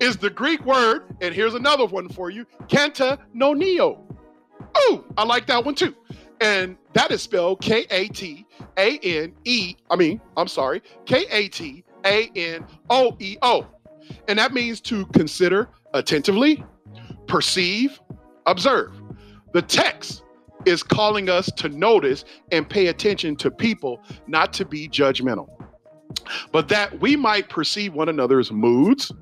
is 0.00 0.16
the 0.16 0.30
Greek 0.30 0.64
word, 0.64 1.16
and 1.20 1.34
here's 1.34 1.54
another 1.54 1.84
one 1.84 2.08
for 2.08 2.30
you, 2.30 2.46
kanta 2.68 3.18
no 3.34 3.52
neo. 3.52 4.04
Oh, 4.74 5.04
I 5.16 5.24
like 5.24 5.46
that 5.46 5.64
one 5.64 5.74
too. 5.74 5.94
And 6.40 6.76
that 6.92 7.10
is 7.10 7.22
spelled 7.22 7.60
K 7.60 7.86
A 7.90 8.06
T 8.08 8.46
A 8.78 8.98
N 8.98 9.34
E, 9.44 9.74
I 9.90 9.96
mean, 9.96 10.20
I'm 10.36 10.48
sorry, 10.48 10.82
K 11.04 11.24
A 11.30 11.48
T 11.48 11.84
A 12.06 12.30
N 12.34 12.64
O 12.90 13.16
E 13.18 13.36
O. 13.42 13.66
And 14.28 14.38
that 14.38 14.52
means 14.52 14.80
to 14.82 15.04
consider 15.06 15.68
attentively, 15.92 16.64
perceive, 17.26 18.00
observe. 18.46 18.92
The 19.52 19.62
text 19.62 20.22
is 20.64 20.82
calling 20.82 21.28
us 21.28 21.50
to 21.56 21.68
notice 21.68 22.24
and 22.52 22.68
pay 22.68 22.86
attention 22.86 23.36
to 23.36 23.50
people, 23.50 24.02
not 24.26 24.52
to 24.54 24.64
be 24.64 24.88
judgmental, 24.88 25.48
but 26.52 26.68
that 26.68 27.00
we 27.00 27.16
might 27.16 27.48
perceive 27.48 27.94
one 27.94 28.08
another's 28.08 28.50
moods, 28.50 29.12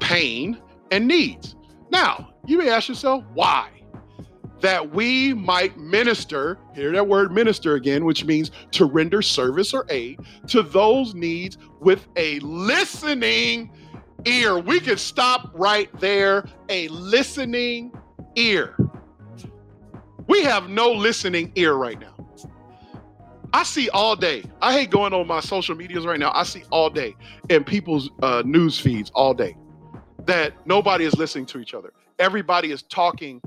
pain, 0.00 0.60
and 0.90 1.06
needs. 1.06 1.56
Now, 1.90 2.34
you 2.46 2.58
may 2.58 2.68
ask 2.70 2.88
yourself, 2.88 3.24
why? 3.34 3.68
That 4.62 4.92
we 4.92 5.34
might 5.34 5.76
minister, 5.76 6.58
hear 6.74 6.92
that 6.92 7.06
word 7.06 7.32
minister 7.32 7.74
again, 7.74 8.04
which 8.04 8.24
means 8.24 8.50
to 8.70 8.86
render 8.86 9.20
service 9.20 9.74
or 9.74 9.84
aid 9.88 10.20
to 10.46 10.62
those 10.62 11.14
needs 11.14 11.58
with 11.80 12.06
a 12.16 12.38
listening 12.40 13.70
ear. 14.24 14.58
We 14.58 14.80
could 14.80 15.00
stop 15.00 15.50
right 15.52 15.90
there. 16.00 16.46
A 16.68 16.88
listening 16.88 17.92
ear. 18.36 18.76
We 20.28 20.44
have 20.44 20.68
no 20.70 20.92
listening 20.92 21.52
ear 21.56 21.74
right 21.74 22.00
now. 22.00 22.08
I 23.52 23.64
see 23.64 23.90
all 23.90 24.16
day. 24.16 24.44
I 24.62 24.72
hate 24.72 24.90
going 24.90 25.12
on 25.12 25.26
my 25.26 25.40
social 25.40 25.74
medias 25.74 26.06
right 26.06 26.18
now. 26.18 26.32
I 26.34 26.44
see 26.44 26.62
all 26.70 26.88
day 26.88 27.14
in 27.50 27.64
people's 27.64 28.10
uh, 28.22 28.42
news 28.46 28.78
feeds 28.78 29.10
all 29.14 29.34
day 29.34 29.56
that 30.24 30.54
nobody 30.66 31.04
is 31.04 31.16
listening 31.16 31.46
to 31.46 31.58
each 31.58 31.74
other. 31.74 31.92
Everybody 32.18 32.70
is 32.70 32.82
talking 32.82 33.42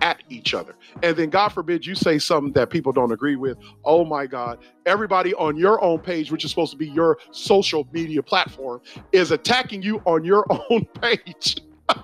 at 0.00 0.22
each 0.28 0.54
other. 0.54 0.74
And 1.02 1.16
then, 1.16 1.30
God 1.30 1.50
forbid, 1.50 1.86
you 1.86 1.94
say 1.94 2.18
something 2.18 2.52
that 2.54 2.70
people 2.70 2.92
don't 2.92 3.12
agree 3.12 3.36
with. 3.36 3.58
Oh 3.84 4.04
my 4.04 4.26
God. 4.26 4.58
Everybody 4.86 5.34
on 5.34 5.56
your 5.56 5.82
own 5.82 5.98
page, 5.98 6.30
which 6.30 6.44
is 6.44 6.50
supposed 6.50 6.72
to 6.72 6.78
be 6.78 6.88
your 6.88 7.18
social 7.30 7.86
media 7.92 8.22
platform, 8.22 8.80
is 9.12 9.30
attacking 9.30 9.82
you 9.82 10.02
on 10.04 10.24
your 10.24 10.44
own 10.70 10.84
page. 11.00 11.58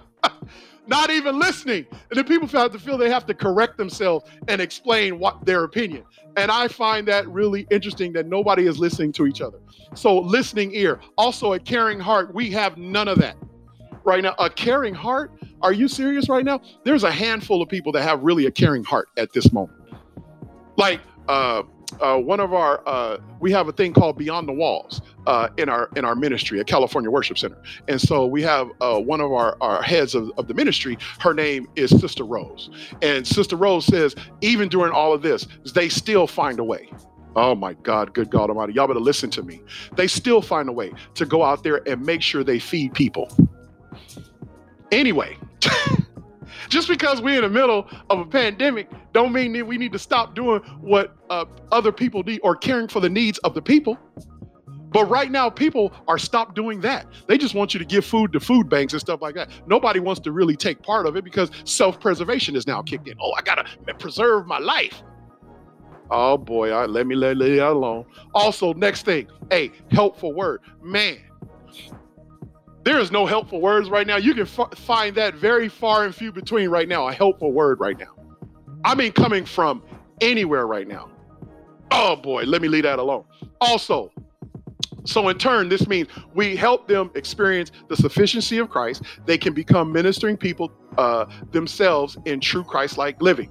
Not 0.86 1.11
even 1.11 1.38
listening. 1.38 1.86
And 1.91 2.18
then 2.18 2.24
people 2.24 2.49
have 2.49 2.72
to 2.72 2.78
feel 2.78 2.99
they 2.99 3.11
have 3.11 3.26
to 3.26 3.34
correct 3.34 3.76
themselves 3.76 4.28
and 4.49 4.61
explain 4.61 5.18
what 5.18 5.45
their 5.45 5.64
opinion. 5.64 6.05
And 6.36 6.51
I 6.51 6.68
find 6.68 7.07
that 7.09 7.28
really 7.28 7.66
interesting 7.70 8.12
that 8.14 8.26
nobody 8.26 8.66
is 8.66 8.78
listening 8.78 9.12
to 9.12 9.26
each 9.26 9.41
other. 9.41 9.59
So, 9.95 10.18
listening 10.18 10.74
ear, 10.74 11.01
also 11.18 11.53
a 11.53 11.59
caring 11.59 12.01
heart. 12.01 12.34
We 12.34 12.51
have 12.53 12.76
none 12.76 13.09
of 13.09 13.18
that 13.18 13.36
right 14.05 14.22
now. 14.22 14.34
A 14.38 14.49
caring 14.51 14.95
heart 14.95 15.32
are 15.62 15.72
you 15.72 15.88
serious 15.88 16.28
right 16.28 16.44
now? 16.44 16.61
There's 16.84 17.04
a 17.04 17.11
handful 17.11 17.62
of 17.62 17.68
people 17.68 17.92
that 17.92 18.02
have 18.02 18.22
really 18.22 18.46
a 18.46 18.50
caring 18.50 18.84
heart 18.84 19.08
at 19.16 19.32
this 19.32 19.52
moment. 19.52 19.78
Like 20.76 21.00
uh, 21.28 21.62
uh, 22.00 22.18
one 22.18 22.40
of 22.40 22.52
our, 22.52 22.86
uh, 22.86 23.18
we 23.40 23.50
have 23.52 23.68
a 23.68 23.72
thing 23.72 23.92
called 23.92 24.16
Beyond 24.16 24.48
the 24.48 24.52
Walls 24.52 25.00
uh, 25.26 25.48
in 25.56 25.68
our 25.68 25.90
in 25.96 26.04
our 26.04 26.14
ministry 26.14 26.61
at 26.61 26.66
California 26.66 27.11
Worship 27.11 27.38
Center, 27.38 27.61
and 27.88 28.00
so 28.00 28.26
we 28.26 28.42
have 28.42 28.70
uh, 28.80 28.98
one 28.98 29.20
of 29.20 29.32
our, 29.32 29.56
our 29.61 29.82
heads 29.82 30.14
of, 30.14 30.30
of 30.38 30.46
the 30.46 30.54
ministry. 30.54 30.96
Her 31.18 31.34
name 31.34 31.68
is 31.76 31.90
Sister 31.90 32.24
Rose, 32.24 32.70
and 33.02 33.26
Sister 33.26 33.56
Rose 33.56 33.84
says 33.86 34.14
even 34.40 34.68
during 34.68 34.92
all 34.92 35.12
of 35.12 35.22
this, 35.22 35.46
they 35.74 35.88
still 35.88 36.26
find 36.26 36.58
a 36.58 36.64
way. 36.64 36.90
Oh 37.36 37.54
my 37.54 37.74
God, 37.74 38.12
good 38.12 38.30
God 38.30 38.50
Almighty. 38.50 38.72
Y'all 38.72 38.86
better 38.88 39.00
listen 39.00 39.30
to 39.30 39.42
me. 39.42 39.62
They 39.94 40.06
still 40.06 40.42
find 40.42 40.68
a 40.68 40.72
way 40.72 40.92
to 41.14 41.26
go 41.26 41.44
out 41.44 41.62
there 41.62 41.80
and 41.88 42.04
make 42.04 42.22
sure 42.22 42.42
they 42.42 42.58
feed 42.58 42.92
people. 42.94 43.30
Anyway, 44.93 45.36
just 46.68 46.88
because 46.88 47.20
we're 47.20 47.36
in 47.36 47.43
the 47.43 47.49
middle 47.49 47.88
of 48.09 48.18
a 48.18 48.24
pandemic 48.24 48.88
don't 49.12 49.32
mean 49.32 49.53
that 49.53 49.66
we 49.66 49.78
need 49.78 49.93
to 49.93 49.99
stop 49.99 50.34
doing 50.34 50.61
what 50.80 51.16
uh, 51.30 51.45
other 51.72 51.93
people 51.93 52.22
need 52.22 52.41
or 52.43 52.57
caring 52.57 52.88
for 52.88 53.01
the 53.01 53.09
needs 53.09 53.38
of 53.38 53.55
the 53.55 53.62
people. 53.62 53.99
But 54.93 55.09
right 55.09 55.30
now, 55.30 55.49
people 55.49 55.93
are 56.09 56.18
stopped 56.18 56.57
doing 56.57 56.80
that. 56.80 57.07
They 57.28 57.38
just 57.38 57.55
want 57.55 57.72
you 57.72 57.78
to 57.78 57.86
give 57.86 58.05
food 58.05 58.32
to 58.32 58.41
food 58.41 58.68
banks 58.68 58.93
and 58.93 59.01
stuff 59.01 59.22
like 59.22 59.36
that. 59.36 59.51
Nobody 59.66 60.01
wants 60.01 60.20
to 60.22 60.32
really 60.32 60.57
take 60.57 60.82
part 60.82 61.07
of 61.07 61.16
it 61.16 61.22
because 61.22 61.51
self-preservation 61.64 62.57
is 62.57 62.66
now 62.66 62.82
kicked 62.82 63.07
in. 63.07 63.14
Oh, 63.20 63.32
I 63.32 63.43
gotta 63.43 63.64
preserve 63.95 64.47
my 64.47 64.59
life. 64.59 65.03
Oh 66.11 66.36
boy, 66.36 66.74
let 66.86 67.07
me 67.07 67.14
let, 67.14 67.41
it 67.41 67.59
alone. 67.59 68.05
Also, 68.34 68.72
next 68.72 69.05
thing, 69.05 69.28
a 69.53 69.70
helpful 69.93 70.32
word. 70.32 70.61
Man, 70.82 71.18
there 72.85 72.99
is 72.99 73.11
no 73.11 73.26
helpful 73.26 73.61
words 73.61 73.91
right 73.91 74.07
now. 74.07 74.16
You 74.16 74.35
can 74.35 74.43
f- 74.47 74.74
find 74.76 75.14
that 75.16 75.35
very 75.35 75.68
far 75.68 76.05
and 76.05 76.14
few 76.14 76.33
between 76.33 76.70
right 76.70 76.89
now, 76.89 77.09
a 77.09 77.12
helpful 77.12 77.53
word 77.53 77.81
right 77.81 77.99
now. 77.99 78.14
I 78.85 78.95
mean, 78.95 79.12
coming 79.12 79.45
from 79.45 79.83
anywhere 80.20 80.66
right 80.66 80.89
now. 80.89 81.11
Oh 81.91 82.16
boy, 82.16 82.45
let 82.45 82.62
me 82.62 82.68
leave 82.68 82.85
that 82.85 82.99
alone. 82.99 83.24
Also, 83.61 84.12
so 85.05 85.28
in 85.28 85.39
turn, 85.39 85.68
this 85.68 85.87
means 85.87 86.09
we 86.35 86.57
help 86.57 86.87
them 86.89 87.11
experience 87.14 87.72
the 87.89 87.97
sufficiency 87.97 88.59
of 88.59 88.70
Christ. 88.70 89.03
They 89.26 89.39
can 89.39 89.53
become 89.53 89.93
ministering 89.93 90.37
people 90.37 90.70
uh, 90.99 91.26
themselves 91.53 92.16
in 92.24 92.41
true 92.41 92.64
Christ-like 92.64 93.20
living. 93.20 93.51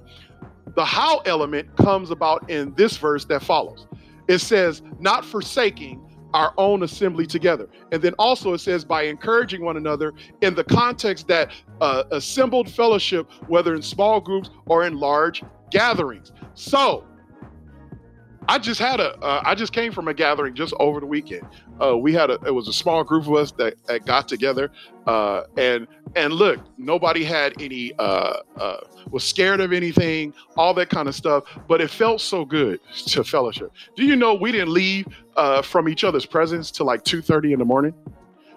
The 0.74 0.84
how 0.84 1.18
element 1.20 1.76
comes 1.76 2.10
about 2.10 2.48
in 2.48 2.74
this 2.74 2.96
verse 2.96 3.24
that 3.26 3.42
follows. 3.42 3.86
It 4.28 4.38
says, 4.38 4.82
not 5.00 5.24
forsaking 5.24 6.00
our 6.34 6.52
own 6.56 6.82
assembly 6.82 7.26
together. 7.26 7.68
And 7.92 8.00
then 8.00 8.14
also 8.18 8.54
it 8.54 8.58
says 8.58 8.84
by 8.84 9.02
encouraging 9.02 9.64
one 9.64 9.76
another 9.76 10.12
in 10.40 10.54
the 10.54 10.64
context 10.64 11.28
that 11.28 11.50
uh, 11.80 12.04
assembled 12.10 12.70
fellowship, 12.70 13.30
whether 13.48 13.74
in 13.74 13.82
small 13.82 14.20
groups 14.20 14.50
or 14.66 14.86
in 14.86 14.98
large 14.98 15.42
gatherings. 15.70 16.32
So 16.54 17.04
I 18.48 18.58
just 18.58 18.80
had 18.80 19.00
a. 19.00 19.16
Uh, 19.18 19.42
I 19.44 19.54
just 19.54 19.72
came 19.72 19.92
from 19.92 20.08
a 20.08 20.14
gathering 20.14 20.54
just 20.54 20.74
over 20.80 20.98
the 20.98 21.06
weekend. 21.06 21.46
Uh, 21.80 21.96
we 21.96 22.12
had 22.12 22.30
a, 22.30 22.38
it 22.46 22.54
was 22.54 22.68
a 22.68 22.72
small 22.72 23.04
group 23.04 23.26
of 23.26 23.34
us 23.34 23.52
that, 23.52 23.74
that 23.86 24.06
got 24.06 24.28
together, 24.28 24.72
uh, 25.06 25.42
and 25.56 25.86
and 26.16 26.32
look, 26.32 26.58
nobody 26.78 27.22
had 27.22 27.52
any, 27.60 27.92
uh, 27.98 28.38
uh, 28.56 28.78
was 29.10 29.24
scared 29.24 29.60
of 29.60 29.72
anything, 29.72 30.34
all 30.56 30.74
that 30.74 30.88
kind 30.88 31.06
of 31.08 31.14
stuff. 31.14 31.44
But 31.68 31.80
it 31.80 31.90
felt 31.90 32.20
so 32.20 32.44
good 32.44 32.80
to 33.06 33.22
fellowship. 33.24 33.72
Do 33.94 34.04
you 34.04 34.16
know 34.16 34.34
we 34.34 34.52
didn't 34.52 34.72
leave 34.72 35.06
uh, 35.36 35.62
from 35.62 35.88
each 35.88 36.02
other's 36.02 36.26
presence 36.26 36.70
till 36.70 36.86
like 36.86 37.04
two 37.04 37.22
thirty 37.22 37.52
in 37.52 37.58
the 37.58 37.64
morning? 37.64 37.94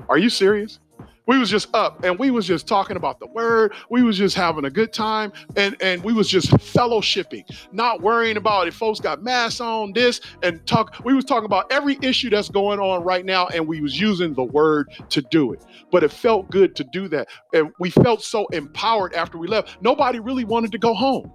Are 0.09 0.17
you 0.17 0.29
serious? 0.29 0.79
We 1.25 1.37
was 1.37 1.49
just 1.49 1.73
up 1.73 2.03
and 2.03 2.17
we 2.19 2.31
was 2.31 2.45
just 2.45 2.67
talking 2.67 2.97
about 2.97 3.19
the 3.19 3.27
word. 3.27 3.73
We 3.89 4.03
was 4.03 4.17
just 4.17 4.35
having 4.35 4.65
a 4.65 4.69
good 4.69 4.93
time 4.93 5.31
and 5.55 5.75
and 5.81 6.03
we 6.03 6.13
was 6.13 6.27
just 6.27 6.51
fellowshipping 6.51 7.43
not 7.71 8.01
worrying 8.01 8.37
about 8.37 8.67
if 8.67 8.75
folks 8.75 8.99
got 8.99 9.23
masks 9.23 9.61
on 9.61 9.93
this 9.93 10.21
and 10.41 10.65
talk 10.65 10.95
we 11.05 11.13
was 11.13 11.25
talking 11.25 11.45
about 11.45 11.71
every 11.71 11.97
issue 12.01 12.29
that's 12.29 12.49
going 12.49 12.79
on 12.79 13.03
right 13.03 13.25
now 13.25 13.47
and 13.47 13.65
we 13.65 13.81
was 13.81 13.99
using 13.99 14.33
the 14.33 14.43
word 14.43 14.89
to 15.09 15.21
do 15.21 15.53
it. 15.53 15.63
But 15.91 16.03
it 16.03 16.11
felt 16.11 16.49
good 16.49 16.75
to 16.75 16.83
do 16.83 17.07
that 17.09 17.27
and 17.53 17.71
we 17.79 17.89
felt 17.89 18.21
so 18.21 18.45
empowered 18.47 19.13
after 19.13 19.37
we 19.37 19.47
left. 19.47 19.81
Nobody 19.81 20.19
really 20.19 20.45
wanted 20.45 20.71
to 20.73 20.77
go 20.77 20.93
home. 20.93 21.31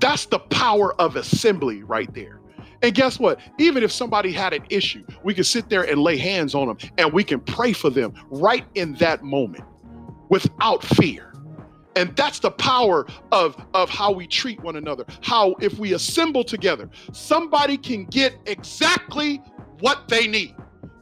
That's 0.00 0.26
the 0.26 0.40
power 0.40 1.00
of 1.00 1.14
assembly 1.16 1.84
right 1.84 2.12
there 2.12 2.41
and 2.82 2.94
guess 2.94 3.18
what? 3.18 3.40
Even 3.58 3.82
if 3.82 3.92
somebody 3.92 4.32
had 4.32 4.52
an 4.52 4.64
issue, 4.68 5.04
we 5.22 5.34
can 5.34 5.44
sit 5.44 5.68
there 5.68 5.82
and 5.84 6.00
lay 6.00 6.16
hands 6.16 6.54
on 6.54 6.66
them 6.66 6.78
and 6.98 7.12
we 7.12 7.22
can 7.22 7.40
pray 7.40 7.72
for 7.72 7.90
them 7.90 8.12
right 8.30 8.64
in 8.74 8.94
that 8.94 9.22
moment 9.22 9.64
without 10.28 10.82
fear. 10.82 11.32
And 11.94 12.16
that's 12.16 12.38
the 12.40 12.50
power 12.50 13.06
of, 13.30 13.54
of 13.74 13.90
how 13.90 14.10
we 14.10 14.26
treat 14.26 14.60
one 14.62 14.76
another. 14.76 15.04
How, 15.20 15.54
if 15.60 15.78
we 15.78 15.92
assemble 15.92 16.42
together, 16.42 16.88
somebody 17.12 17.76
can 17.76 18.06
get 18.06 18.34
exactly 18.46 19.42
what 19.80 20.08
they 20.08 20.26
need. 20.26 20.56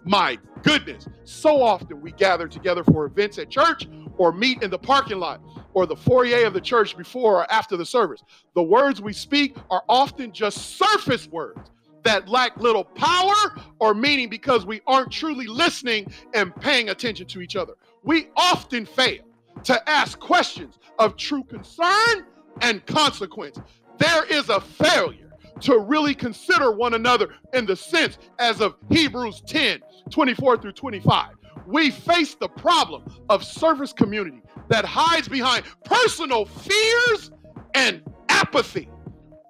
My 0.04 0.38
goodness, 0.62 1.06
so 1.24 1.62
often 1.62 2.00
we 2.00 2.12
gather 2.12 2.48
together 2.48 2.82
for 2.84 3.06
events 3.06 3.38
at 3.38 3.50
church 3.50 3.88
or 4.18 4.32
meet 4.32 4.62
in 4.62 4.70
the 4.70 4.78
parking 4.78 5.18
lot 5.18 5.40
or 5.74 5.86
the 5.86 5.96
foyer 5.96 6.46
of 6.46 6.54
the 6.54 6.60
church 6.60 6.96
before 6.96 7.42
or 7.42 7.52
after 7.52 7.76
the 7.76 7.86
service. 7.86 8.22
The 8.54 8.62
words 8.62 9.00
we 9.00 9.12
speak 9.12 9.56
are 9.70 9.82
often 9.88 10.32
just 10.32 10.76
surface 10.76 11.28
words 11.28 11.70
that 12.02 12.28
lack 12.28 12.56
little 12.56 12.84
power 12.84 13.34
or 13.78 13.94
meaning 13.94 14.28
because 14.28 14.64
we 14.64 14.80
aren't 14.86 15.10
truly 15.10 15.46
listening 15.46 16.10
and 16.34 16.54
paying 16.56 16.88
attention 16.88 17.26
to 17.26 17.40
each 17.40 17.56
other. 17.56 17.74
We 18.02 18.28
often 18.36 18.86
fail 18.86 19.22
to 19.64 19.88
ask 19.88 20.18
questions 20.18 20.78
of 20.98 21.16
true 21.16 21.44
concern 21.44 22.26
and 22.62 22.84
consequence. 22.86 23.58
There 23.98 24.24
is 24.26 24.48
a 24.48 24.60
failure 24.60 25.30
to 25.60 25.78
really 25.78 26.14
consider 26.14 26.72
one 26.72 26.94
another 26.94 27.28
in 27.52 27.66
the 27.66 27.76
sense 27.76 28.18
as 28.38 28.60
of 28.60 28.76
Hebrews 28.90 29.42
10 29.46 29.80
24 30.08 30.56
through 30.58 30.72
25. 30.72 31.34
We 31.66 31.90
face 31.90 32.34
the 32.34 32.48
problem 32.48 33.04
of 33.28 33.44
service 33.44 33.92
community 33.92 34.42
that 34.70 34.84
hides 34.84 35.28
behind 35.28 35.64
personal 35.84 36.46
fears 36.46 37.30
and 37.74 38.02
apathy. 38.28 38.88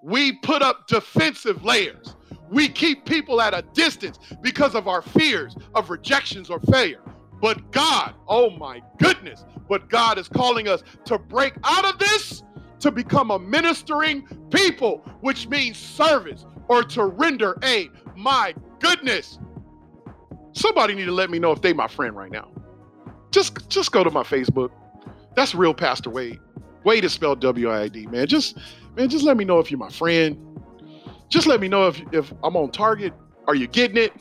We 0.03 0.33
put 0.33 0.63
up 0.63 0.89
defensive 0.89 1.65
layers. 1.65 2.17
We 2.51 2.69
keep 2.69 3.05
people 3.05 3.41
at 3.41 3.55
a 3.55 3.63
distance 3.75 4.19
because 4.43 4.75
of 4.75 4.89
our 4.89 5.03
fears 5.03 5.55
of 5.75 5.91
rejections 5.91 6.51
or 6.51 6.59
failure. 6.61 7.03
But 7.41 7.71
God, 7.71 8.15
oh 8.27 8.51
my 8.51 8.83
goodness, 8.99 9.45
but 9.69 9.89
God 9.89 10.19
is 10.19 10.27
calling 10.27 10.69
us 10.69 10.83
to 11.05 11.19
break 11.19 11.55
out 11.65 11.85
of 11.85 11.99
this 11.99 12.43
to 12.81 12.91
become 12.91 13.31
a 13.31 13.39
ministering 13.39 14.27
people, 14.51 14.99
which 15.21 15.49
means 15.49 15.77
service 15.77 16.45
or 16.69 16.83
to 16.83 17.05
render 17.05 17.57
aid. 17.63 17.91
My 18.17 18.55
goodness. 18.81 19.39
Somebody 20.53 20.95
need 20.95 21.05
to 21.05 21.13
let 21.13 21.31
me 21.31 21.39
know 21.39 21.53
if 21.53 21.61
they 21.61 21.73
my 21.73 21.87
friend 21.87 22.17
right 22.17 22.33
now. 22.33 22.49
Just 23.31 23.69
just 23.69 23.93
go 23.93 24.03
to 24.03 24.11
my 24.11 24.23
Facebook. 24.23 24.71
That's 25.35 25.55
real 25.55 25.75
Pastor 25.75 26.11
Waid. 26.11 26.41
Waid 26.85 27.05
is 27.05 27.13
spelled 27.13 27.41
W-I-D, 27.41 28.07
man. 28.07 28.27
Just 28.27 28.59
man, 28.97 29.09
just 29.09 29.25
let 29.25 29.37
me 29.37 29.45
know 29.45 29.59
if 29.59 29.71
you're 29.71 29.79
my 29.79 29.91
friend. 29.91 30.37
Just 31.29 31.47
let 31.47 31.61
me 31.61 31.69
know 31.69 31.87
if 31.87 32.01
if 32.13 32.33
I'm 32.43 32.57
on 32.57 32.71
target. 32.71 33.13
Are 33.47 33.55
you 33.55 33.67
getting 33.67 33.97
it? 33.97 34.13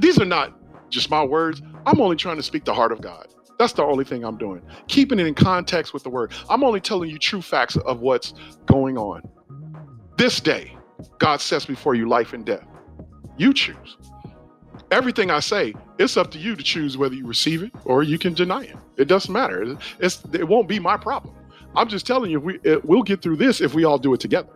These 0.00 0.20
are 0.20 0.24
not 0.24 0.54
just 0.90 1.10
my 1.10 1.24
words. 1.24 1.62
I'm 1.86 2.00
only 2.00 2.16
trying 2.16 2.36
to 2.36 2.42
speak 2.42 2.64
the 2.64 2.74
heart 2.74 2.92
of 2.92 3.00
God. 3.00 3.28
That's 3.58 3.72
the 3.72 3.82
only 3.82 4.04
thing 4.04 4.24
I'm 4.24 4.38
doing. 4.38 4.62
Keeping 4.86 5.18
it 5.18 5.26
in 5.26 5.34
context 5.34 5.92
with 5.92 6.04
the 6.04 6.10
word. 6.10 6.32
I'm 6.48 6.62
only 6.62 6.80
telling 6.80 7.10
you 7.10 7.18
true 7.18 7.42
facts 7.42 7.76
of 7.76 8.00
what's 8.00 8.34
going 8.66 8.96
on. 8.96 9.22
This 10.16 10.40
day, 10.40 10.76
God 11.18 11.40
sets 11.40 11.66
before 11.66 11.94
you 11.94 12.08
life 12.08 12.32
and 12.32 12.44
death. 12.44 12.66
You 13.36 13.52
choose. 13.52 13.96
Everything 14.90 15.30
I 15.30 15.40
say, 15.40 15.74
it's 15.98 16.16
up 16.16 16.30
to 16.32 16.38
you 16.38 16.56
to 16.56 16.62
choose 16.62 16.96
whether 16.96 17.14
you 17.14 17.26
receive 17.26 17.62
it 17.62 17.72
or 17.84 18.02
you 18.02 18.18
can 18.18 18.34
deny 18.34 18.62
it. 18.62 18.76
It 18.96 19.06
doesn't 19.06 19.32
matter. 19.32 19.76
It's, 19.98 20.22
it 20.32 20.46
won't 20.46 20.68
be 20.68 20.78
my 20.78 20.96
problem. 20.96 21.34
I'm 21.74 21.88
just 21.88 22.06
telling 22.06 22.30
you, 22.30 22.40
we, 22.40 22.58
it, 22.62 22.84
we'll 22.84 23.02
get 23.02 23.22
through 23.22 23.36
this 23.36 23.60
if 23.60 23.74
we 23.74 23.84
all 23.84 23.98
do 23.98 24.14
it 24.14 24.20
together. 24.20 24.48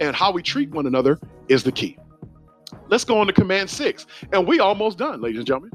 And 0.00 0.16
how 0.16 0.32
we 0.32 0.42
treat 0.42 0.70
one 0.70 0.86
another 0.86 1.18
is 1.48 1.62
the 1.62 1.72
key. 1.72 1.98
Let's 2.88 3.04
go 3.04 3.18
on 3.18 3.26
to 3.26 3.32
command 3.32 3.68
six. 3.70 4.06
And 4.32 4.46
we 4.46 4.60
almost 4.60 4.98
done, 4.98 5.20
ladies 5.20 5.38
and 5.38 5.46
gentlemen. 5.46 5.72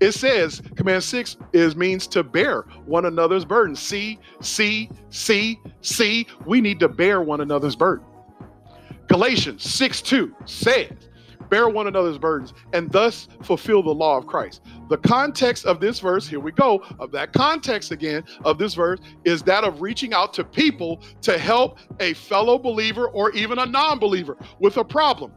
It 0.00 0.12
says 0.12 0.60
command 0.76 1.04
six 1.04 1.36
is 1.52 1.76
means 1.76 2.06
to 2.08 2.22
bear 2.22 2.62
one 2.84 3.04
another's 3.04 3.44
burden. 3.44 3.76
See, 3.76 4.18
see, 4.40 4.90
see, 5.10 5.60
see. 5.82 6.26
We 6.46 6.60
need 6.60 6.80
to 6.80 6.88
bear 6.88 7.22
one 7.22 7.40
another's 7.40 7.76
burden. 7.76 8.04
Galatians 9.08 9.62
6 9.62 10.02
2 10.02 10.34
says, 10.46 10.90
bear 11.50 11.68
one 11.68 11.86
another's 11.86 12.18
burdens 12.18 12.54
and 12.72 12.90
thus 12.90 13.28
fulfill 13.42 13.82
the 13.82 13.94
law 13.94 14.16
of 14.16 14.26
Christ. 14.26 14.62
The 14.88 14.98
context 14.98 15.64
of 15.66 15.80
this 15.80 16.00
verse, 16.00 16.26
here 16.26 16.40
we 16.40 16.52
go, 16.52 16.82
of 16.98 17.10
that 17.12 17.32
context 17.32 17.90
again 17.90 18.24
of 18.44 18.58
this 18.58 18.74
verse 18.74 19.00
is 19.24 19.42
that 19.42 19.64
of 19.64 19.80
reaching 19.80 20.12
out 20.12 20.32
to 20.34 20.44
people 20.44 21.00
to 21.22 21.38
help 21.38 21.78
a 22.00 22.14
fellow 22.14 22.58
believer 22.58 23.08
or 23.08 23.30
even 23.32 23.58
a 23.58 23.66
non 23.66 23.98
believer 23.98 24.36
with 24.58 24.76
a 24.76 24.84
problem. 24.84 25.32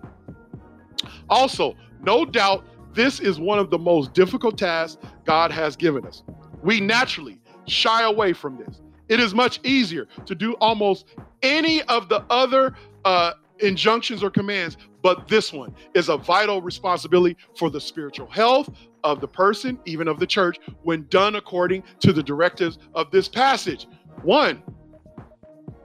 Also, 1.29 1.75
no 2.01 2.25
doubt 2.25 2.65
this 2.93 3.19
is 3.19 3.39
one 3.39 3.59
of 3.59 3.69
the 3.69 3.77
most 3.77 4.13
difficult 4.13 4.57
tasks 4.57 4.97
God 5.25 5.51
has 5.51 5.75
given 5.75 6.05
us. 6.05 6.23
We 6.63 6.79
naturally 6.79 7.39
shy 7.67 8.03
away 8.03 8.33
from 8.33 8.57
this. 8.57 8.81
It 9.09 9.19
is 9.19 9.33
much 9.33 9.59
easier 9.63 10.07
to 10.25 10.35
do 10.35 10.53
almost 10.55 11.05
any 11.41 11.81
of 11.83 12.09
the 12.09 12.25
other 12.29 12.75
uh, 13.05 13.33
injunctions 13.59 14.23
or 14.23 14.29
commands, 14.29 14.77
but 15.01 15.27
this 15.27 15.53
one 15.53 15.73
is 15.93 16.09
a 16.09 16.17
vital 16.17 16.61
responsibility 16.61 17.37
for 17.57 17.69
the 17.69 17.79
spiritual 17.79 18.27
health 18.27 18.69
of 19.03 19.21
the 19.21 19.27
person, 19.27 19.79
even 19.85 20.07
of 20.07 20.19
the 20.19 20.27
church, 20.27 20.57
when 20.83 21.05
done 21.09 21.35
according 21.35 21.83
to 21.99 22.11
the 22.11 22.23
directives 22.23 22.77
of 22.93 23.09
this 23.11 23.27
passage. 23.27 23.87
One, 24.23 24.61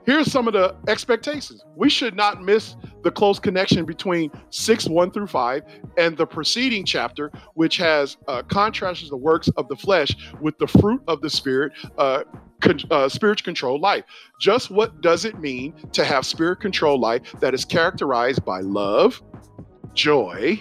here's 0.05 0.31
some 0.31 0.47
of 0.47 0.53
the 0.53 0.75
expectations. 0.87 1.63
We 1.75 1.89
should 1.89 2.15
not 2.15 2.43
miss 2.43 2.75
the 3.03 3.11
close 3.11 3.39
connection 3.39 3.85
between 3.85 4.31
6 4.49 4.87
1 4.87 5.11
through 5.11 5.27
5 5.27 5.63
and 5.97 6.17
the 6.17 6.25
preceding 6.25 6.85
chapter, 6.85 7.31
which 7.53 7.77
has 7.77 8.17
uh, 8.27 8.41
contrasted 8.43 9.09
the 9.09 9.17
works 9.17 9.49
of 9.57 9.67
the 9.67 9.75
flesh 9.75 10.15
with 10.41 10.57
the 10.57 10.67
fruit 10.67 11.01
of 11.07 11.21
the 11.21 11.29
spirit, 11.29 11.73
uh, 11.97 12.23
uh, 12.91 13.09
spirit 13.09 13.43
controlled 13.43 13.81
life. 13.81 14.03
Just 14.39 14.71
what 14.71 15.01
does 15.01 15.25
it 15.25 15.39
mean 15.39 15.73
to 15.91 16.03
have 16.03 16.25
spirit 16.25 16.59
controlled 16.59 17.01
life 17.01 17.33
that 17.39 17.53
is 17.53 17.65
characterized 17.65 18.43
by 18.45 18.61
love, 18.61 19.21
joy, 19.93 20.59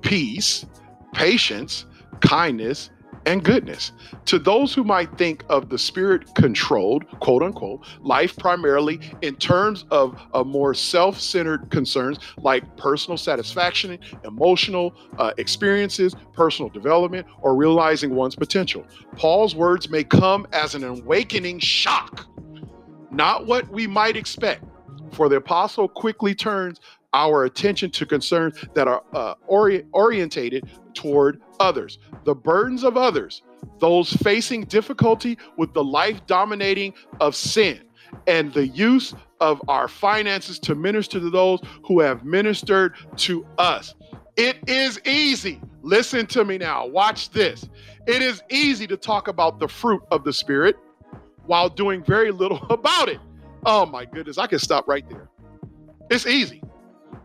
peace, 0.00 0.66
patience, 1.12 1.86
kindness, 2.20 2.90
and 3.26 3.42
goodness. 3.44 3.92
To 4.26 4.38
those 4.38 4.74
who 4.74 4.84
might 4.84 5.16
think 5.16 5.44
of 5.48 5.68
the 5.68 5.78
spirit 5.78 6.34
controlled, 6.34 7.06
quote 7.20 7.42
unquote, 7.42 7.84
life 8.00 8.36
primarily 8.36 9.00
in 9.22 9.36
terms 9.36 9.84
of, 9.90 10.20
of 10.32 10.46
more 10.46 10.74
self 10.74 11.20
centered 11.20 11.70
concerns 11.70 12.18
like 12.38 12.76
personal 12.76 13.16
satisfaction, 13.16 13.98
emotional 14.24 14.94
uh, 15.18 15.32
experiences, 15.38 16.14
personal 16.32 16.68
development, 16.68 17.26
or 17.40 17.54
realizing 17.54 18.14
one's 18.14 18.36
potential, 18.36 18.86
Paul's 19.16 19.54
words 19.54 19.88
may 19.88 20.04
come 20.04 20.46
as 20.52 20.74
an 20.74 20.84
awakening 20.84 21.58
shock, 21.58 22.26
not 23.10 23.46
what 23.46 23.68
we 23.68 23.86
might 23.86 24.16
expect. 24.16 24.64
For 25.12 25.28
the 25.28 25.36
apostle 25.36 25.88
quickly 25.88 26.34
turns 26.34 26.80
our 27.12 27.44
attention 27.44 27.90
to 27.90 28.06
concerns 28.06 28.64
that 28.74 28.88
are 28.88 29.02
uh, 29.12 29.34
ori- 29.46 29.84
orientated 29.92 30.68
toward 30.94 31.40
others, 31.62 31.98
the 32.24 32.34
burdens 32.34 32.82
of 32.82 32.96
others, 32.96 33.42
those 33.78 34.12
facing 34.14 34.64
difficulty 34.64 35.38
with 35.56 35.72
the 35.72 35.84
life 35.84 36.26
dominating 36.26 36.92
of 37.20 37.34
sin, 37.36 37.80
and 38.26 38.52
the 38.52 38.66
use 38.66 39.14
of 39.40 39.62
our 39.68 39.88
finances 39.88 40.58
to 40.58 40.74
minister 40.74 41.20
to 41.20 41.30
those 41.30 41.60
who 41.84 42.00
have 42.00 42.24
ministered 42.24 42.94
to 43.16 43.46
us. 43.58 43.94
It 44.36 44.58
is 44.66 45.00
easy. 45.06 45.60
Listen 45.82 46.26
to 46.26 46.44
me 46.44 46.58
now. 46.58 46.86
Watch 46.86 47.30
this. 47.30 47.68
It 48.06 48.22
is 48.22 48.42
easy 48.50 48.86
to 48.86 48.96
talk 48.96 49.28
about 49.28 49.58
the 49.58 49.68
fruit 49.68 50.02
of 50.10 50.24
the 50.24 50.32
Spirit 50.32 50.76
while 51.46 51.68
doing 51.68 52.02
very 52.04 52.30
little 52.30 52.64
about 52.70 53.08
it. 53.08 53.20
Oh 53.64 53.86
my 53.86 54.04
goodness, 54.04 54.38
I 54.38 54.46
can 54.46 54.58
stop 54.58 54.88
right 54.88 55.08
there. 55.08 55.28
It's 56.10 56.26
easy 56.26 56.62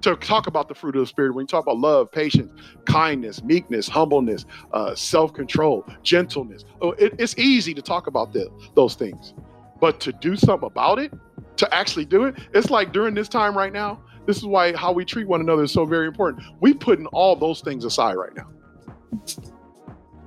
to 0.02 0.16
talk 0.16 0.48
about 0.48 0.68
the 0.68 0.76
fruit 0.76 0.96
of 0.96 1.02
the 1.02 1.08
spirit 1.08 1.34
when 1.34 1.44
you 1.44 1.48
talk 1.48 1.64
about 1.64 1.78
love 1.78 2.12
patience 2.12 2.52
kindness 2.86 3.44
meekness 3.44 3.88
humbleness 3.88 4.46
uh, 4.74 4.94
self-control 4.96 5.86
gentleness 6.04 6.66
oh, 6.82 6.92
it, 6.92 7.14
it's 7.18 7.38
easy 7.38 7.74
to 7.74 7.82
talk 7.82 8.08
about 8.08 8.34
the, 8.34 8.50
those 8.76 8.96
things. 8.96 9.34
But 9.80 10.00
to 10.02 10.12
do 10.12 10.36
something 10.36 10.68
about 10.68 11.00
it 11.00 11.14
to 11.58 11.74
actually 11.74 12.06
do 12.06 12.26
it 12.26 12.36
it's 12.54 12.70
like 12.70 12.92
during 12.92 13.14
this 13.14 13.30
time 13.30 13.58
right 13.58 13.74
now 13.74 14.02
this 14.28 14.38
is 14.38 14.46
why 14.46 14.76
how 14.76 14.92
we 14.92 15.06
treat 15.06 15.26
one 15.26 15.40
another 15.40 15.64
is 15.64 15.72
so 15.72 15.86
very 15.86 16.06
important. 16.06 16.44
We 16.60 16.74
putting 16.74 17.08
all 17.08 17.36
those 17.36 17.62
things 17.62 17.86
aside 17.86 18.16
right 18.16 18.36
now. 18.36 18.50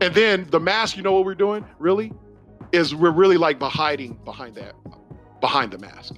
And 0.01 0.15
then 0.15 0.47
the 0.51 0.59
mask 0.59 0.97
you 0.97 1.03
know 1.03 1.13
what 1.13 1.27
we're 1.27 1.35
doing 1.35 1.65
really? 1.79 2.13
Is 2.73 2.95
we're 2.95 3.11
really 3.11 3.37
like 3.37 3.61
hiding 3.61 4.15
behind 4.25 4.55
that 4.55 4.75
behind 5.41 5.73
the 5.73 5.79
mask 5.79 6.15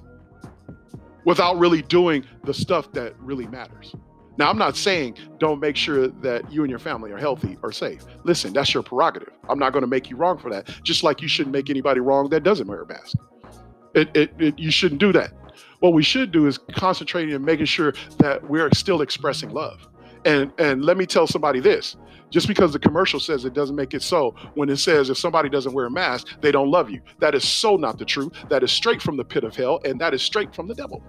without 1.25 1.57
really 1.57 1.81
doing 1.81 2.25
the 2.43 2.53
stuff 2.53 2.91
that 2.93 3.19
really 3.19 3.47
matters. 3.47 3.95
Now, 4.37 4.49
I'm 4.49 4.57
not 4.57 4.75
saying 4.75 5.17
don't 5.37 5.59
make 5.59 5.75
sure 5.75 6.07
that 6.07 6.51
you 6.51 6.63
and 6.63 6.69
your 6.69 6.79
family 6.79 7.11
are 7.11 7.17
healthy 7.17 7.57
or 7.61 7.71
safe. 7.71 8.03
Listen, 8.23 8.51
that's 8.51 8.73
your 8.73 8.81
prerogative. 8.81 9.33
I'm 9.47 9.59
not 9.59 9.73
going 9.73 9.81
to 9.81 9.87
make 9.87 10.09
you 10.09 10.15
wrong 10.15 10.39
for 10.39 10.49
that, 10.49 10.67
just 10.83 11.03
like 11.03 11.21
you 11.21 11.27
shouldn't 11.27 11.53
make 11.53 11.69
anybody 11.69 11.99
wrong 11.99 12.29
that 12.29 12.43
doesn't 12.43 12.67
wear 12.67 12.81
a 12.81 12.87
mask. 12.87 13.15
It, 13.93 14.09
it, 14.15 14.33
it, 14.39 14.57
you 14.57 14.71
shouldn't 14.71 14.99
do 14.99 15.13
that. 15.13 15.33
What 15.81 15.93
we 15.93 16.01
should 16.01 16.31
do 16.31 16.47
is 16.47 16.57
concentrating 16.71 17.35
and 17.35 17.45
making 17.45 17.67
sure 17.67 17.93
that 18.17 18.49
we're 18.49 18.69
still 18.73 19.01
expressing 19.01 19.49
love. 19.49 19.87
And 20.25 20.51
and 20.57 20.83
let 20.85 20.95
me 20.97 21.05
tell 21.05 21.27
somebody 21.27 21.59
this: 21.59 21.97
just 22.33 22.47
because 22.47 22.73
the 22.73 22.79
commercial 22.79 23.19
says 23.19 23.45
it 23.45 23.53
doesn't 23.53 23.75
make 23.75 23.93
it 23.93 24.01
so, 24.01 24.35
when 24.55 24.67
it 24.69 24.77
says 24.77 25.11
if 25.11 25.17
somebody 25.19 25.49
doesn't 25.49 25.73
wear 25.73 25.85
a 25.85 25.91
mask, 25.91 26.27
they 26.41 26.51
don't 26.51 26.71
love 26.71 26.89
you. 26.89 26.99
That 27.19 27.35
is 27.35 27.47
so 27.47 27.75
not 27.75 27.99
the 27.99 28.05
truth. 28.05 28.33
That 28.49 28.63
is 28.63 28.71
straight 28.71 29.01
from 29.03 29.17
the 29.17 29.23
pit 29.23 29.43
of 29.43 29.55
hell, 29.55 29.79
and 29.85 30.01
that 30.01 30.15
is 30.15 30.23
straight 30.23 30.53
from 30.53 30.67
the 30.67 30.73
devil. 30.73 31.03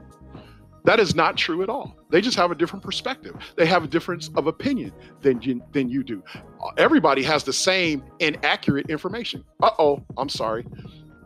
That 0.84 1.00
is 1.00 1.14
not 1.14 1.38
true 1.38 1.62
at 1.62 1.70
all. 1.70 1.96
They 2.10 2.20
just 2.20 2.36
have 2.36 2.50
a 2.50 2.54
different 2.54 2.84
perspective. 2.84 3.34
They 3.56 3.64
have 3.64 3.84
a 3.84 3.86
difference 3.86 4.28
of 4.36 4.48
opinion 4.48 4.92
than 5.22 5.40
you, 5.40 5.62
than 5.72 5.88
you 5.88 6.04
do. 6.04 6.22
Everybody 6.76 7.22
has 7.22 7.42
the 7.42 7.54
same 7.54 8.04
inaccurate 8.18 8.90
information. 8.90 9.44
Uh 9.62 9.70
oh, 9.78 10.04
I'm 10.18 10.28
sorry. 10.28 10.66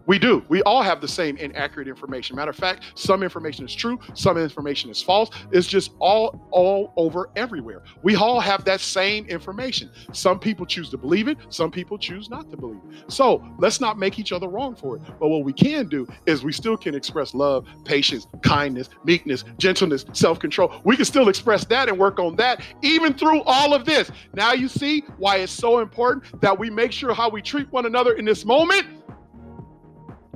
We 0.09 0.19
do. 0.19 0.43
We 0.49 0.63
all 0.63 0.83
have 0.83 1.03
the 1.03 1.07
same 1.07 1.37
inaccurate 1.37 1.87
information. 1.87 2.35
Matter 2.35 2.51
of 2.51 2.57
fact, 2.57 2.85
some 2.95 3.23
information 3.23 3.67
is 3.67 3.75
true, 3.75 3.99
some 4.15 4.39
information 4.39 4.91
is 4.91 5.03
false. 5.03 5.29
It's 5.53 5.67
just 5.67 5.93
all 6.01 6.49
all 6.51 6.95
over 6.97 7.29
everywhere. 7.37 7.83
We 8.03 8.17
all 8.17 8.41
have 8.41 8.65
that 8.65 8.81
same 8.81 9.27
information. 9.27 9.91
Some 10.15 10.39
people 10.39 10.65
choose 10.65 10.89
to 10.91 10.97
believe 10.97 11.29
it, 11.29 11.37
some 11.51 11.71
people 11.71 11.99
choose 11.99 12.31
not 12.31 12.51
to 12.51 12.57
believe 12.57 12.81
it. 12.91 13.13
So 13.13 13.47
let's 13.59 13.83
not 13.83 13.99
make 13.99 14.19
each 14.19 14.33
other 14.33 14.49
wrong 14.49 14.75
for 14.75 14.97
it. 14.97 15.03
But 15.21 15.29
what 15.29 15.45
we 15.45 15.53
can 15.53 15.89
do 15.89 16.09
is 16.25 16.43
we 16.43 16.53
still 16.53 16.79
can 16.79 16.95
express 16.95 17.35
love, 17.35 17.67
patience, 17.85 18.27
kindness, 18.43 18.89
meekness, 19.05 19.45
gentleness, 19.59 20.07
self-control. 20.15 20.81
We 20.85 20.97
can 20.97 21.05
still 21.05 21.29
express 21.29 21.67
that 21.67 21.91
and 21.91 21.99
work 21.99 22.19
on 22.19 22.35
that 22.37 22.63
even 22.81 23.13
through 23.13 23.43
all 23.43 23.75
of 23.75 23.85
this. 23.85 24.11
Now 24.33 24.55
you 24.55 24.69
see 24.69 25.05
why 25.19 25.37
it's 25.37 25.53
so 25.53 25.81
important 25.81 26.41
that 26.41 26.59
we 26.59 26.71
make 26.71 26.93
sure 26.93 27.13
how 27.13 27.29
we 27.29 27.43
treat 27.43 27.71
one 27.71 27.85
another 27.85 28.15
in 28.15 28.25
this 28.25 28.47
moment 28.47 28.87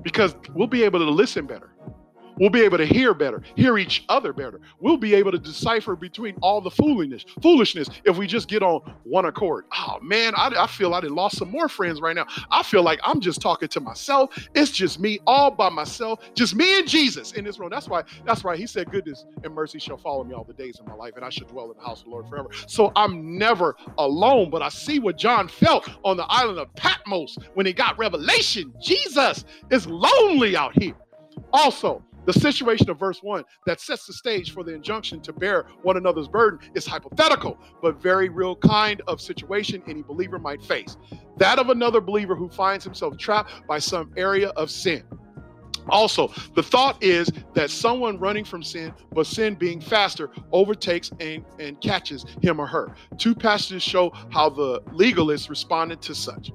because 0.02 0.34
we'll 0.54 0.66
be 0.68 0.84
able 0.84 1.00
to 1.00 1.10
listen 1.10 1.46
better. 1.46 1.71
We'll 2.42 2.50
be 2.50 2.62
able 2.62 2.78
to 2.78 2.84
hear 2.84 3.14
better, 3.14 3.40
hear 3.54 3.78
each 3.78 4.04
other 4.08 4.32
better. 4.32 4.60
We'll 4.80 4.96
be 4.96 5.14
able 5.14 5.30
to 5.30 5.38
decipher 5.38 5.94
between 5.94 6.34
all 6.42 6.60
the 6.60 6.72
foolishness, 6.72 7.24
foolishness 7.40 7.88
if 8.04 8.16
we 8.16 8.26
just 8.26 8.48
get 8.48 8.64
on 8.64 8.80
one 9.04 9.26
accord. 9.26 9.66
Oh 9.72 10.00
man, 10.02 10.34
I, 10.36 10.50
I 10.58 10.66
feel 10.66 10.92
I 10.92 10.98
lost 11.02 11.38
some 11.38 11.52
more 11.52 11.68
friends 11.68 12.00
right 12.00 12.16
now. 12.16 12.26
I 12.50 12.64
feel 12.64 12.82
like 12.82 12.98
I'm 13.04 13.20
just 13.20 13.40
talking 13.40 13.68
to 13.68 13.78
myself. 13.78 14.36
It's 14.56 14.72
just 14.72 14.98
me 14.98 15.20
all 15.24 15.52
by 15.52 15.68
myself, 15.68 16.18
just 16.34 16.56
me 16.56 16.80
and 16.80 16.88
Jesus 16.88 17.30
in 17.30 17.44
this 17.44 17.60
room. 17.60 17.70
That's 17.70 17.88
why, 17.88 18.02
that's 18.26 18.42
why 18.42 18.56
he 18.56 18.66
said, 18.66 18.90
goodness 18.90 19.24
and 19.44 19.54
mercy 19.54 19.78
shall 19.78 19.98
follow 19.98 20.24
me 20.24 20.34
all 20.34 20.42
the 20.42 20.52
days 20.52 20.80
of 20.80 20.86
my 20.88 20.94
life, 20.94 21.12
and 21.14 21.24
I 21.24 21.30
should 21.30 21.46
dwell 21.46 21.70
in 21.70 21.76
the 21.78 21.84
house 21.84 22.00
of 22.00 22.06
the 22.06 22.10
Lord 22.10 22.28
forever. 22.28 22.48
So 22.66 22.90
I'm 22.96 23.38
never 23.38 23.76
alone. 23.98 24.50
But 24.50 24.62
I 24.62 24.68
see 24.68 24.98
what 24.98 25.16
John 25.16 25.46
felt 25.46 25.88
on 26.04 26.16
the 26.16 26.26
island 26.28 26.58
of 26.58 26.74
Patmos 26.74 27.38
when 27.54 27.66
he 27.66 27.72
got 27.72 27.96
revelation. 27.98 28.74
Jesus 28.82 29.44
is 29.70 29.86
lonely 29.86 30.56
out 30.56 30.76
here. 30.82 30.96
Also, 31.52 32.02
The 32.24 32.32
situation 32.32 32.88
of 32.90 32.98
verse 32.98 33.20
1 33.22 33.44
that 33.66 33.80
sets 33.80 34.06
the 34.06 34.12
stage 34.12 34.52
for 34.52 34.62
the 34.62 34.74
injunction 34.74 35.20
to 35.22 35.32
bear 35.32 35.66
one 35.82 35.96
another's 35.96 36.28
burden 36.28 36.60
is 36.74 36.86
hypothetical, 36.86 37.58
but 37.80 38.00
very 38.00 38.28
real 38.28 38.56
kind 38.56 39.02
of 39.08 39.20
situation 39.20 39.82
any 39.88 40.02
believer 40.02 40.38
might 40.38 40.62
face. 40.62 40.96
That 41.38 41.58
of 41.58 41.70
another 41.70 42.00
believer 42.00 42.36
who 42.36 42.48
finds 42.48 42.84
himself 42.84 43.18
trapped 43.18 43.66
by 43.66 43.78
some 43.78 44.12
area 44.16 44.50
of 44.50 44.70
sin. 44.70 45.02
Also, 45.88 46.32
the 46.54 46.62
thought 46.62 47.02
is 47.02 47.28
that 47.54 47.70
someone 47.70 48.18
running 48.18 48.44
from 48.44 48.62
sin, 48.62 48.94
but 49.12 49.26
sin 49.26 49.54
being 49.56 49.80
faster, 49.80 50.30
overtakes 50.52 51.10
and, 51.18 51.44
and 51.58 51.80
catches 51.80 52.24
him 52.40 52.60
or 52.60 52.66
her. 52.66 52.94
Two 53.18 53.34
passages 53.34 53.82
show 53.82 54.12
how 54.30 54.48
the 54.48 54.80
legalists 54.92 55.50
responded 55.50 56.00
to 56.02 56.14
such. 56.14 56.52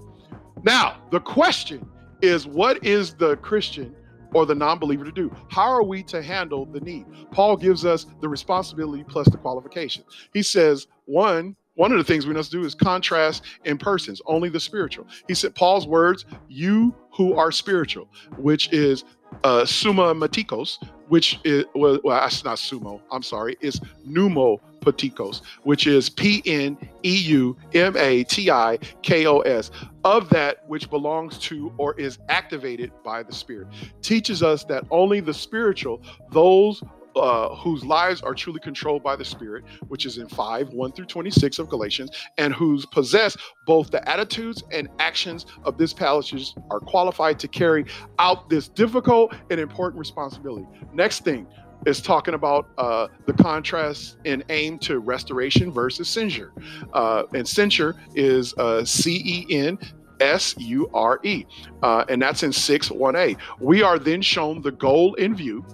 Now, 0.63 1.01
the 1.11 1.20
question 1.20 1.88
is 2.22 2.47
what 2.47 2.84
is 2.86 3.13
the 3.15 3.36
Christian 3.38 3.95
or 4.34 4.45
the 4.45 4.55
non 4.55 4.80
believer 4.80 5.05
to 5.05 5.11
do? 5.11 5.32
How 5.49 5.69
are 5.69 5.84
we 5.84 6.03
to 6.03 6.21
handle 6.21 6.65
the 6.65 6.82
need? 6.82 7.05
Paul 7.32 7.57
gives 7.57 7.86
us 7.86 8.05
the 8.21 8.30
responsibility 8.30 9.03
plus 9.03 9.30
the 9.30 9.38
qualification. 9.38 10.03
He 10.34 10.43
says, 10.43 10.88
one, 11.05 11.55
one 11.75 11.91
of 11.91 11.99
the 11.99 12.03
things 12.03 12.25
we 12.25 12.34
must 12.34 12.51
do 12.51 12.65
is 12.65 12.73
contrast 12.73 13.43
in 13.65 13.78
persons, 13.78 14.19
only 14.25 14.49
the 14.49 14.59
spiritual. 14.59 15.05
He 15.28 15.36
said, 15.36 15.53
Paul's 15.53 15.88
words, 15.88 16.25
you 16.47 16.93
who 17.13 17.36
are 17.36 17.51
spiritual, 17.51 18.09
which 18.38 18.73
is 18.73 19.03
uh, 19.43 19.65
summa 19.65 20.13
matikos, 20.13 20.78
which 21.07 21.39
is, 21.43 21.65
well, 21.75 21.99
well, 22.03 22.19
that's 22.19 22.43
not 22.43 22.57
sumo, 22.57 23.01
I'm 23.11 23.23
sorry, 23.23 23.57
it's 23.61 23.80
pneumo 24.07 24.59
patikos, 24.82 25.41
which 25.63 25.88
is 25.88 26.09
P 26.09 26.41
N 26.45 26.78
E 27.03 27.15
U 27.15 27.57
M 27.73 27.95
A 27.97 28.23
T 28.23 28.49
I 28.49 28.78
K 29.01 29.25
O 29.25 29.39
S, 29.39 29.71
of 30.03 30.30
that 30.30 30.67
which 30.67 30.89
belongs 30.89 31.38
to 31.39 31.73
or 31.78 31.93
is 31.99 32.19
activated 32.30 32.91
by 33.03 33.23
the 33.23 33.34
Spirit. 33.34 33.67
Teaches 34.01 34.43
us 34.43 34.63
that 34.65 34.86
only 34.91 35.19
the 35.19 35.34
spiritual, 35.34 36.01
those 36.32 36.82
uh, 37.20 37.55
whose 37.55 37.84
lives 37.86 38.22
are 38.22 38.34
truly 38.34 38.59
controlled 38.59 39.03
by 39.03 39.15
the 39.15 39.26
Spirit, 39.26 39.63
which 39.88 40.05
is 40.05 40.18
in 40.18 40.28
5 40.28 40.70
1 40.70 40.91
through 40.91 41.05
26 41.05 41.59
of 41.59 41.70
Galatians, 41.70 42.11
and 42.38 42.53
whose 42.53 42.86
possess 42.86 43.38
both 43.65 43.91
the 43.91 44.07
attitudes 44.09 44.63
and 44.72 44.89
actions 44.99 45.45
of 45.63 45.78
this 45.78 45.93
passage 45.93 46.53
are 46.70 46.80
qualified 46.80 47.39
to 47.39 47.47
carry 47.47 47.86
out 48.20 48.49
this 48.49 48.68
difficult 48.68 49.34
and 49.49 49.59
important 49.59 49.99
responsibility. 49.99 50.68
Next 50.93 51.24
thing, 51.24 51.47
is 51.86 52.01
talking 52.01 52.34
about 52.34 52.68
uh, 52.78 53.07
the 53.28 53.34
contrast 53.34 54.18
in 54.26 54.43
aim 54.49 54.80
to 54.80 54.99
restoration 54.99 55.72
versus 55.72 56.09
censure. 56.09 56.51
Uh, 56.93 57.24
and 57.34 57.47
censure 57.47 57.95
is 58.15 58.53
uh, 58.55 58.84
C 58.84 59.22
E 59.24 59.55
N 59.55 59.78
S 60.20 60.55
U 60.57 60.89
R 60.93 61.20
E, 61.24 61.45
uh, 61.84 62.05
and 62.09 62.22
that's 62.22 62.43
in 62.43 62.51
6 62.51 62.89
1a. 62.89 63.38
We 63.59 63.84
are 63.84 63.99
then 63.99 64.22
shown 64.22 64.61
the 64.61 64.72
goal 64.72 65.13
in 65.15 65.36
view 65.36 65.65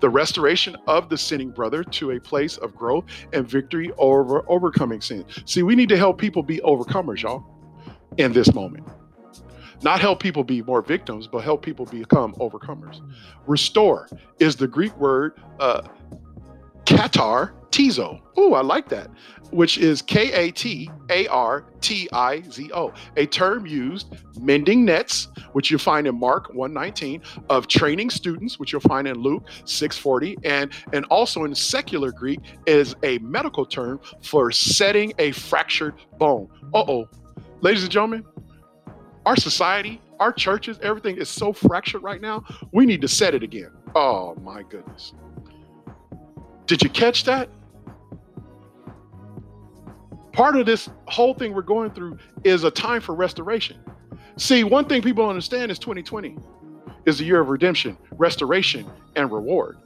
the 0.00 0.08
restoration 0.08 0.76
of 0.86 1.08
the 1.08 1.18
sinning 1.18 1.50
brother 1.50 1.84
to 1.84 2.12
a 2.12 2.20
place 2.20 2.56
of 2.58 2.74
growth 2.74 3.04
and 3.32 3.48
victory 3.48 3.92
over 3.98 4.44
overcoming 4.48 5.00
sin. 5.00 5.24
See, 5.44 5.62
we 5.62 5.74
need 5.74 5.88
to 5.88 5.96
help 5.96 6.18
people 6.18 6.42
be 6.42 6.58
overcomers, 6.58 7.22
y'all, 7.22 7.44
in 8.18 8.32
this 8.32 8.52
moment. 8.54 8.86
Not 9.82 10.00
help 10.00 10.20
people 10.20 10.44
be 10.44 10.62
more 10.62 10.80
victims, 10.80 11.26
but 11.26 11.38
help 11.38 11.62
people 11.62 11.86
become 11.86 12.34
overcomers. 12.34 13.00
Restore 13.46 14.08
is 14.38 14.54
the 14.54 14.68
Greek 14.68 14.96
word 14.96 15.40
uh, 15.58 15.82
katar 16.84 17.52
tizo. 17.70 18.20
Oh, 18.36 18.54
I 18.54 18.62
like 18.62 18.88
that 18.90 19.10
which 19.52 19.78
is 19.78 20.02
K 20.02 20.32
A 20.32 20.50
T 20.50 20.90
A 21.10 21.26
R 21.28 21.64
T 21.80 22.08
I 22.12 22.40
Z 22.42 22.70
O, 22.74 22.92
a 23.16 23.26
term 23.26 23.66
used 23.66 24.14
mending 24.40 24.84
nets, 24.84 25.28
which 25.52 25.70
you 25.70 25.78
find 25.78 26.06
in 26.06 26.18
Mark 26.18 26.52
119, 26.54 27.22
of 27.50 27.68
training 27.68 28.10
students, 28.10 28.58
which 28.58 28.72
you'll 28.72 28.80
find 28.80 29.06
in 29.06 29.16
Luke 29.16 29.44
640, 29.64 30.38
and, 30.44 30.72
and 30.92 31.04
also 31.06 31.44
in 31.44 31.54
secular 31.54 32.10
Greek 32.10 32.40
is 32.66 32.96
a 33.02 33.18
medical 33.18 33.64
term 33.64 34.00
for 34.22 34.50
setting 34.50 35.12
a 35.18 35.32
fractured 35.32 35.94
bone. 36.18 36.48
Uh 36.74 36.84
oh. 36.88 37.08
Ladies 37.60 37.82
and 37.84 37.92
gentlemen, 37.92 38.24
our 39.24 39.36
society, 39.36 40.00
our 40.18 40.32
churches, 40.32 40.78
everything 40.82 41.16
is 41.18 41.28
so 41.28 41.52
fractured 41.52 42.02
right 42.02 42.20
now. 42.20 42.42
We 42.72 42.86
need 42.86 43.02
to 43.02 43.08
set 43.08 43.34
it 43.34 43.42
again. 43.42 43.70
Oh 43.94 44.34
my 44.36 44.62
goodness. 44.62 45.12
Did 46.72 46.82
you 46.82 46.88
catch 46.88 47.24
that? 47.24 47.50
part 50.32 50.56
of 50.56 50.64
this 50.64 50.88
whole 51.06 51.34
thing 51.34 51.52
we're 51.52 51.60
going 51.60 51.90
through 51.90 52.16
is 52.44 52.64
a 52.64 52.70
time 52.70 53.02
for 53.02 53.14
restoration. 53.14 53.78
See, 54.38 54.64
one 54.64 54.86
thing 54.86 55.02
people 55.02 55.28
understand 55.28 55.70
is 55.70 55.78
2020 55.78 56.38
is 57.04 57.18
the 57.18 57.24
year 57.24 57.40
of 57.40 57.48
redemption, 57.48 57.98
restoration, 58.12 58.86
and 59.16 59.30
reward. 59.30 59.76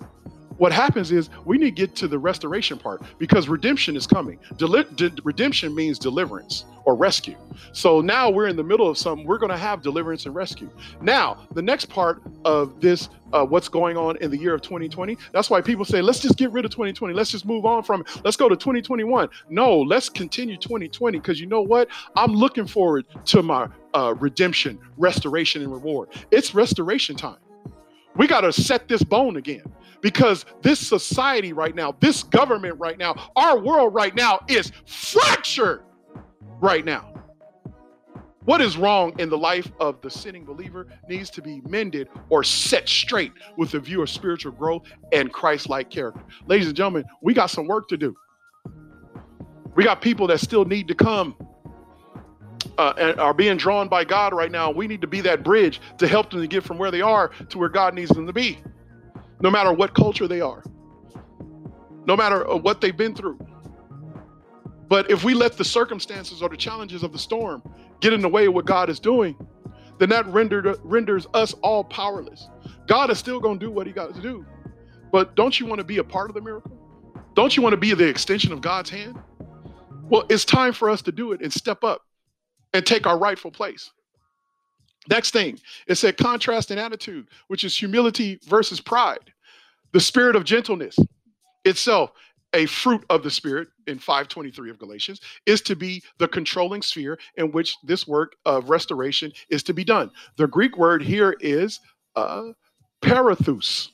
What 0.59 0.72
happens 0.72 1.12
is 1.12 1.28
we 1.44 1.59
need 1.59 1.76
to 1.76 1.86
get 1.86 1.94
to 1.96 2.09
the 2.09 2.18
restoration 2.18 2.78
part 2.78 3.02
because 3.18 3.48
redemption 3.48 3.96
is 3.96 4.07
coming. 4.07 4.38
Deli- 4.57 4.86
de- 4.94 5.12
redemption 5.22 5.74
means 5.74 5.98
deliverance 5.98 6.64
or 6.84 6.94
rescue. 6.94 7.36
So 7.72 8.00
now 8.00 8.30
we're 8.30 8.46
in 8.46 8.57
the 8.57 8.62
middle 8.62 8.88
of 8.88 8.96
something. 8.96 9.26
We're 9.26 9.38
going 9.38 9.50
to 9.50 9.59
have 9.59 9.82
deliverance 9.82 10.24
and 10.24 10.34
rescue. 10.34 10.70
Now, 11.02 11.46
the 11.52 11.61
next 11.61 11.86
part 11.86 12.22
of 12.44 12.80
this, 12.80 13.09
uh, 13.32 13.44
what's 13.44 13.68
going 13.68 13.96
on 13.96 14.16
in 14.18 14.30
the 14.30 14.38
year 14.38 14.54
of 14.54 14.62
2020, 14.62 15.18
that's 15.32 15.50
why 15.50 15.61
people 15.61 15.84
say, 15.84 16.00
let's 16.00 16.20
just 16.20 16.38
get 16.38 16.52
rid 16.52 16.64
of 16.64 16.70
2020. 16.70 17.12
Let's 17.12 17.30
just 17.30 17.44
move 17.44 17.66
on 17.66 17.82
from 17.82 18.02
it. 18.02 18.20
Let's 18.24 18.36
go 18.36 18.48
to 18.48 18.57
2021. 18.57 19.28
No, 19.50 19.80
let's 19.80 20.09
continue 20.09 20.57
2020 20.57 21.18
because 21.18 21.40
you 21.40 21.46
know 21.46 21.62
what? 21.62 21.88
I'm 22.16 22.32
looking 22.32 22.66
forward 22.66 23.04
to 23.26 23.42
my 23.42 23.68
uh, 23.94 24.14
redemption, 24.18 24.78
restoration, 24.96 25.62
and 25.62 25.72
reward. 25.72 26.11
It's 26.30 26.54
restoration 26.54 27.16
time. 27.16 27.38
We 28.14 28.26
got 28.26 28.42
to 28.42 28.52
set 28.52 28.88
this 28.88 29.02
bone 29.02 29.36
again 29.36 29.64
because 30.07 30.46
this 30.62 30.78
society 30.78 31.52
right 31.52 31.74
now, 31.74 31.92
this 31.98 32.22
government 32.22 32.78
right 32.78 32.96
now, 32.96 33.28
our 33.34 33.59
world 33.59 33.92
right 33.92 34.14
now 34.14 34.38
is 34.46 34.70
fractured 34.86 35.82
right 36.61 36.84
now. 36.84 37.12
What 38.44 38.61
is 38.61 38.76
wrong 38.76 39.18
in 39.18 39.28
the 39.28 39.36
life 39.36 39.72
of 39.80 40.00
the 40.02 40.09
sinning 40.09 40.44
believer 40.44 40.86
needs 41.09 41.28
to 41.30 41.42
be 41.42 41.61
mended 41.62 42.09
or 42.28 42.44
set 42.44 42.88
straight 42.88 43.32
with 43.57 43.72
the 43.72 43.80
view 43.80 44.00
of 44.00 44.09
spiritual 44.09 44.52
growth 44.52 44.84
and 45.11 45.32
Christ 45.32 45.68
like 45.68 45.90
character. 45.90 46.22
Ladies 46.46 46.68
and 46.68 46.76
gentlemen, 46.76 47.04
we 47.20 47.34
got 47.34 47.46
some 47.46 47.66
work 47.66 47.88
to 47.88 47.96
do. 47.96 48.14
We 49.74 49.82
got 49.82 50.00
people 50.00 50.28
that 50.28 50.38
still 50.38 50.64
need 50.64 50.86
to 50.86 50.94
come 50.94 51.34
uh, 52.78 52.92
and 52.96 53.18
are 53.18 53.34
being 53.34 53.57
drawn 53.57 53.88
by 53.88 54.04
God 54.04 54.32
right 54.32 54.52
now. 54.52 54.70
We 54.70 54.86
need 54.86 55.00
to 55.00 55.09
be 55.09 55.20
that 55.22 55.42
bridge 55.42 55.80
to 55.98 56.07
help 56.07 56.30
them 56.30 56.42
to 56.42 56.46
get 56.46 56.62
from 56.62 56.78
where 56.78 56.92
they 56.92 57.02
are 57.02 57.30
to 57.48 57.59
where 57.59 57.68
God 57.68 57.92
needs 57.92 58.12
them 58.12 58.28
to 58.28 58.32
be 58.32 58.61
no 59.41 59.51
matter 59.51 59.72
what 59.72 59.95
culture 59.95 60.26
they 60.26 60.41
are, 60.41 60.62
no 62.07 62.16
matter 62.16 62.49
uh, 62.49 62.57
what 62.57 62.80
they've 62.80 62.97
been 62.97 63.14
through. 63.14 63.39
But 64.89 65.11
if 65.11 65.24
we 65.24 65.34
let 65.34 65.57
the 65.57 65.64
circumstances 65.64 66.43
or 66.43 66.49
the 66.49 66.57
challenges 66.57 67.03
of 67.03 67.12
the 67.12 67.18
storm 67.18 67.62
get 68.01 68.12
in 68.12 68.20
the 68.20 68.28
way 68.28 68.47
of 68.47 68.55
what 68.55 68.66
God 68.66 68.89
is 68.89 69.01
doing, 69.01 69.37
then 69.99 70.09
that 70.11 70.26
rendered, 70.26 70.78
renders 70.82 71.26
us 71.34 71.55
all 71.55 71.82
powerless. 71.82 72.49
God 72.87 73.11
is 73.11 73.18
still 73.18 73.41
going 73.41 73.59
to 73.59 73.66
do 73.66 73.70
what 73.70 73.87
he 73.87 73.93
got 73.93 74.14
to 74.14 74.20
do. 74.20 74.45
But 75.11 75.34
don't 75.34 75.59
you 75.59 75.66
want 75.66 75.80
to 75.80 75.84
be 75.84 75.99
a 75.99 76.05
part 76.05 76.30
of 76.30 76.34
the 76.34 76.41
miracle? 76.41 76.78
Don't 77.34 77.57
you 77.57 77.62
want 77.62 77.72
to 77.72 77.78
be 77.78 77.95
the 77.95 78.07
extension 78.07 78.53
of 78.53 78.61
God's 78.61 78.91
hand? 78.91 79.18
Well, 80.09 80.24
it's 80.28 80.45
time 80.45 80.72
for 80.72 80.89
us 80.89 81.03
to 81.03 81.12
do 81.12 81.32
it 81.32 81.43
and 81.43 81.53
step 81.53 81.82
up 81.82 82.03
and 82.72 82.87
take 82.87 83.07
our 83.07 83.18
rightful 83.18 83.51
place. 83.51 83.91
Next 85.09 85.30
thing, 85.30 85.59
it 85.86 85.96
said 85.96 86.16
contrast 86.16 86.70
in 86.70 86.78
attitude, 86.78 87.28
which 87.48 87.64
is 87.64 87.76
humility 87.76 88.40
versus 88.48 88.80
pride. 88.80 89.32
The 89.92 90.00
spirit 90.00 90.36
of 90.36 90.44
gentleness 90.44 90.98
itself, 91.64 92.11
a 92.52 92.66
fruit 92.66 93.04
of 93.11 93.22
the 93.22 93.30
spirit 93.30 93.68
in 93.86 93.98
523 93.98 94.70
of 94.70 94.78
Galatians, 94.78 95.20
is 95.46 95.61
to 95.62 95.76
be 95.76 96.02
the 96.18 96.28
controlling 96.28 96.82
sphere 96.82 97.18
in 97.36 97.52
which 97.52 97.76
this 97.82 98.07
work 98.07 98.36
of 98.44 98.70
restoration 98.70 99.32
is 99.48 99.62
to 99.64 99.72
be 99.74 99.84
done. 99.84 100.11
The 100.36 100.46
Greek 100.46 100.76
word 100.76 101.02
here 101.02 101.36
is 101.40 101.80
uh, 102.14 102.52
parathus, 103.02 103.88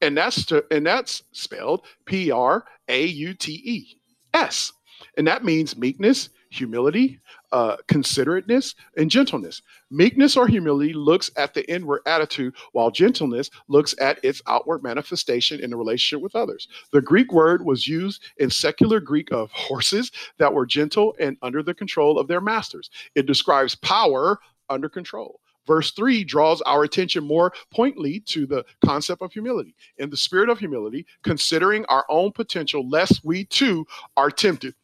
and 0.00 0.16
that's 0.16 0.44
to, 0.46 0.64
and 0.70 0.86
that's 0.86 1.22
spelled 1.32 1.82
P 2.06 2.30
R 2.30 2.64
A 2.88 3.04
U 3.04 3.34
T 3.34 3.60
E 3.64 3.96
S, 4.32 4.72
and 5.16 5.26
that 5.26 5.44
means 5.44 5.76
meekness, 5.76 6.30
humility, 6.54 7.18
uh, 7.52 7.76
considerateness, 7.88 8.74
and 8.96 9.10
gentleness. 9.10 9.62
Meekness 9.90 10.36
or 10.36 10.46
humility 10.46 10.92
looks 10.92 11.30
at 11.36 11.54
the 11.54 11.68
inward 11.70 12.00
attitude, 12.06 12.54
while 12.72 12.90
gentleness 12.90 13.50
looks 13.68 13.94
at 14.00 14.18
its 14.24 14.40
outward 14.46 14.82
manifestation 14.82 15.60
in 15.60 15.70
the 15.70 15.76
relationship 15.76 16.22
with 16.22 16.36
others. 16.36 16.68
The 16.92 17.02
Greek 17.02 17.32
word 17.32 17.64
was 17.64 17.86
used 17.86 18.22
in 18.38 18.50
secular 18.50 19.00
Greek 19.00 19.32
of 19.32 19.50
horses 19.52 20.10
that 20.38 20.52
were 20.52 20.66
gentle 20.66 21.14
and 21.18 21.36
under 21.42 21.62
the 21.62 21.74
control 21.74 22.18
of 22.18 22.28
their 22.28 22.40
masters. 22.40 22.90
It 23.14 23.26
describes 23.26 23.74
power 23.74 24.38
under 24.70 24.88
control. 24.88 25.40
Verse 25.66 25.92
3 25.92 26.24
draws 26.24 26.60
our 26.62 26.84
attention 26.84 27.24
more 27.24 27.52
pointedly 27.70 28.20
to 28.20 28.46
the 28.46 28.64
concept 28.84 29.22
of 29.22 29.32
humility. 29.32 29.74
In 29.98 30.10
the 30.10 30.16
spirit 30.16 30.50
of 30.50 30.58
humility, 30.58 31.06
considering 31.22 31.84
our 31.86 32.04
own 32.08 32.32
potential, 32.32 32.88
lest 32.88 33.24
we 33.24 33.46
too 33.46 33.86
are 34.16 34.30
tempted. 34.30 34.74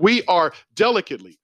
We 0.00 0.24
are 0.24 0.52
delicately 0.74 1.38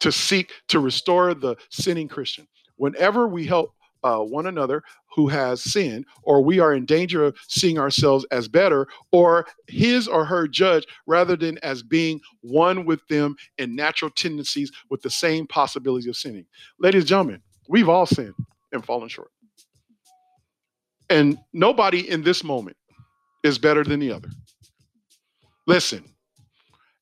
to 0.00 0.12
seek 0.12 0.52
to 0.68 0.78
restore 0.78 1.34
the 1.34 1.56
sinning 1.70 2.08
Christian. 2.08 2.46
Whenever 2.76 3.26
we 3.26 3.44
help 3.46 3.72
uh, 4.04 4.18
one 4.18 4.46
another 4.46 4.82
who 5.14 5.26
has 5.26 5.62
sinned, 5.62 6.04
or 6.22 6.40
we 6.40 6.60
are 6.60 6.74
in 6.74 6.84
danger 6.84 7.24
of 7.24 7.36
seeing 7.48 7.78
ourselves 7.78 8.24
as 8.30 8.46
better, 8.46 8.86
or 9.10 9.46
his 9.66 10.06
or 10.06 10.24
her 10.24 10.46
judge, 10.46 10.86
rather 11.06 11.34
than 11.34 11.58
as 11.64 11.82
being 11.82 12.20
one 12.42 12.84
with 12.84 13.00
them 13.08 13.34
in 13.58 13.74
natural 13.74 14.10
tendencies 14.12 14.70
with 14.88 15.02
the 15.02 15.10
same 15.10 15.46
possibilities 15.46 16.06
of 16.06 16.16
sinning. 16.16 16.46
Ladies 16.78 17.02
and 17.02 17.08
gentlemen, 17.08 17.42
we've 17.68 17.88
all 17.88 18.06
sinned 18.06 18.34
and 18.72 18.84
fallen 18.84 19.08
short. 19.08 19.30
And 21.10 21.38
nobody 21.52 22.08
in 22.08 22.22
this 22.22 22.44
moment 22.44 22.76
is 23.42 23.58
better 23.58 23.82
than 23.82 23.98
the 23.98 24.12
other. 24.12 24.28
Listen, 25.66 26.04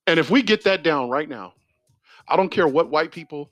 and 0.07 0.21
if 0.21 0.31
we 0.31 0.43
get 0.43 0.65
that 0.65 0.83
down 0.83 1.09
right 1.09 1.29
now, 1.29 1.55
I 2.29 2.37
don't 2.37 2.51
care 2.51 2.69
what 2.69 2.91
white 2.91 3.13
people, 3.13 3.51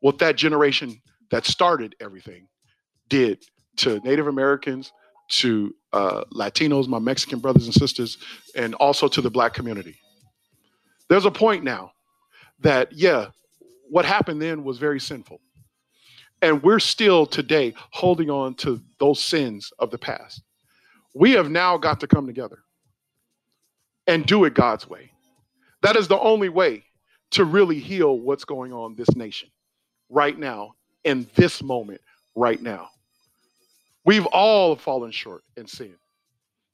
what 0.00 0.18
that 0.18 0.36
generation 0.36 1.00
that 1.30 1.46
started 1.46 1.94
everything 2.00 2.48
did 3.08 3.44
to 3.76 3.98
Native 4.00 4.26
Americans, 4.26 4.92
to 5.28 5.74
uh, 5.92 6.24
Latinos, 6.32 6.86
my 6.86 6.98
Mexican 6.98 7.38
brothers 7.38 7.64
and 7.64 7.74
sisters, 7.74 8.18
and 8.54 8.74
also 8.74 9.08
to 9.08 9.20
the 9.20 9.30
black 9.30 9.54
community. 9.54 9.96
There's 11.08 11.24
a 11.24 11.30
point 11.30 11.64
now 11.64 11.92
that, 12.60 12.92
yeah, 12.92 13.28
what 13.88 14.04
happened 14.04 14.40
then 14.40 14.64
was 14.64 14.78
very 14.78 15.00
sinful. 15.00 15.40
And 16.42 16.62
we're 16.62 16.80
still 16.80 17.26
today 17.26 17.74
holding 17.90 18.30
on 18.30 18.54
to 18.56 18.80
those 18.98 19.22
sins 19.22 19.72
of 19.78 19.90
the 19.90 19.98
past. 19.98 20.42
We 21.14 21.32
have 21.32 21.50
now 21.50 21.78
got 21.78 22.00
to 22.00 22.06
come 22.06 22.26
together 22.26 22.58
and 24.06 24.26
do 24.26 24.44
it 24.44 24.54
God's 24.54 24.88
way. 24.88 25.10
That 25.84 25.96
is 25.96 26.08
the 26.08 26.18
only 26.18 26.48
way 26.48 26.82
to 27.32 27.44
really 27.44 27.78
heal 27.78 28.18
what's 28.18 28.46
going 28.46 28.72
on 28.72 28.92
in 28.92 28.96
this 28.96 29.14
nation 29.14 29.50
right 30.08 30.38
now, 30.38 30.76
in 31.04 31.28
this 31.34 31.62
moment, 31.62 32.00
right 32.34 32.60
now. 32.62 32.88
We've 34.06 34.24
all 34.24 34.76
fallen 34.76 35.10
short 35.10 35.44
in 35.58 35.66
sin. 35.66 35.94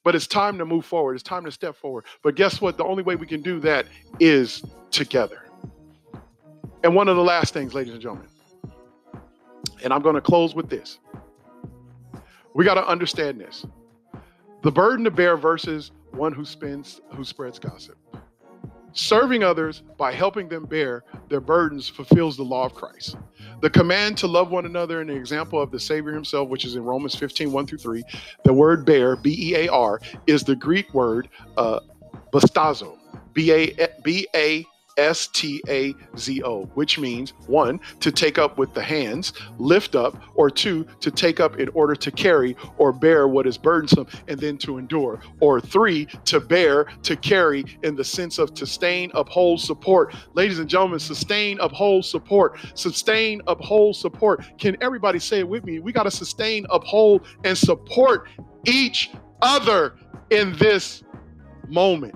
But 0.05 0.15
it's 0.15 0.29
time 0.29 0.59
to 0.59 0.65
move 0.65 0.85
forward. 0.85 1.15
It's 1.15 1.25
time 1.25 1.45
to 1.45 1.51
step 1.51 1.75
forward. 1.75 2.05
But 2.23 2.37
guess 2.37 2.61
what? 2.61 2.77
The 2.77 2.85
only 2.85 3.03
way 3.03 3.17
we 3.17 3.27
can 3.27 3.43
do 3.43 3.59
that 3.59 3.87
is 4.21 4.63
together. 4.93 5.43
And 6.85 6.95
one 6.95 7.09
of 7.09 7.17
the 7.17 7.25
last 7.25 7.53
things, 7.53 7.75
ladies 7.75 7.95
and 7.95 8.01
gentlemen, 8.01 8.29
and 9.83 9.93
I'm 9.93 10.03
going 10.03 10.15
to 10.15 10.21
close 10.21 10.55
with 10.55 10.71
this. 10.71 11.01
We 12.55 12.65
got 12.65 12.75
to 12.75 12.87
understand 12.87 13.41
this. 13.41 13.67
The 14.63 14.71
burden 14.71 15.05
to 15.05 15.11
bear 15.11 15.37
versus 15.37 15.91
one 16.13 16.33
who 16.33 16.45
spends 16.45 17.01
who 17.13 17.25
spreads 17.25 17.59
gossip. 17.59 17.97
Serving 18.93 19.43
others 19.43 19.83
by 19.97 20.13
helping 20.13 20.49
them 20.49 20.65
bear 20.65 21.05
their 21.29 21.41
burdens 21.41 21.89
fulfills 21.89 22.37
the 22.37 22.43
law 22.43 22.65
of 22.65 22.75
Christ. 22.75 23.17
The 23.61 23.71
command 23.71 24.17
to 24.19 24.27
love 24.27 24.51
one 24.51 24.67
another 24.67 25.01
and 25.01 25.11
the 25.11 25.15
example 25.15 25.61
of 25.61 25.71
the 25.71 25.79
Savior 25.79 26.13
himself, 26.13 26.49
which 26.49 26.65
is 26.65 26.77
in 26.77 26.85
Romans 26.85 27.15
15, 27.15 27.53
1 27.53 27.67
through 27.67 27.79
3, 27.79 28.03
the 28.45 28.53
word 28.53 28.85
bear, 28.85 29.17
B 29.17 29.37
E 29.51 29.55
A 29.55 29.69
R, 29.69 30.01
is 30.27 30.43
the 30.43 30.57
Greek 30.57 30.93
word 30.95 31.29
uh, 31.57 31.81
bastazo, 32.33 32.99
B 33.33 33.53
A 33.53 33.89
B 34.03 34.27
A 34.35 34.65
S 35.01 35.27
T 35.29 35.63
A 35.69 35.95
Z 36.17 36.43
O, 36.45 36.65
which 36.75 36.99
means 36.99 37.31
one, 37.47 37.81
to 38.01 38.11
take 38.11 38.39
up 38.39 38.59
with 38.59 38.73
the 38.75 38.83
hands, 38.83 39.33
lift 39.59 39.95
up, 39.95 40.23
or 40.35 40.51
two, 40.51 40.87
to 41.01 41.11
take 41.11 41.41
up 41.41 41.59
in 41.59 41.69
order 41.71 41.95
to 41.95 42.11
carry 42.11 42.57
or 42.79 42.93
bear 42.93 43.29
what 43.29 43.47
is 43.47 43.59
burdensome 43.59 44.07
and 44.29 44.39
then 44.41 44.57
to 44.59 44.79
endure, 44.79 45.21
or 45.41 45.61
three, 45.61 46.07
to 46.25 46.41
bear, 46.41 46.85
to 47.03 47.17
carry 47.17 47.65
in 47.83 47.95
the 47.95 48.05
sense 48.05 48.39
of 48.39 48.55
to 48.55 48.67
sustain, 48.67 49.11
uphold, 49.15 49.61
support. 49.61 50.15
Ladies 50.35 50.59
and 50.59 50.69
gentlemen, 50.71 51.01
sustain, 51.01 51.59
uphold, 51.61 52.05
support. 52.05 52.59
Sustain, 52.75 53.43
uphold, 53.47 53.97
support. 53.97 54.45
Can 54.59 54.77
everybody 54.81 55.19
say 55.19 55.41
it 55.41 55.49
with 55.49 55.65
me? 55.65 55.81
We 55.81 55.93
got 55.93 56.05
to 56.05 56.11
sustain, 56.11 56.67
uphold, 56.71 57.27
and 57.45 57.59
support 57.59 58.29
each 58.65 59.11
other 59.43 59.97
in 60.31 60.53
this 60.57 61.03
moment. 61.69 62.15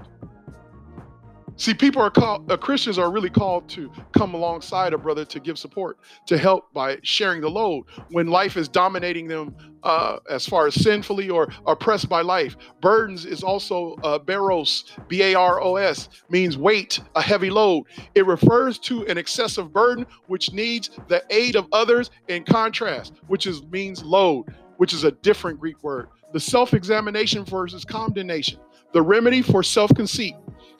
See, 1.56 1.72
people 1.72 2.02
are 2.02 2.10
called, 2.10 2.50
uh, 2.50 2.56
Christians 2.56 2.98
are 2.98 3.12
really 3.12 3.30
called 3.30 3.68
to 3.70 3.90
come 4.12 4.34
alongside 4.34 4.92
a 4.92 4.98
brother 4.98 5.24
to 5.26 5.38
give 5.38 5.56
support, 5.56 5.98
to 6.26 6.36
help 6.36 6.72
by 6.72 6.98
sharing 7.02 7.40
the 7.40 7.48
load 7.48 7.84
when 8.10 8.26
life 8.26 8.56
is 8.56 8.66
dominating 8.66 9.28
them 9.28 9.54
uh, 9.84 10.18
as 10.28 10.46
far 10.46 10.66
as 10.66 10.74
sinfully 10.74 11.30
or 11.30 11.48
oppressed 11.66 12.08
by 12.08 12.22
life. 12.22 12.56
Burdens 12.80 13.24
is 13.24 13.44
also 13.44 13.94
uh, 14.02 14.18
baros, 14.18 14.84
B 15.06 15.22
A 15.22 15.34
R 15.36 15.62
O 15.62 15.76
S, 15.76 16.08
means 16.28 16.58
weight, 16.58 16.98
a 17.14 17.22
heavy 17.22 17.50
load. 17.50 17.84
It 18.16 18.26
refers 18.26 18.78
to 18.80 19.06
an 19.06 19.16
excessive 19.16 19.72
burden 19.72 20.06
which 20.26 20.52
needs 20.52 20.90
the 21.06 21.22
aid 21.30 21.54
of 21.54 21.68
others 21.70 22.10
in 22.26 22.42
contrast, 22.44 23.14
which 23.28 23.46
is 23.46 23.62
means 23.66 24.02
load, 24.02 24.46
which 24.78 24.92
is 24.92 25.04
a 25.04 25.12
different 25.12 25.60
Greek 25.60 25.80
word. 25.84 26.08
The 26.32 26.40
self 26.40 26.74
examination 26.74 27.44
versus 27.44 27.84
condemnation. 27.84 28.58
The 28.92 29.02
remedy 29.02 29.42
for 29.42 29.62
self 29.62 29.94
conceit 29.94 30.34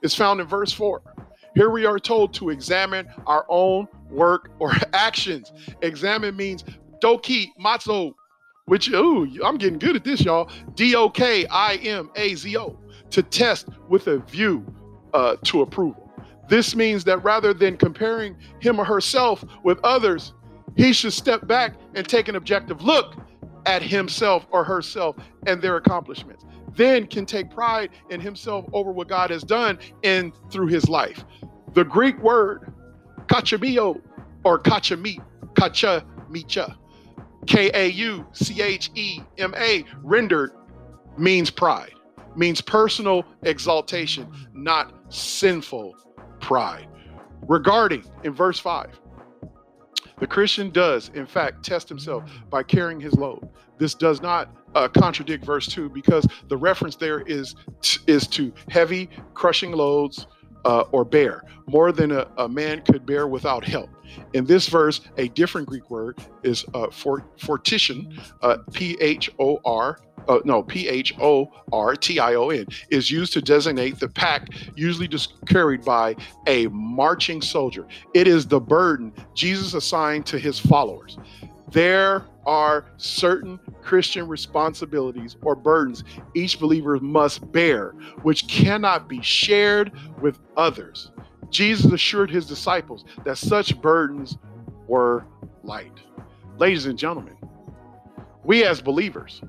is 0.05 0.15
found 0.15 0.41
in 0.41 0.47
verse 0.47 0.71
4. 0.73 1.03
Here 1.57 1.71
we 1.71 1.87
are 1.87 1.99
told 1.99 2.35
to 2.35 2.51
examine 2.51 3.09
our 3.27 3.47
own 3.49 3.89
work 4.11 4.51
or 4.61 4.73
actions. 4.93 5.53
Examine 5.83 6.37
means 6.37 6.63
doki 7.03 7.49
matzo, 7.61 8.13
which, 8.67 8.91
ooh, 8.91 9.27
I'm 9.45 9.57
getting 9.57 9.79
good 9.79 9.97
at 9.97 10.05
this, 10.05 10.21
y'all. 10.25 10.51
D 10.75 10.95
O 10.95 11.09
K 11.09 11.47
I 11.47 11.77
M 11.77 12.11
A 12.17 12.35
Z 12.35 12.57
O, 12.59 12.79
to 13.11 13.23
test 13.23 13.69
with 13.89 14.07
a 14.07 14.19
view 14.19 14.65
uh, 15.15 15.37
to 15.45 15.63
approval. 15.63 16.13
This 16.49 16.77
means 16.77 17.05
that 17.05 17.25
rather 17.25 17.55
than 17.55 17.77
comparing 17.77 18.37
him 18.61 18.79
or 18.79 18.85
herself 18.85 19.45
with 19.63 19.79
others, 19.83 20.35
he 20.77 20.93
should 20.93 21.13
step 21.13 21.47
back 21.47 21.77
and 21.95 22.07
take 22.07 22.29
an 22.29 22.37
objective 22.37 22.83
look 22.83 23.15
at 23.65 23.81
himself 23.83 24.47
or 24.51 24.65
herself 24.65 25.17
and 25.47 25.63
their 25.63 25.77
accomplishments 25.77 26.45
then 26.77 27.07
can 27.07 27.27
take 27.27 27.51
pride 27.51 27.91
in 28.11 28.21
himself 28.21 28.67
over 28.73 28.91
what 28.93 29.09
God 29.09 29.31
has 29.31 29.43
done 29.43 29.79
in 30.03 30.33
through 30.51 30.69
his 30.69 30.89
life. 30.89 31.25
The 31.75 31.85
Greek 31.85 32.19
word 32.21 32.73
kachamio 33.27 34.01
or 34.45 34.59
kachami, 34.59 35.23
kachamicha, 35.55 36.77
K 37.47 37.71
A 37.75 37.89
U 37.89 38.27
C 38.33 38.63
H 38.63 38.91
E 38.95 39.21
M 39.39 39.55
A, 39.57 39.85
rendered 40.03 40.53
means 41.17 41.51
pride, 41.51 41.93
means 42.37 42.61
personal 42.61 43.25
exaltation, 43.43 44.31
not 44.53 44.95
sinful 45.13 45.97
pride. 46.41 46.89
Regarding 47.47 48.05
in 48.23 48.33
verse 48.33 48.59
5, 48.59 48.99
the 50.25 50.29
Christian 50.29 50.71
does, 50.71 51.11
in 51.13 51.27
fact, 51.27 51.63
test 51.63 51.87
himself 51.87 52.25
by 52.49 52.63
carrying 52.63 52.99
his 52.99 53.13
load. 53.13 53.47
This 53.77 53.93
does 53.93 54.23
not 54.23 54.57
uh, 54.75 54.89
contradict 54.89 55.45
verse 55.45 55.67
2 55.67 55.91
because 55.91 56.27
the 56.49 56.57
reference 56.57 56.97
there 56.97 57.21
is 57.21 57.55
is 58.07 58.27
to 58.29 58.51
heavy 58.71 59.11
crushing 59.35 59.73
loads 59.73 60.27
uh, 60.65 60.85
or 60.93 61.05
bear 61.05 61.43
more 61.67 61.93
than 61.93 62.11
a, 62.11 62.27
a, 62.39 62.49
man 62.49 62.81
could 62.81 63.05
bear 63.05 63.27
without 63.29 63.67
help 63.67 63.91
in 64.33 64.45
this 64.45 64.69
verse 64.69 65.01
a 65.17 65.29
different 65.29 65.69
greek 65.69 65.91
word 65.91 66.19
is 66.43 66.65
uh, 66.75 66.89
for, 66.91 67.25
fortition 67.37 68.19
uh, 68.43 68.59
p-h-o-r 68.73 69.99
uh, 70.29 70.41
no, 70.45 70.63
P 70.63 70.89
H 70.89 71.15
O 71.21 71.51
R 71.73 71.95
T 71.95 72.19
I 72.19 72.35
O 72.35 72.51
N, 72.51 72.67
is 72.91 73.11
used 73.11 73.33
to 73.35 73.43
designate 73.43 73.99
the 73.99 74.09
pack 74.09 74.49
usually 74.75 75.09
just 75.09 75.35
carried 75.47 75.85
by 75.85 76.17
a 76.47 76.67
marching 76.69 77.43
soldier. 77.43 77.87
It 78.15 78.29
is 78.29 78.47
the 78.47 78.61
burden 78.61 79.13
Jesus 79.35 79.75
assigned 79.75 80.27
to 80.27 80.39
his 80.39 80.59
followers. 80.59 81.19
There 81.71 82.25
are 82.47 82.87
certain 82.97 83.59
Christian 83.83 84.29
responsibilities 84.29 85.37
or 85.43 85.55
burdens 85.55 86.05
each 86.35 86.61
believer 86.61 86.99
must 87.01 87.51
bear, 87.53 87.91
which 88.23 88.49
cannot 88.49 89.09
be 89.09 89.23
shared 89.23 89.93
with 90.21 90.39
others. 90.57 91.11
Jesus 91.51 91.93
assured 91.93 92.31
his 92.31 92.47
disciples 92.47 93.05
that 93.25 93.39
such 93.39 93.81
burdens 93.81 94.39
were 94.87 95.25
light. 95.63 96.01
Ladies 96.59 96.87
and 96.87 96.99
gentlemen, 96.99 97.37
we 98.43 98.65
as 98.65 98.81
believers 98.81 99.41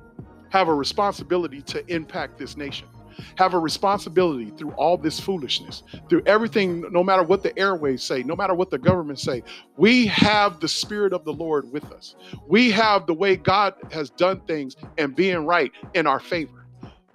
have 0.50 0.68
a 0.68 0.74
responsibility 0.74 1.62
to 1.62 1.86
impact 1.94 2.38
this 2.38 2.56
nation 2.56 2.88
have 3.36 3.54
a 3.54 3.60
responsibility 3.60 4.52
through 4.52 4.72
all 4.72 4.98
this 4.98 5.20
foolishness, 5.20 5.84
through 6.10 6.24
everything, 6.26 6.84
no 6.92 7.04
matter 7.04 7.24
what 7.24 7.44
the 7.44 7.58
airways 7.58 8.04
say, 8.04 8.24
no 8.24 8.36
matter 8.36 8.54
what 8.54 8.70
the 8.70 8.78
government 8.78 9.20
say. 9.20 9.44
We 9.78 10.08
have 10.08 10.60
the 10.60 10.68
spirit 10.68 11.14
of 11.14 11.26
the 11.26 11.34
Lord 11.34 11.72
with 11.72 11.92
us. 11.92 12.16
We 12.48 12.72
have 12.72 13.06
the 13.08 13.14
way 13.14 13.36
God 13.36 13.76
has 13.92 14.10
done 14.10 14.42
things 14.42 14.76
and 14.98 15.16
being 15.16 15.46
right 15.46 15.72
in 15.94 16.08
our 16.08 16.20
favor. 16.20 16.66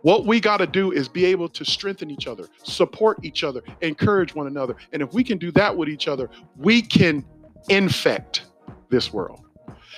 What 0.03 0.24
we 0.26 0.40
got 0.40 0.59
to 0.59 0.66
do 0.66 0.92
is 0.92 1.09
be 1.09 1.26
able 1.26 1.48
to 1.51 1.64
strengthen 1.64 2.11
each 2.11 2.26
other, 2.26 2.48
support 2.62 3.18
each 3.22 3.44
other, 3.44 3.62
encourage 3.82 4.34
one 4.34 4.46
another. 4.46 4.76
And 4.92 5.03
if 5.03 5.12
we 5.12 5.22
can 5.22 5.36
do 5.36 5.51
that 5.53 5.76
with 5.76 5.88
each 5.88 6.09
other, 6.09 6.30
we 6.57 6.80
can 6.80 7.24
infect 7.68 8.44
this 8.88 9.12
world. 9.12 9.44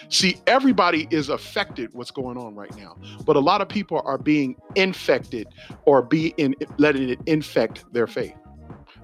See, 0.08 0.36
everybody 0.46 1.08
is 1.10 1.28
affected 1.28 1.90
what's 1.94 2.10
going 2.10 2.38
on 2.38 2.54
right 2.54 2.74
now, 2.76 2.96
but 3.26 3.36
a 3.36 3.40
lot 3.40 3.60
of 3.60 3.68
people 3.68 4.02
are 4.04 4.18
being 4.18 4.56
infected 4.76 5.48
or 5.86 6.02
be 6.02 6.28
in 6.38 6.54
letting 6.78 7.08
it 7.10 7.20
infect 7.26 7.84
their 7.92 8.06
faith, 8.06 8.34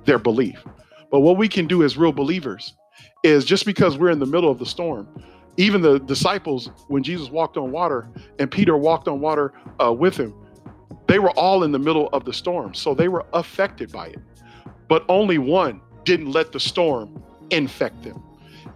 their 0.05 0.19
belief. 0.19 0.65
But 1.11 1.21
what 1.21 1.37
we 1.39 1.49
can 1.49 1.67
do 1.67 1.83
as 1.85 1.97
real 1.97 2.13
believers 2.13 2.75
is 3.25 3.45
just 3.45 3.67
because 3.67 3.99
we're 3.99 4.11
in 4.11 4.21
the 4.21 4.27
middle 4.27 4.51
of 4.51 4.59
the 4.59 4.67
storm, 4.67 5.09
Even 5.59 5.83
the 5.83 5.99
disciples, 6.01 6.71
when 6.89 7.03
Jesus 7.03 7.31
walked 7.31 7.57
on 7.57 7.73
water 7.73 8.09
and 8.39 8.51
Peter 8.51 8.77
walked 8.77 9.09
on 9.09 9.21
water 9.21 9.53
uh, 9.83 9.93
with 9.93 10.17
him, 10.17 10.35
they 11.09 11.19
were 11.19 11.31
all 11.33 11.65
in 11.65 11.73
the 11.73 11.79
middle 11.81 12.09
of 12.13 12.25
the 12.25 12.33
storm. 12.33 12.75
So 12.75 12.95
they 12.95 13.09
were 13.09 13.27
affected 13.33 13.93
by 13.93 14.09
it. 14.09 14.21
But 14.89 15.05
only 15.09 15.39
one 15.39 15.81
didn't 16.05 16.33
let 16.33 16.53
the 16.53 16.61
storm 16.61 17.23
infect 17.51 18.05
them. 18.05 18.23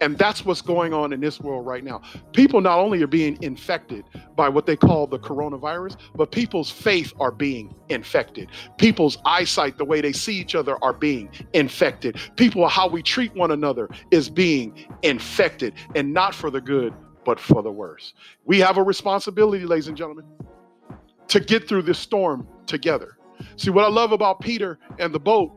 And 0.00 0.18
that's 0.18 0.44
what's 0.44 0.62
going 0.62 0.92
on 0.92 1.12
in 1.12 1.20
this 1.20 1.40
world 1.40 1.66
right 1.66 1.84
now. 1.84 2.02
People 2.32 2.60
not 2.60 2.78
only 2.78 3.02
are 3.02 3.06
being 3.06 3.40
infected 3.42 4.04
by 4.36 4.48
what 4.48 4.66
they 4.66 4.76
call 4.76 5.06
the 5.06 5.18
coronavirus, 5.18 5.96
but 6.14 6.32
people's 6.32 6.70
faith 6.70 7.12
are 7.20 7.30
being 7.30 7.74
infected. 7.88 8.50
People's 8.78 9.18
eyesight, 9.24 9.78
the 9.78 9.84
way 9.84 10.00
they 10.00 10.12
see 10.12 10.34
each 10.34 10.54
other, 10.54 10.76
are 10.82 10.92
being 10.92 11.30
infected. 11.52 12.18
People, 12.36 12.66
how 12.68 12.88
we 12.88 13.02
treat 13.02 13.34
one 13.34 13.50
another 13.50 13.88
is 14.10 14.28
being 14.28 14.86
infected, 15.02 15.74
and 15.94 16.12
not 16.12 16.34
for 16.34 16.50
the 16.50 16.60
good, 16.60 16.92
but 17.24 17.38
for 17.38 17.62
the 17.62 17.70
worse. 17.70 18.14
We 18.44 18.58
have 18.60 18.76
a 18.78 18.82
responsibility, 18.82 19.64
ladies 19.64 19.88
and 19.88 19.96
gentlemen, 19.96 20.24
to 21.28 21.40
get 21.40 21.68
through 21.68 21.82
this 21.82 21.98
storm 21.98 22.46
together. 22.66 23.16
See, 23.56 23.70
what 23.70 23.84
I 23.84 23.88
love 23.88 24.12
about 24.12 24.40
Peter 24.40 24.78
and 24.98 25.14
the 25.14 25.20
boat 25.20 25.52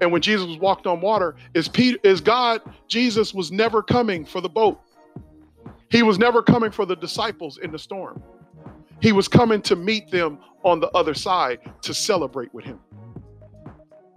and 0.00 0.12
when 0.12 0.22
Jesus 0.22 0.56
walked 0.58 0.86
on 0.86 1.00
water, 1.00 1.36
is 1.54 1.68
Peter 1.68 1.98
is 2.02 2.20
God, 2.20 2.62
Jesus 2.86 3.34
was 3.34 3.50
never 3.50 3.82
coming 3.82 4.24
for 4.24 4.40
the 4.40 4.48
boat. 4.48 4.80
He 5.90 6.02
was 6.02 6.18
never 6.18 6.42
coming 6.42 6.70
for 6.70 6.86
the 6.86 6.96
disciples 6.96 7.58
in 7.58 7.72
the 7.72 7.78
storm. 7.78 8.22
He 9.00 9.12
was 9.12 9.28
coming 9.28 9.62
to 9.62 9.76
meet 9.76 10.10
them 10.10 10.38
on 10.64 10.80
the 10.80 10.90
other 10.90 11.14
side 11.14 11.60
to 11.82 11.94
celebrate 11.94 12.52
with 12.52 12.64
him. 12.64 12.78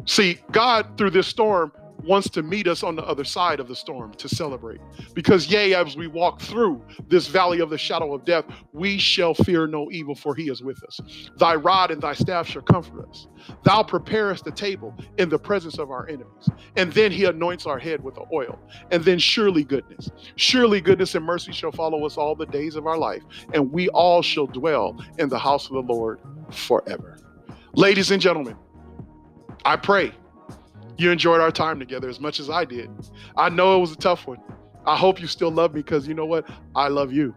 See, 0.05 0.39
God 0.51 0.97
through 0.97 1.11
this 1.11 1.27
storm 1.27 1.71
wants 2.04 2.30
to 2.30 2.43
meet 2.43 2.68
us 2.68 2.84
on 2.84 2.95
the 2.95 3.04
other 3.04 3.24
side 3.24 3.60
of 3.60 3.68
the 3.68 3.76
storm 3.76 4.14
to 4.16 4.30
celebrate. 4.30 4.80
Because, 5.14 5.47
yea, 5.47 5.74
as 5.74 5.95
we 5.95 6.08
walk 6.08 6.41
through 6.41 6.84
this 7.08 7.28
valley 7.28 7.60
of 7.60 7.70
the 7.70 7.78
shadow 7.78 8.14
of 8.14 8.26
death, 8.26 8.45
we 8.74 8.97
shall 8.97 9.34
fear 9.34 9.68
no 9.68 9.89
evil, 9.91 10.16
for 10.16 10.36
he 10.36 10.49
is 10.49 10.62
with 10.62 10.84
us. 10.84 10.99
Thy 11.38 11.56
rod 11.56 11.91
and 11.91 12.02
thy 12.02 12.14
staff 12.14 12.47
shall 12.47 12.62
comfort 12.62 13.08
us. 13.10 13.28
Thou 13.64 13.84
preparest 13.84 14.45
the 14.45 14.52
table 14.52 14.95
in 15.18 15.30
the 15.30 15.39
presence 15.39 15.78
of 15.78 15.91
our 15.91 16.08
enemies. 16.08 16.49
And 16.76 16.91
then 16.93 17.12
he 17.12 17.26
anoints 17.26 17.66
our 17.66 17.80
head 17.80 18.04
with 18.04 18.16
the 18.16 18.26
oil. 18.34 18.60
And 18.91 19.04
then 19.04 19.20
surely 19.20 19.64
goodness, 19.64 20.10
surely 20.36 20.82
goodness 20.82 21.16
and 21.16 21.26
mercy 21.26 21.52
shall 21.52 21.72
follow 21.72 22.06
us 22.06 22.18
all 22.18 22.36
the 22.36 22.45
days 22.45 22.76
of 22.76 22.88
our 22.88 22.97
life. 22.97 23.24
And 23.54 23.72
we 23.72 23.89
all 23.89 24.22
shall 24.22 24.47
dwell 24.47 25.04
in 25.18 25.30
the 25.30 25.39
house 25.39 25.68
of 25.68 25.74
the 25.74 25.93
Lord 25.93 26.20
forever. 26.52 27.18
Ladies 27.74 28.12
and 28.12 28.22
gentlemen, 28.22 28.58
I 29.64 29.76
pray 29.76 30.14
you 30.98 31.12
enjoyed 31.12 31.42
our 31.42 31.52
time 31.52 31.80
together 31.80 32.10
as 32.10 32.20
much 32.20 32.39
as 32.39 32.50
I 32.50 32.66
did. 32.66 32.89
I 33.36 33.50
know 33.50 33.78
it 33.78 33.80
was 33.80 33.92
a 33.92 33.98
tough 33.98 34.28
one. 34.28 34.39
I 34.86 34.98
hope 34.98 35.22
you 35.22 35.28
still 35.28 35.52
love 35.52 35.74
me 35.74 35.82
because 35.82 36.08
you 36.08 36.14
know 36.14 36.26
what? 36.26 36.50
I 36.76 36.88
love 36.88 37.14
you. 37.14 37.36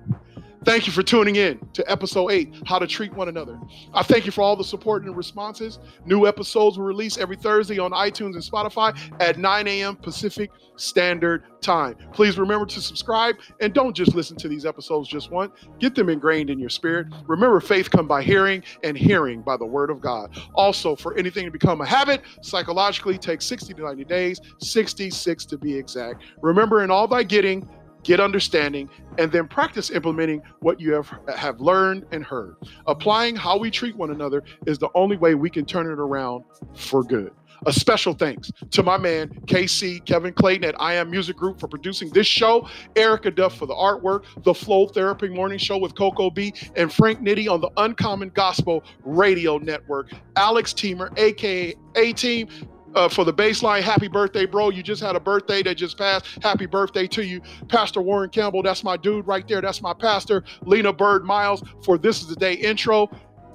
Thank 0.64 0.86
you 0.86 0.94
for 0.94 1.02
tuning 1.02 1.36
in 1.36 1.58
to 1.74 1.90
episode 1.90 2.30
eight, 2.30 2.54
How 2.64 2.78
to 2.78 2.86
Treat 2.86 3.12
One 3.12 3.28
Another. 3.28 3.60
I 3.92 4.02
thank 4.02 4.24
you 4.24 4.32
for 4.32 4.40
all 4.40 4.56
the 4.56 4.64
support 4.64 5.04
and 5.04 5.14
responses. 5.14 5.78
New 6.06 6.26
episodes 6.26 6.78
will 6.78 6.86
release 6.86 7.18
every 7.18 7.36
Thursday 7.36 7.78
on 7.78 7.90
iTunes 7.90 8.32
and 8.32 8.42
Spotify 8.42 8.98
at 9.20 9.38
9 9.38 9.68
a.m. 9.68 9.94
Pacific 9.94 10.50
Standard 10.76 11.44
Time. 11.60 11.96
Please 12.14 12.38
remember 12.38 12.64
to 12.64 12.80
subscribe 12.80 13.36
and 13.60 13.74
don't 13.74 13.94
just 13.94 14.14
listen 14.14 14.38
to 14.38 14.48
these 14.48 14.64
episodes 14.64 15.06
just 15.06 15.30
once. 15.30 15.52
Get 15.80 15.94
them 15.94 16.08
ingrained 16.08 16.48
in 16.48 16.58
your 16.58 16.70
spirit. 16.70 17.08
Remember, 17.26 17.60
faith 17.60 17.90
comes 17.90 18.08
by 18.08 18.22
hearing 18.22 18.62
and 18.82 18.96
hearing 18.96 19.42
by 19.42 19.58
the 19.58 19.66
word 19.66 19.90
of 19.90 20.00
God. 20.00 20.34
Also, 20.54 20.96
for 20.96 21.14
anything 21.18 21.44
to 21.44 21.50
become 21.50 21.82
a 21.82 21.86
habit, 21.86 22.22
psychologically 22.40 23.18
takes 23.18 23.44
60 23.44 23.74
to 23.74 23.82
90 23.82 24.04
days, 24.06 24.40
66 24.60 25.44
to 25.44 25.58
be 25.58 25.76
exact. 25.76 26.22
Remember, 26.40 26.82
in 26.82 26.90
all 26.90 27.06
thy 27.06 27.22
getting, 27.22 27.68
get 28.04 28.20
understanding, 28.20 28.88
and 29.18 29.32
then 29.32 29.48
practice 29.48 29.90
implementing 29.90 30.42
what 30.60 30.80
you 30.80 30.92
have, 30.92 31.12
have 31.36 31.60
learned 31.60 32.06
and 32.12 32.24
heard. 32.24 32.56
Applying 32.86 33.34
how 33.34 33.58
we 33.58 33.70
treat 33.70 33.96
one 33.96 34.10
another 34.10 34.42
is 34.66 34.78
the 34.78 34.90
only 34.94 35.16
way 35.16 35.34
we 35.34 35.50
can 35.50 35.64
turn 35.64 35.90
it 35.90 35.98
around 35.98 36.44
for 36.74 37.02
good. 37.02 37.32
A 37.66 37.72
special 37.72 38.12
thanks 38.12 38.52
to 38.72 38.82
my 38.82 38.98
man, 38.98 39.28
KC 39.46 40.04
Kevin 40.04 40.34
Clayton 40.34 40.64
at 40.64 40.78
I 40.78 40.94
Am 40.94 41.10
Music 41.10 41.34
Group 41.36 41.58
for 41.58 41.66
producing 41.66 42.10
this 42.10 42.26
show, 42.26 42.68
Erica 42.94 43.30
Duff 43.30 43.56
for 43.56 43.64
the 43.64 43.74
artwork, 43.74 44.24
the 44.42 44.52
Flow 44.52 44.86
Therapy 44.86 45.28
Morning 45.28 45.56
Show 45.56 45.78
with 45.78 45.94
Coco 45.94 46.28
B, 46.28 46.52
and 46.76 46.92
Frank 46.92 47.20
Nitty 47.20 47.50
on 47.50 47.62
the 47.62 47.70
Uncommon 47.78 48.30
Gospel 48.30 48.84
Radio 49.04 49.56
Network. 49.56 50.10
Alex 50.36 50.74
Teamer, 50.74 51.16
aka 51.18 51.74
A 51.94 52.12
Team, 52.12 52.48
uh, 52.94 53.08
for 53.08 53.24
the 53.24 53.32
bassline. 53.32 53.82
Happy 53.82 54.08
birthday, 54.08 54.46
bro. 54.46 54.70
You 54.70 54.82
just 54.82 55.02
had 55.02 55.16
a 55.16 55.20
birthday 55.20 55.62
that 55.62 55.76
just 55.76 55.98
passed. 55.98 56.26
Happy 56.42 56.66
birthday 56.66 57.06
to 57.08 57.24
you. 57.24 57.40
Pastor 57.68 58.00
Warren 58.00 58.30
Campbell, 58.30 58.62
that's 58.62 58.84
my 58.84 58.96
dude 58.96 59.26
right 59.26 59.46
there. 59.46 59.60
That's 59.60 59.82
my 59.82 59.94
pastor. 59.94 60.44
Lena 60.62 60.92
Byrd 60.92 61.24
Miles 61.24 61.62
for 61.84 61.98
This 61.98 62.20
is 62.20 62.28
the 62.28 62.36
Day 62.36 62.54
intro. 62.54 63.10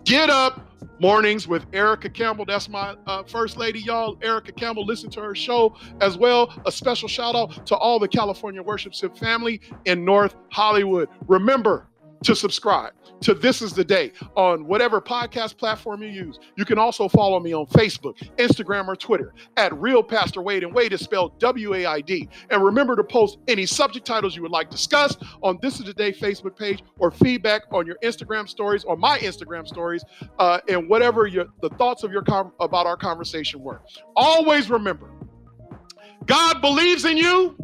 Get 0.06 0.30
up 0.30 0.66
mornings 1.00 1.48
with 1.48 1.66
Erica 1.74 2.10
Campbell. 2.10 2.46
That's 2.46 2.70
my 2.70 2.96
uh, 3.08 3.24
first 3.24 3.58
lady, 3.58 3.80
y'all. 3.80 4.18
Erica 4.22 4.52
Campbell, 4.52 4.86
listen 4.86 5.10
to 5.12 5.22
her 5.22 5.36
show 5.36 5.76
as 6.02 6.18
well. 6.18 6.54
A 6.66 6.72
special 6.72 7.08
shout 7.08 7.36
out 7.36 7.66
to 7.68 7.76
all 7.76 8.00
the 8.00 8.08
California 8.08 8.62
Worship 8.62 8.94
family 9.18 9.62
in 9.86 10.04
North 10.04 10.36
Hollywood. 10.52 11.10
Remember, 11.28 11.88
to 12.24 12.36
subscribe 12.36 12.94
to 13.22 13.34
This 13.34 13.62
is 13.62 13.74
the 13.74 13.84
Day 13.84 14.12
on 14.36 14.66
whatever 14.66 15.02
podcast 15.02 15.58
platform 15.58 16.02
you 16.02 16.10
use. 16.10 16.40
You 16.56 16.66
can 16.66 16.78
also 16.78 17.08
follow 17.10 17.40
me 17.40 17.54
on 17.54 17.66
Facebook, 17.68 18.18
Instagram, 18.38 18.88
or 18.88 18.96
Twitter 18.96 19.34
at 19.58 19.74
Real 19.80 20.02
Pastor 20.02 20.42
Waid, 20.42 20.64
and 20.64 20.74
Waid 20.74 20.92
is 20.92 21.02
spelled 21.02 21.38
W 21.40 21.74
A 21.76 21.86
I 21.86 22.02
D. 22.02 22.30
And 22.50 22.64
remember 22.64 22.96
to 22.96 23.04
post 23.04 23.40
any 23.48 23.66
subject 23.66 24.06
titles 24.06 24.36
you 24.36 24.42
would 24.42 24.52
like 24.52 24.70
discussed 24.70 25.24
on 25.44 25.60
This 25.62 25.80
is 25.80 25.86
the 25.86 25.94
Day 25.94 26.12
Facebook 26.12 26.58
page 26.58 26.84
or 26.98 27.12
feedback 27.12 27.64
on 27.72 27.86
your 27.86 27.98
Instagram 28.04 28.48
stories 28.48 28.84
or 28.84 28.96
my 28.96 29.18
Instagram 29.20 29.68
stories, 29.68 30.04
uh, 30.40 30.60
and 30.70 30.90
whatever 30.90 31.28
your 31.28 31.48
the 31.62 31.70
thoughts 31.72 32.04
of 32.04 32.12
your 32.12 32.22
com- 32.22 32.54
about 32.60 32.86
our 32.86 32.98
conversation 32.98 33.62
were. 33.62 33.82
Always 34.16 34.70
remember, 34.70 35.10
God 36.26 36.62
believes 36.62 37.06
in 37.06 37.18
you, 37.18 37.58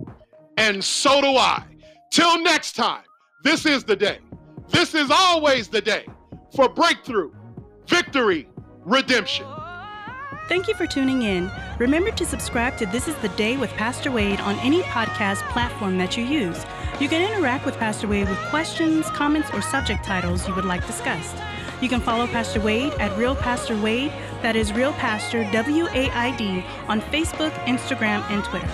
and 0.58 0.84
so 0.84 1.22
do 1.22 1.28
I. 1.28 1.64
Till 2.12 2.41
next 2.41 2.74
time, 2.74 3.03
this 3.43 3.66
is 3.66 3.84
the 3.84 3.95
day. 3.95 4.20
This 4.70 4.95
is 4.95 5.11
always 5.11 5.68
the 5.68 5.82
day 5.82 6.05
for 6.55 6.68
breakthrough, 6.68 7.32
victory, 7.88 8.47
redemption. 8.84 9.45
Thank 10.47 10.68
you 10.68 10.74
for 10.76 10.86
tuning 10.86 11.24
in. 11.24 11.51
Remember 11.80 12.11
to 12.11 12.26
subscribe 12.26 12.78
to 12.78 12.86
This 12.86 13.07
is 13.07 13.16
the 13.18 13.30
Day 13.30 13.57
with 13.57 13.72
Pastor 13.72 14.11
Waid 14.11 14.39
on 14.41 14.59
any 14.59 14.82
podcast 14.84 15.41
platform 15.49 15.97
that 15.97 16.18
you 16.18 16.24
use. 16.24 16.66
You 16.99 17.09
can 17.09 17.22
interact 17.22 17.66
with 17.66 17.78
Pastor 17.78 18.07
Waid 18.07 18.30
with 18.30 18.38
questions, 18.49 19.05
comments, 19.07 19.49
or 19.53 19.61
subject 19.61 20.05
titles 20.05 20.47
you 20.47 20.55
would 20.55 20.66
like 20.66 20.86
discussed. 20.88 21.36
You 21.82 21.89
can 21.89 21.99
follow 21.99 22.26
Pastor 22.28 22.59
Waid 22.59 22.97
at 22.99 23.18
Real 23.18 23.36
Pastor 23.36 23.76
Waid, 23.76 24.11
that 24.41 24.55
is 24.55 24.72
Real 24.72 24.93
Pastor 24.93 25.49
W 25.51 25.88
A 25.88 26.09
I 26.11 26.36
D, 26.38 26.63
on 26.88 27.01
Facebook, 27.01 27.51
Instagram, 27.66 28.22
and 28.30 28.43
Twitter. 28.43 28.70